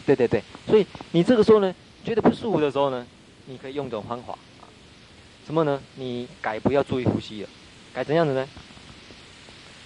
[0.05, 1.73] 对对对，所以你这个时候呢，
[2.03, 3.05] 觉得不舒服的时候呢？
[3.45, 4.37] 你可以用一种方法，
[5.45, 5.81] 什么呢？
[5.95, 7.49] 你改不要注意呼吸了，
[7.93, 8.47] 改怎样子呢？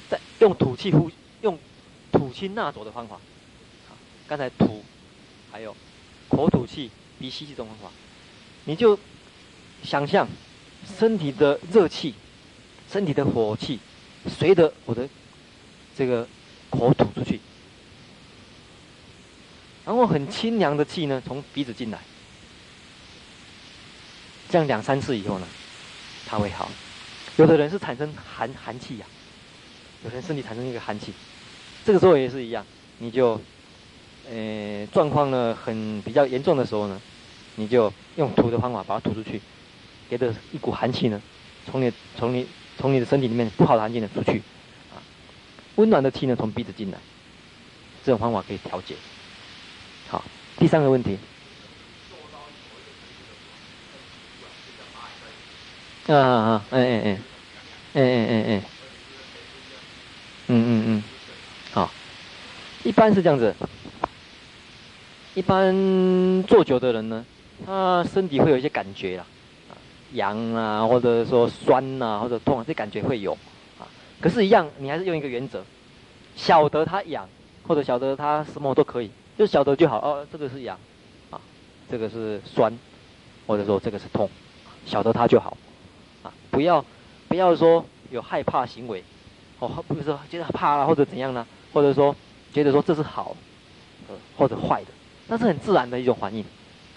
[0.09, 1.11] 在用吐气呼，
[1.41, 1.59] 用
[2.11, 3.19] 吐气纳走的方法。
[4.27, 4.83] 刚才吐，
[5.51, 5.75] 还有
[6.29, 7.91] 口吐气、鼻吸气这种方法，
[8.65, 8.97] 你就
[9.83, 10.27] 想象
[10.97, 12.13] 身体的热气、
[12.89, 13.79] 身体的火气，
[14.27, 15.07] 随着我的
[15.95, 16.27] 这个
[16.69, 17.39] 口吐出去，
[19.85, 21.99] 然后很清凉的气呢，从鼻子进来。
[24.49, 25.47] 这样两三次以后呢，
[26.25, 26.69] 它会好。
[27.37, 29.05] 有的人是产生寒寒气呀、
[30.03, 31.13] 有的人身体产生一个寒气，
[31.85, 32.65] 这个时候也是一样，
[32.99, 33.41] 你就，
[34.33, 37.01] 呃，状况呢很比较严重的时候呢，
[37.55, 39.41] 你就用吐的方法把它吐出去，
[40.09, 41.21] 给的一股寒气呢，
[41.69, 42.47] 从你从你
[42.77, 44.41] 从你的身体里面不好的寒气呢出去，
[44.93, 45.03] 啊，
[45.75, 46.97] 温暖的气呢从鼻子进来，
[48.05, 48.95] 这种方法可以调节。
[50.07, 50.23] 好，
[50.57, 51.17] 第三个问题。
[56.07, 56.65] 啊啊啊！
[56.71, 57.19] 哎哎哎，
[57.93, 58.61] 哎哎哎哎，
[60.47, 61.03] 嗯嗯嗯，
[61.73, 61.91] 好，
[62.83, 63.53] 一般是这样子。
[65.33, 67.25] 一般坐久的人呢，
[67.65, 69.25] 他身体会有一些感觉啦，
[70.11, 73.31] 痒啊，或者说酸呐、或者痛啊，这感觉会有。
[73.79, 73.87] 啊，
[74.19, 75.63] 可是，一样，你还是用一个原则，
[76.35, 77.29] 晓得他痒，
[77.65, 79.99] 或者晓得他什么都可以，就晓得就好。
[79.99, 80.77] 哦，这个是痒，
[81.29, 81.39] 啊，
[81.89, 82.77] 这个是酸，
[83.47, 84.29] 或者说这个是痛，
[84.85, 85.55] 晓得他就好。
[86.23, 86.83] 啊不要，
[87.29, 89.01] 不要说有害怕行为，
[89.59, 91.47] 哦，不是说觉得怕了或者怎样呢？
[91.71, 92.13] 或者说
[92.53, 93.33] 觉得说这是好，
[94.09, 94.87] 呃，或者坏的，
[95.27, 96.43] 那是很自然的一种反应，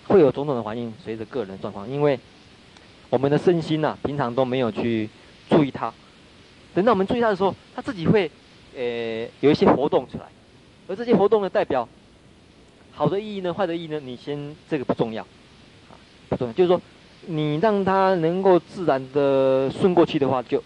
[0.06, 1.88] 会有种种的反应，随着个人的状况。
[1.88, 2.18] 因为
[3.10, 5.08] 我们的身心呐、平常都没有去
[5.48, 5.92] 注意它，
[6.74, 8.30] 等到我们注意它的时候，它自己会
[8.76, 10.24] 呃有一些活动出来，
[10.88, 11.88] 而这些活动呢，代表
[12.92, 15.94] 好的意义呢，坏的意义呢，你先这个不重要，啊，
[16.28, 16.80] 不重要，就是说。
[17.26, 20.62] 你让它能够自然的顺过去的话就，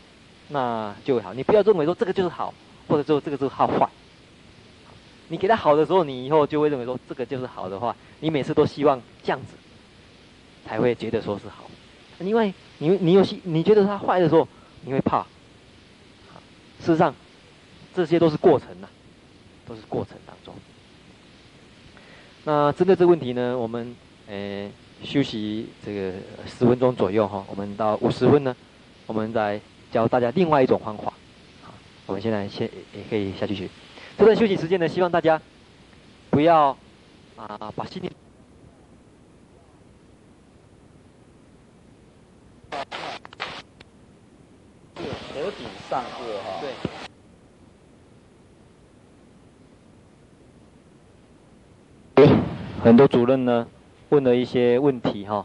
[0.49, 1.33] 那就好。
[1.33, 2.53] 你不要认为说这个就是好，
[2.89, 3.89] 或者说这个就是好坏。
[5.29, 9.55] 你给他好的时候，你以后就会认为说这个就是好的话，你每次都希望这样子，
[10.67, 11.71] 才会觉得说是好。
[12.21, 14.47] 因为你你有你觉得他坏的时候，
[14.83, 15.23] 你会怕。
[16.81, 17.15] 事实上，
[17.95, 18.89] 这些都是过程呐、
[19.67, 20.55] 都是过程当中。
[22.45, 23.95] 那针对这个问题呢，我们
[24.29, 24.71] 呃。
[25.05, 26.13] 休息这个
[26.45, 28.57] 十分钟左右哈，我们到五十分呢，
[29.07, 29.61] 我们再
[29.93, 31.13] 教大家另外一种方法。
[31.63, 31.73] 好，
[32.07, 33.69] 我们现在先也可以下去学。
[34.19, 35.41] 这段休息时间呢，希望大家
[36.29, 36.77] 不要
[37.37, 38.11] 啊把心里
[44.97, 46.61] 这个头顶上顎哈。
[52.17, 52.27] 对。
[52.83, 53.67] 很多主任呢。
[54.11, 55.45] 问了一些问题哈，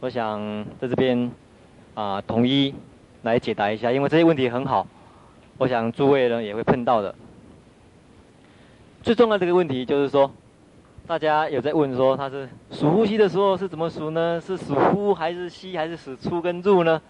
[0.00, 0.38] 我想
[0.78, 1.32] 在这边
[1.94, 2.74] 啊统一
[3.22, 4.86] 来解答一下，因为这些问题很好，
[5.56, 7.14] 我想诸位呢也会碰到的。
[9.08, 10.30] 最重要的一个问题就是说，
[11.06, 14.38] 大家有在问说，他是数呼吸的时候是怎么数呢？
[14.38, 17.00] 是数呼还是吸还是数出跟入呢？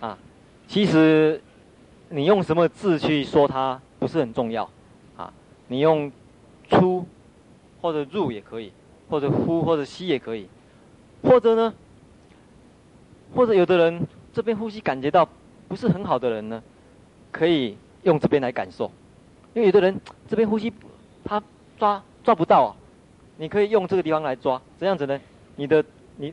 [0.00, 0.16] 啊，
[0.66, 1.38] 其实
[2.08, 4.70] 你用什么字去说它不是很重要，
[5.18, 5.30] 啊，
[5.66, 6.10] 你用
[6.70, 7.04] 出
[7.82, 8.72] 或者入也可以，
[9.10, 10.48] 或者呼或者吸也可以，
[11.22, 11.74] 或者呢，
[13.34, 14.00] 或者有的人
[14.32, 15.28] 这边呼吸感觉到
[15.68, 16.62] 不是很好的人呢，
[17.30, 18.90] 可以用这边来感受，
[19.52, 20.72] 因为有的人这边呼吸。
[21.24, 21.42] 他
[21.78, 22.70] 抓抓不到啊，
[23.36, 25.20] 你可以用这个地方来抓，怎样子呢？
[25.56, 25.84] 你的
[26.16, 26.32] 你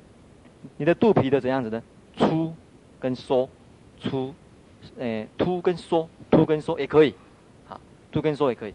[0.77, 1.81] 你的肚皮的怎样子呢？
[2.17, 2.53] 粗
[2.99, 3.49] 跟缩，
[3.99, 4.33] 粗，
[4.97, 7.13] 诶，凸跟缩，凸跟缩也可以，
[7.67, 7.79] 好，
[8.11, 8.73] 凸跟缩也可以。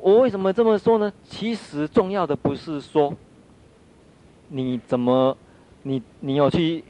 [0.00, 1.12] 我为什么这么说呢？
[1.24, 3.14] 其实重要的不是说
[4.48, 5.36] 你怎么，
[5.82, 6.84] 你你有去，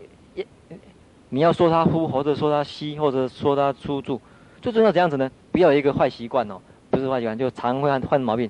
[1.28, 4.20] 你要说他呼，或者说他吸，或者说他出住，
[4.60, 5.30] 最重要怎样子呢？
[5.52, 6.60] 不要有一个坏习惯哦。
[6.94, 8.48] 不是坏习惯，就常会换毛病。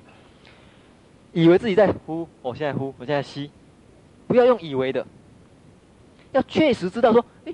[1.33, 3.51] 以为自己在呼，我现在呼，我现在吸，
[4.27, 5.05] 不要用以为的，
[6.31, 7.53] 要确实知道说，哎，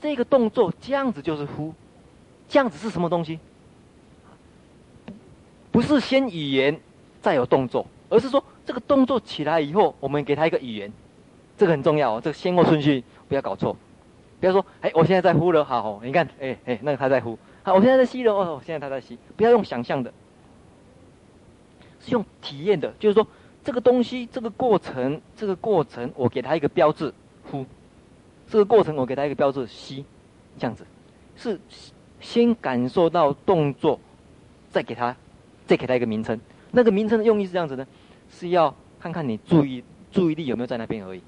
[0.00, 1.72] 这个动作这样子就是呼，
[2.48, 3.38] 这样子是什么东西？
[5.70, 6.80] 不是先语言
[7.20, 10.92] 再有动作，而是说这个动作起来以后，我们给他一个语言，
[11.56, 13.76] 这个很重要哦，这个先后顺序不要搞错，
[14.40, 20.12] 不要说，哎，我现在在呼了，好，你看，哎哎，那个他在呼，好，我现在在吸了，哦，现在他在吸，不要用想象的。
[22.04, 23.26] 是用体验的，就是说
[23.64, 27.14] 这个东西，这个过程，这个过程，我给他一个标志，
[27.50, 27.64] 呼；
[28.48, 30.04] 这个过程，我给他一个标志，吸，
[30.58, 30.84] 这样子，
[31.36, 31.60] 是
[32.20, 34.00] 先感受到动作，
[34.70, 35.16] 再给他，
[35.66, 36.38] 再给他一个名称。
[36.72, 37.86] 那个名称的用意是这样子的，
[38.30, 41.22] 是要看看你注意注意力有没有在那边而已。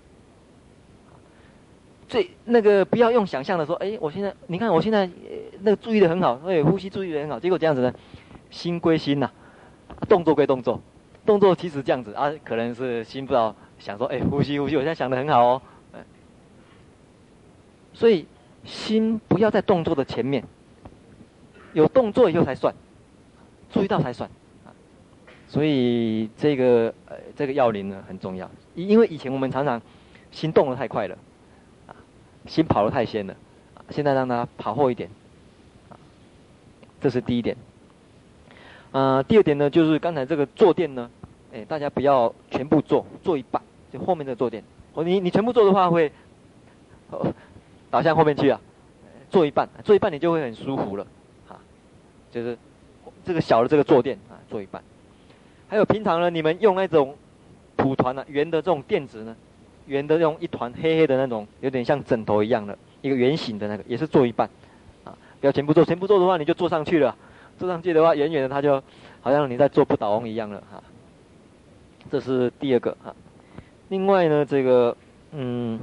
[2.09, 5.09] 最那个不要用想象的说，哎，我现在你看我现在
[5.61, 7.95] 那个注意的很好，哎，呼吸注意的很好，结果这样子呢，
[8.51, 9.31] 心归心呐。
[10.09, 10.81] 动作归动作，
[11.25, 15.63] 动作其实这样子啊，可能是心不知道想说，哎，呼吸呼吸，我现在想的很好哦，
[17.93, 18.27] 所以
[18.65, 20.45] 心不要在动作的前面，
[21.73, 22.75] 有动作以后才算，
[23.71, 24.29] 注意到才算，
[25.49, 29.81] 所以这个呃这个要领呢很重要，因为以前我们常常
[30.31, 31.17] 心动的太快了，
[32.47, 33.37] 心跑的太先了，
[33.91, 35.09] 现在让它跑后一点，
[37.01, 37.57] 这是第一点。
[38.95, 41.11] 呃，第二点呢，就是刚才这个坐垫呢，
[41.53, 43.61] 哎，大家不要全部坐，坐一半，
[43.93, 44.63] 就后面的坐垫。
[44.93, 46.13] 哦，你你全部坐的话会，
[47.11, 47.27] 哦，
[47.91, 48.61] 倒向后面去啊。
[49.31, 51.05] 坐一半，坐一半你就会很舒服了，
[51.49, 51.59] 啊，
[52.31, 52.57] 就是
[53.25, 54.81] 这个小的这个坐垫啊，坐一半。
[55.67, 57.17] 还有平常呢，你们用那种
[57.75, 59.35] 蒲团呢，圆的这种垫子呢，
[59.89, 64.49] 圆的用一团黑黑的那种，有点像枕头一样的，一个圆形的那个，也是坐一半，
[65.03, 67.17] 啊，不要全部坐，全部坐的话你就坐上去了。
[67.59, 68.83] 坐上去的话，远远的他就
[69.21, 70.83] 好像你在做不倒翁一样了哈。
[72.11, 73.15] 这是第二个哈。
[73.89, 74.97] 另外呢，这个
[75.33, 75.79] 嗯，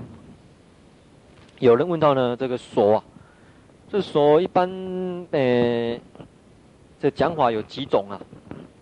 [1.60, 3.04] 有人问到呢，这个锁啊，
[3.90, 4.70] 这锁一般
[5.32, 6.00] 呃，
[7.00, 8.22] 这讲法有几种啊？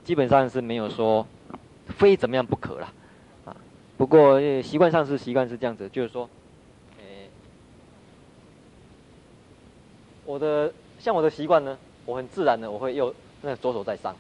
[0.04, 1.26] 基本上是没有说
[1.88, 2.92] 非怎么样不可啦
[3.46, 3.56] 啊。
[3.98, 6.30] 不过习惯上是习惯是这样子，就是说，
[6.98, 7.04] 呃，
[10.26, 11.78] 我的像我的习惯呢。
[12.10, 13.14] 我很自然的，我会右
[13.44, 14.16] 那左手在上，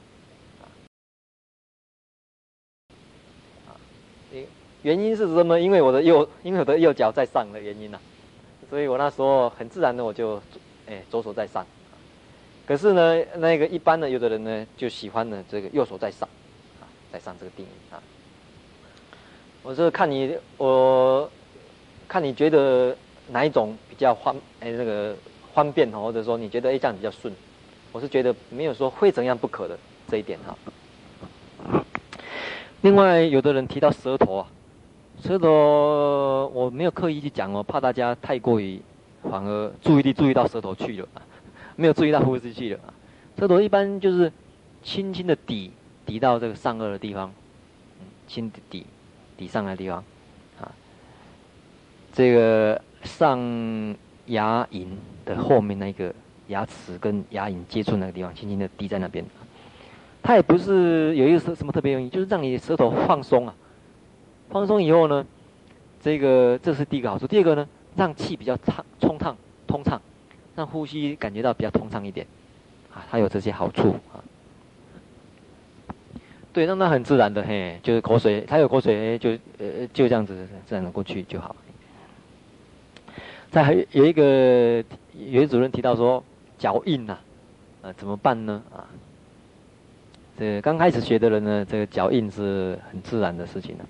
[3.65, 3.73] 啊，
[4.83, 5.59] 原因是什么？
[5.59, 10.39] 因为我的右，因为我的右脚在上的原因呐、啊，所以我那时候很自然的我就，
[10.85, 11.65] 哎，左手在上。
[12.67, 16.29] 可是呢，那个一般的有的人呢就喜欢呢这个右手在上，
[16.79, 17.97] 啊，在上这个定义啊。
[19.63, 21.27] 我是看你，我
[22.07, 22.95] 看你觉得
[23.29, 25.15] 哪一种比较方，哎，那个
[25.55, 27.33] 方便哦，或者说你觉得哎这样比较顺。
[27.91, 31.83] 我是觉得没有说会怎样不可的这一点哈。
[32.81, 34.47] 另外，有的人提到舌头啊，
[35.21, 38.79] 舌头我没有刻意去讲哦，怕大家太过于
[39.23, 41.07] 反而注意力注意到舌头去了，
[41.75, 42.79] 没有注意到呼吸去了。
[43.37, 44.31] 舌头一般就是
[44.83, 45.71] 轻轻的抵
[46.05, 47.33] 抵到这个上颚的地方，
[48.27, 48.85] 轻的抵
[49.35, 50.03] 抵上来地方，
[50.61, 50.71] 啊，
[52.13, 53.39] 这个上
[54.27, 54.87] 牙龈
[55.25, 56.13] 的后面那个。
[56.49, 59.25] 牙齿跟牙龈接触那个地方，轻轻的滴在那边。
[60.21, 63.55] 它也不是有一个什什么特别原因，就是让你舌头放松啊。
[64.49, 65.25] 放松以后呢，
[66.01, 67.25] 这个这是第一个好处。
[67.25, 70.01] 第二个呢，让气比较畅、通畅、通畅，
[70.55, 72.27] 让呼吸感觉到比较通畅一点。
[72.93, 74.19] 啊，它有这些好处啊。
[76.51, 81.55] 对，让它很自然的嘿，就是口水，它有口水就呃就这样子自然的过去就好。
[83.51, 86.23] 在还有一个有一主任提到说
[86.59, 87.17] 脚印呐，
[87.81, 88.61] 啊怎么办呢？
[88.71, 88.85] 啊，
[90.37, 93.85] 这刚开始学的人呢，这个脚印是很自然的事情了。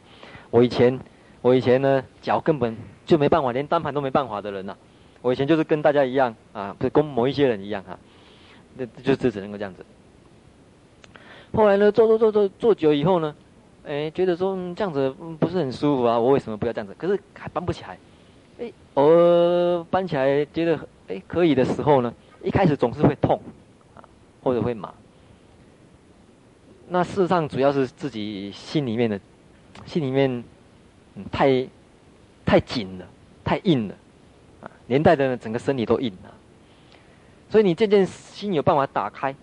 [0.51, 0.97] 我以前
[1.41, 4.77] 我以前呢脚根本就没办法，连单盘都没办法的人呐。
[5.21, 7.99] 我以前就是跟大家一样啊，就跟某一些人一样哈，
[8.77, 9.83] 那就就只能够这样子。
[11.53, 13.35] 后来呢，做做做做做久以后呢，
[13.85, 16.95] 哎，觉得说这样子不是很舒服啊，我为什么不要这样子？
[16.97, 17.97] 可是还搬不起来。
[18.59, 22.13] 哎，偶尔搬起来觉得哎可以的时候呢，
[22.43, 23.41] 一开始总是会痛，
[23.95, 24.03] 啊，
[24.41, 24.93] 或者会麻。
[26.87, 29.19] 那事实上主要是自己心里面的，
[29.85, 30.43] 心里面，
[31.15, 31.67] 嗯，太，
[32.45, 33.05] 太紧了，
[33.43, 33.95] 太硬了，
[34.61, 36.33] 啊，连带的整个身体都硬了。
[37.49, 39.35] 所以你渐渐心有办法打开，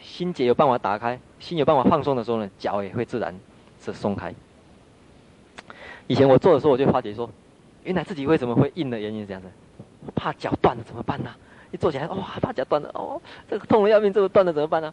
[0.00, 3.34] 心结有办法打开，心有办法放松的时候呢，脚也会自然
[3.82, 4.34] 是松开。
[6.06, 7.28] 以前我做的时候，我就发觉说。
[7.84, 9.48] 原来自己为什么会硬的原因是这样子，
[10.12, 11.32] 怕脚断了怎么办呢？
[11.76, 13.20] 一坐起来，哇，怕脚断了，哦，
[13.50, 14.92] 这个痛得要命，这个断了怎么办呢？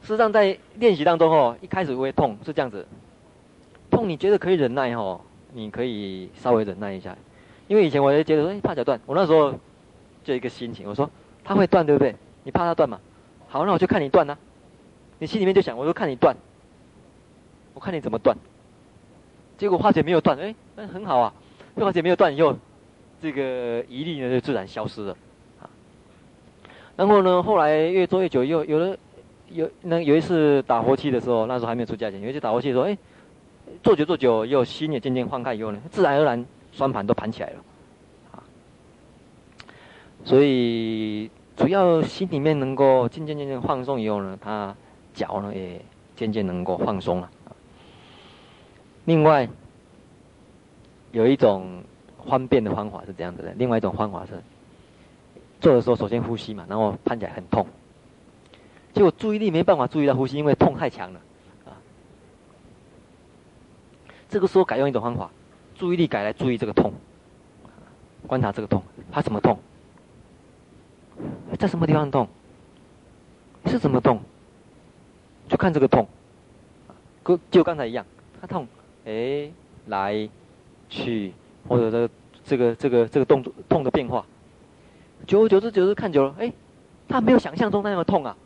[0.00, 2.86] 事实上在练习当中哦，一开始会痛是这样子，
[3.90, 5.20] 痛你觉得可以忍耐哦，
[5.52, 7.14] 你可以稍微忍耐一下，
[7.68, 9.54] 因为以前我就觉得说，哎，怕脚断，我那时候
[10.24, 11.08] 就一个心情，我说
[11.44, 12.16] 它会断对不对？
[12.44, 12.98] 你怕它断嘛？
[13.48, 14.36] 好，那我就看你断啊，
[15.18, 16.34] 你心里面就想，我就看你断，
[17.74, 18.34] 我看你怎么断，
[19.58, 21.32] 结果发觉没有断，哎，那很好啊。
[21.76, 22.54] 而且没有断以后，
[23.20, 25.16] 这个疑虑呢就自然消失了，
[26.96, 28.96] 然后呢，后来越做越久，又有了
[29.50, 32.96] 有那有一次打活期的时候，那时候还没有出价钱，有一次打活期说，哎，
[33.82, 37.56] 做久做久，又心也渐渐放开以后呢，自然而然双盘都盘起来了，
[38.32, 38.42] 啊。
[40.24, 44.74] 所以主要心里面能够渐渐渐渐放松以后呢，他
[45.12, 45.80] 脚呢也
[46.16, 47.30] 渐渐能够放松了。
[49.04, 49.48] 另外。
[51.12, 51.80] 有一种
[52.26, 54.32] 方便的方法是这样子的，另外一种方法是
[55.64, 57.66] 做的时候首先呼吸嘛，然后攀起来很痛，
[58.92, 61.20] 结果注意力没办法注意到呼吸，因为痛太强了，
[61.64, 61.72] 啊，
[64.28, 65.30] 这个时候改用一种方法，
[65.74, 66.92] 注意力改来注意这个痛，
[68.26, 69.58] 观察这个痛，它什么痛，
[71.58, 72.28] 在什么地方痛，
[73.64, 74.20] 是怎么痛，
[75.48, 76.06] 就看这个痛，
[77.22, 78.04] 跟就刚才一样，
[78.38, 78.68] 它痛，
[79.06, 79.50] 哎，
[79.86, 80.28] 来。
[80.90, 81.32] 去
[81.66, 82.10] 或者这个
[82.44, 84.24] 这个这个这个动作痛的变化，
[85.26, 86.52] 久而久之久之看久了，哎，
[87.08, 88.36] 他没有想象中那样的痛啊。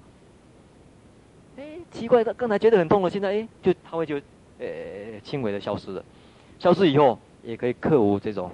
[1.57, 4.17] 哎，奇怪，他刚才觉得很痛了，现在哎，就他会就
[4.59, 4.67] 呃
[5.23, 6.05] 轻微的消失了。
[6.59, 8.51] 消失以后也可以克服这种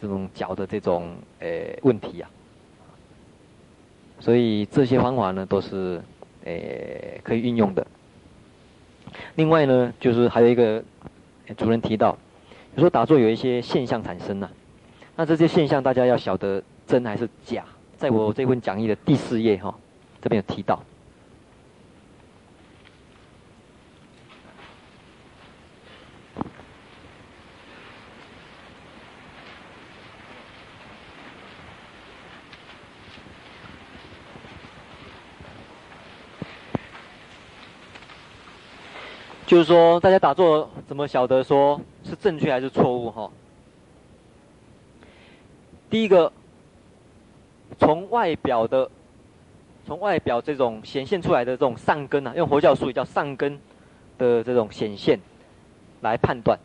[0.00, 1.48] 这种脚的这种呃
[1.82, 2.30] 问题啊。
[4.20, 6.02] 所以这些方法呢都是
[6.44, 6.52] 呃
[7.22, 7.86] 可以运用的。
[9.36, 10.82] 另外呢，就是还有一个
[11.56, 12.16] 主人提到。
[12.74, 14.52] 有时候打坐有一些现象产生呐、啊，
[15.16, 17.64] 那这些现象大家要晓得真还是假，
[17.96, 19.74] 在我这份讲义的第四页哈，
[20.20, 20.82] 这边有提到。
[39.46, 43.08] 就是说，大家打坐怎么晓得说是正确还是错误？
[43.12, 43.30] 哈，
[45.88, 46.32] 第一个，
[47.86, 48.90] 从外表的，
[49.86, 53.60] 从外表这种显现出来的这种善根啊，用佛教术语叫善根
[54.18, 55.20] 的这种显现
[56.00, 56.58] 来判断。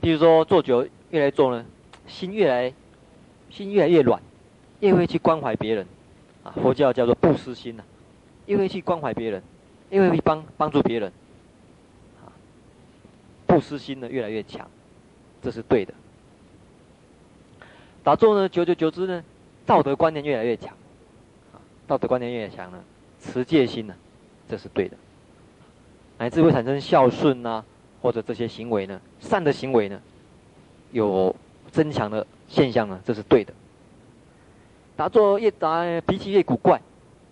[0.00, 1.64] 比如说，坐久越来坐呢，
[2.08, 2.74] 心越来
[3.50, 4.20] 心越来越软，
[4.80, 5.86] 越会去关怀别人
[6.42, 7.84] 啊，佛教叫做不失心呐，
[8.46, 9.40] 越会去关怀别人。
[9.90, 11.12] 因为会帮帮助别人，
[12.20, 12.26] 啊，
[13.46, 14.68] 布施心呢越来越强，
[15.40, 15.94] 这是对的。
[18.08, 19.22] 打坐呢，久久久之呢，
[19.66, 20.74] 道德观念越来越强，
[21.52, 22.78] 啊，道德观念越来越强呢，
[23.20, 23.94] 持戒心呢，
[24.48, 24.96] 这是对的，
[26.16, 27.62] 乃至会产生孝顺呐，
[28.00, 30.00] 或者这些行为呢，善的行为呢，
[30.90, 31.36] 有
[31.70, 33.52] 增强的现象呢，这是对的。
[34.96, 36.80] 打坐越打脾气越古怪，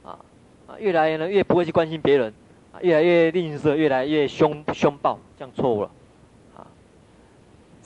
[0.05, 0.20] 啊
[0.66, 2.35] 啊，越来越呢越不会去关心别人。
[2.82, 5.90] 越来越吝啬，越来越凶凶暴，这样错误了，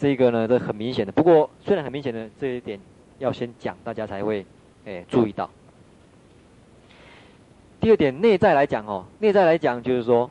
[0.01, 1.13] 这个呢，这很明显的。
[1.13, 2.81] 不过虽然很明显的这一点，
[3.19, 4.47] 要先讲，大家才会，
[4.87, 5.51] 哎，注意到。
[7.81, 10.31] 第二点，内在来讲哦，内在来讲就是说，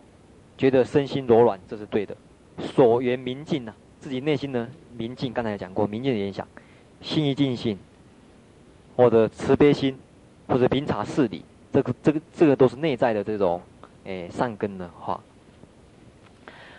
[0.58, 2.18] 觉得身心柔软，这是对的。
[2.58, 4.68] 所缘明净呐，自己内心呢
[4.98, 6.48] 明净，刚才讲过，明净的影响，
[7.02, 7.78] 心一净性，
[8.96, 9.96] 或者慈悲心，
[10.48, 13.62] 或者明察事理，这个这个这个都是内在的这种。
[14.06, 15.22] 诶，善根的话，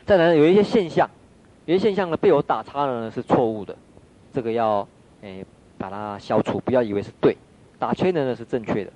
[0.05, 1.09] 再来有一些现象，
[1.67, 3.77] 有些现象呢被我打叉了呢是错误的，
[4.33, 4.87] 这个要
[5.23, 5.45] 诶
[5.79, 7.37] 把它消除，不要以为是对，
[7.79, 8.93] 打圈的呢是正确的。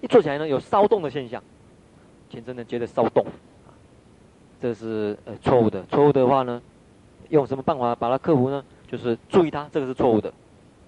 [0.00, 1.42] 一做起来呢有骚动的现象，
[2.28, 3.24] 全身呢觉得骚动，
[4.60, 5.84] 这是呃错误的。
[5.90, 6.60] 错误的话呢，
[7.30, 8.64] 用什么办法把它克服呢？
[8.88, 10.32] 就是注意它，这个是错误的，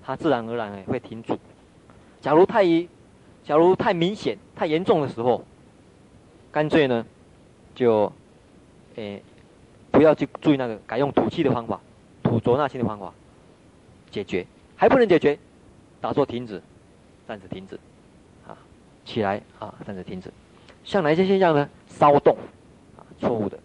[0.03, 1.39] 它自然而然会停住。
[2.21, 2.89] 假如太一，
[3.45, 5.43] 假如太明显、太严重的时候，
[6.53, 7.07] 干脆呢
[7.75, 8.13] 就
[8.97, 9.23] 诶
[9.95, 11.81] 不要去注意那个，改用吐气的方法，
[12.21, 13.15] 吐浊纳气的方法
[14.11, 14.45] 解决。
[14.75, 15.39] 还不能解决，
[16.01, 16.61] 打坐停止，
[17.29, 17.79] 暂时停止。
[18.47, 18.59] 啊
[19.05, 20.33] 起来啊，暂时停止。
[20.83, 21.71] 像哪些现象呢？
[21.87, 22.37] 骚动
[22.97, 23.57] 啊，错误的。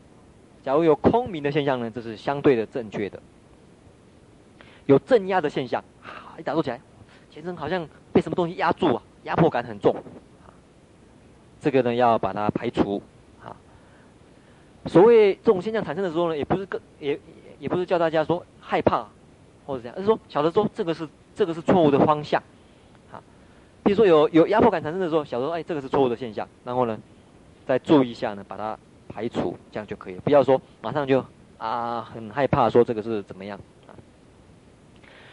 [0.64, 3.20] 假如有空明的现象呢，这是相对的正确的。
[4.86, 6.80] 有镇压的现象，啊，一打坐起来，
[7.32, 9.96] 全身好像被什么东西压住啊，压迫感很重。
[10.46, 10.54] 啊，
[11.60, 13.02] 这个呢要把它排除。
[14.86, 17.20] 所谓这种现象产生的时候呢，也不是个也
[17.60, 19.06] 也不是叫大家说害怕
[19.66, 22.42] 或者这样，而是说晓得说这个是这个是错误的方向。
[23.82, 27.00] 比如说有有压迫感产生的时候，小时候哎，这个是错误的现象，然后呢，
[27.66, 28.78] 再注意一下呢，把它
[29.08, 30.22] 排除，这样就可以了。
[30.22, 31.26] 不要说马上就
[31.58, 33.98] 啊很害怕说这个是怎么样啊。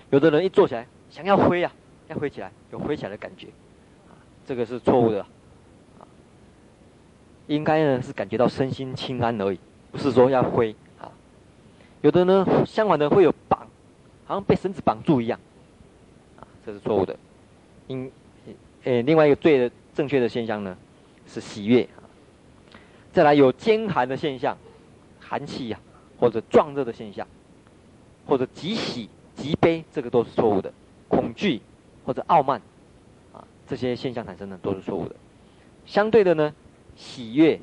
[0.09, 1.71] 有的人一坐起来想要挥呀、
[2.09, 3.49] 要挥起来，有挥起来的感觉，
[4.09, 4.17] 啊，
[4.47, 5.27] 这个是错误的，
[7.47, 9.59] 应该呢是感觉到身心轻安而已，
[9.93, 11.11] 不是说要挥啊。
[12.03, 13.61] 有的呢相反的会有绑，
[14.27, 15.39] 好像被绳子绑住一样，
[16.39, 17.17] 啊，这是错误的，
[17.89, 18.11] 应。
[18.85, 20.77] 诶，另外一个对的正确的现象呢，
[21.27, 22.07] 是喜悦啊。
[23.13, 24.57] 再来有坚寒的现象，
[25.19, 25.81] 寒气呀、
[26.21, 27.27] 或者壮热的现象，
[28.29, 30.73] 或者极喜极悲，这个都是错误的。
[31.09, 31.61] 恐惧
[32.05, 32.63] 或者傲慢，
[33.33, 35.17] 啊，这些现象产生的都是错误的。
[35.85, 36.55] 相对的呢，
[36.97, 37.61] 喜悦、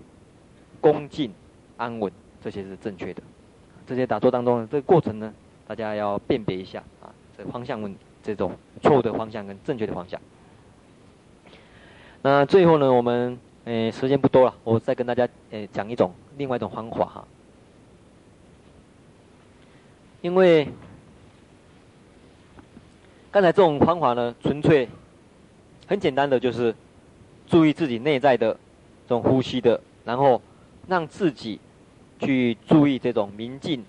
[0.79, 1.33] 恭敬、
[1.75, 2.11] 安稳，
[2.41, 3.21] 这些是正确的。
[3.85, 5.33] 这些打坐当中呢，这个过程呢，
[5.67, 7.93] 大家要辨别一下啊，这方向问
[8.23, 10.21] 这种错误的方向跟正确的方向。
[12.21, 17.27] 那最后呢，我们呃时间不多了，我再跟大家呃讲一种另外一种方法哈。
[20.21, 20.69] 因为
[23.29, 24.87] 刚才这种方法呢，纯粹
[25.85, 26.73] 很简单的，就是
[27.45, 28.57] 注意自己内在的
[29.07, 30.41] 这种呼吸的，然后
[30.87, 31.59] 让自己
[32.19, 33.83] 去注意这种明净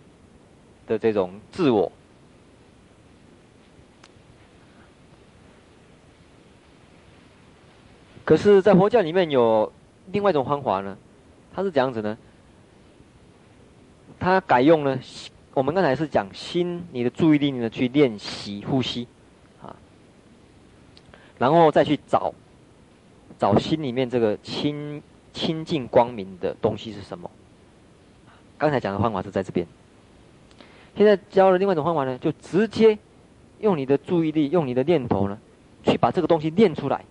[0.86, 1.90] 的这种自我。
[8.24, 9.70] 可是，在佛教里面有
[10.10, 10.96] 另外一种方法呢，
[11.54, 12.16] 它是怎样子呢？
[14.18, 14.98] 它改用呢，
[15.52, 19.06] 我们刚才是讲心，你的注意力呢去练习呼吸，
[19.60, 19.76] 啊，
[21.36, 22.32] 然后再去找，
[23.39, 25.02] 找心里面这个清
[25.32, 27.31] 清净光明的东西是什么？
[28.59, 29.66] 刚才讲的方法是在这边，
[30.97, 32.98] 现在教了另外一种方法呢，就直接
[33.61, 35.39] 用你的注意力，用你的念头呢，
[35.82, 37.05] 去把这个东西练出来。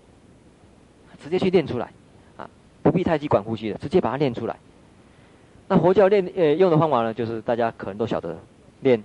[1.22, 1.90] 直接去练出来，
[2.36, 2.50] 啊，
[2.82, 4.58] 不必太去管呼吸的，直接把它练出来。
[5.70, 8.38] 那佛教练呃用的方法呢，就是大家可能都晓得，
[8.82, 9.02] 练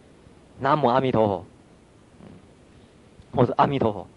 [0.59, 1.45] 南无阿弥陀佛，
[3.37, 4.09] 或者阿弥陀佛，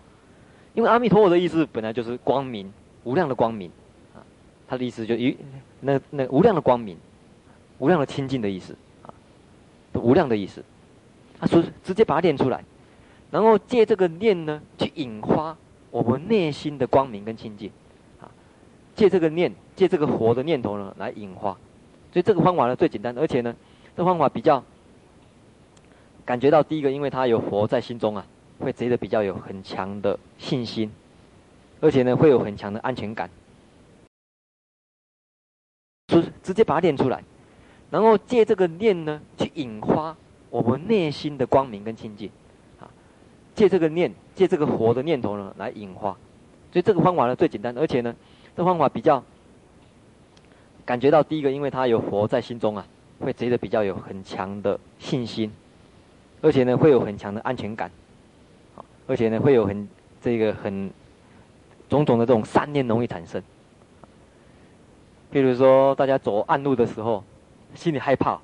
[0.74, 2.74] 因为阿弥陀佛的意思本来就是光明，
[3.04, 3.70] 无量的光明，
[4.16, 4.22] 啊，
[4.68, 5.38] 他的意思就一
[5.80, 6.98] 那那无量的光明，
[7.80, 9.14] 无量的清净的意思，啊，
[9.94, 10.64] 无量的意思，
[11.40, 12.64] 他说直接把它练出来，
[13.32, 15.58] 然后借这个念呢去引发
[15.90, 17.70] 我们内心的光明跟清净。
[18.20, 18.30] 啊
[18.94, 21.52] 借这个念，借这个活的念头呢，来引发，
[22.12, 23.56] 所以这个方法呢最简单，而且呢，
[23.96, 24.62] 这方法比较
[26.26, 28.26] 感觉到第一个，因为他有佛在心中啊，
[28.60, 30.92] 会觉得比较有很强的信心，
[31.82, 33.30] 而且呢会有很强的安全感，
[36.08, 37.22] 直直接把它念出来，
[37.90, 40.16] 然后借这个念呢去引发
[40.50, 42.32] 我们内心的光明跟清净，
[42.80, 42.88] 啊，
[43.54, 46.16] 借这个念，借这个活的念头呢来引发，
[46.72, 48.16] 所以这个方法呢最简单，而且呢。
[48.54, 49.24] 这方法比较
[50.84, 52.86] 感觉到第一个，因为它有佛在心中啊，
[53.22, 55.50] 会觉得比较有很强的信心，
[56.42, 57.90] 而且呢会有很强的安全感，
[59.08, 59.88] 而且呢会有很
[60.22, 60.92] 这个很
[61.92, 63.44] 种种的这种善念容易产生。
[65.30, 67.22] 比如说大家走暗路的时候，
[67.76, 68.40] 心里害怕，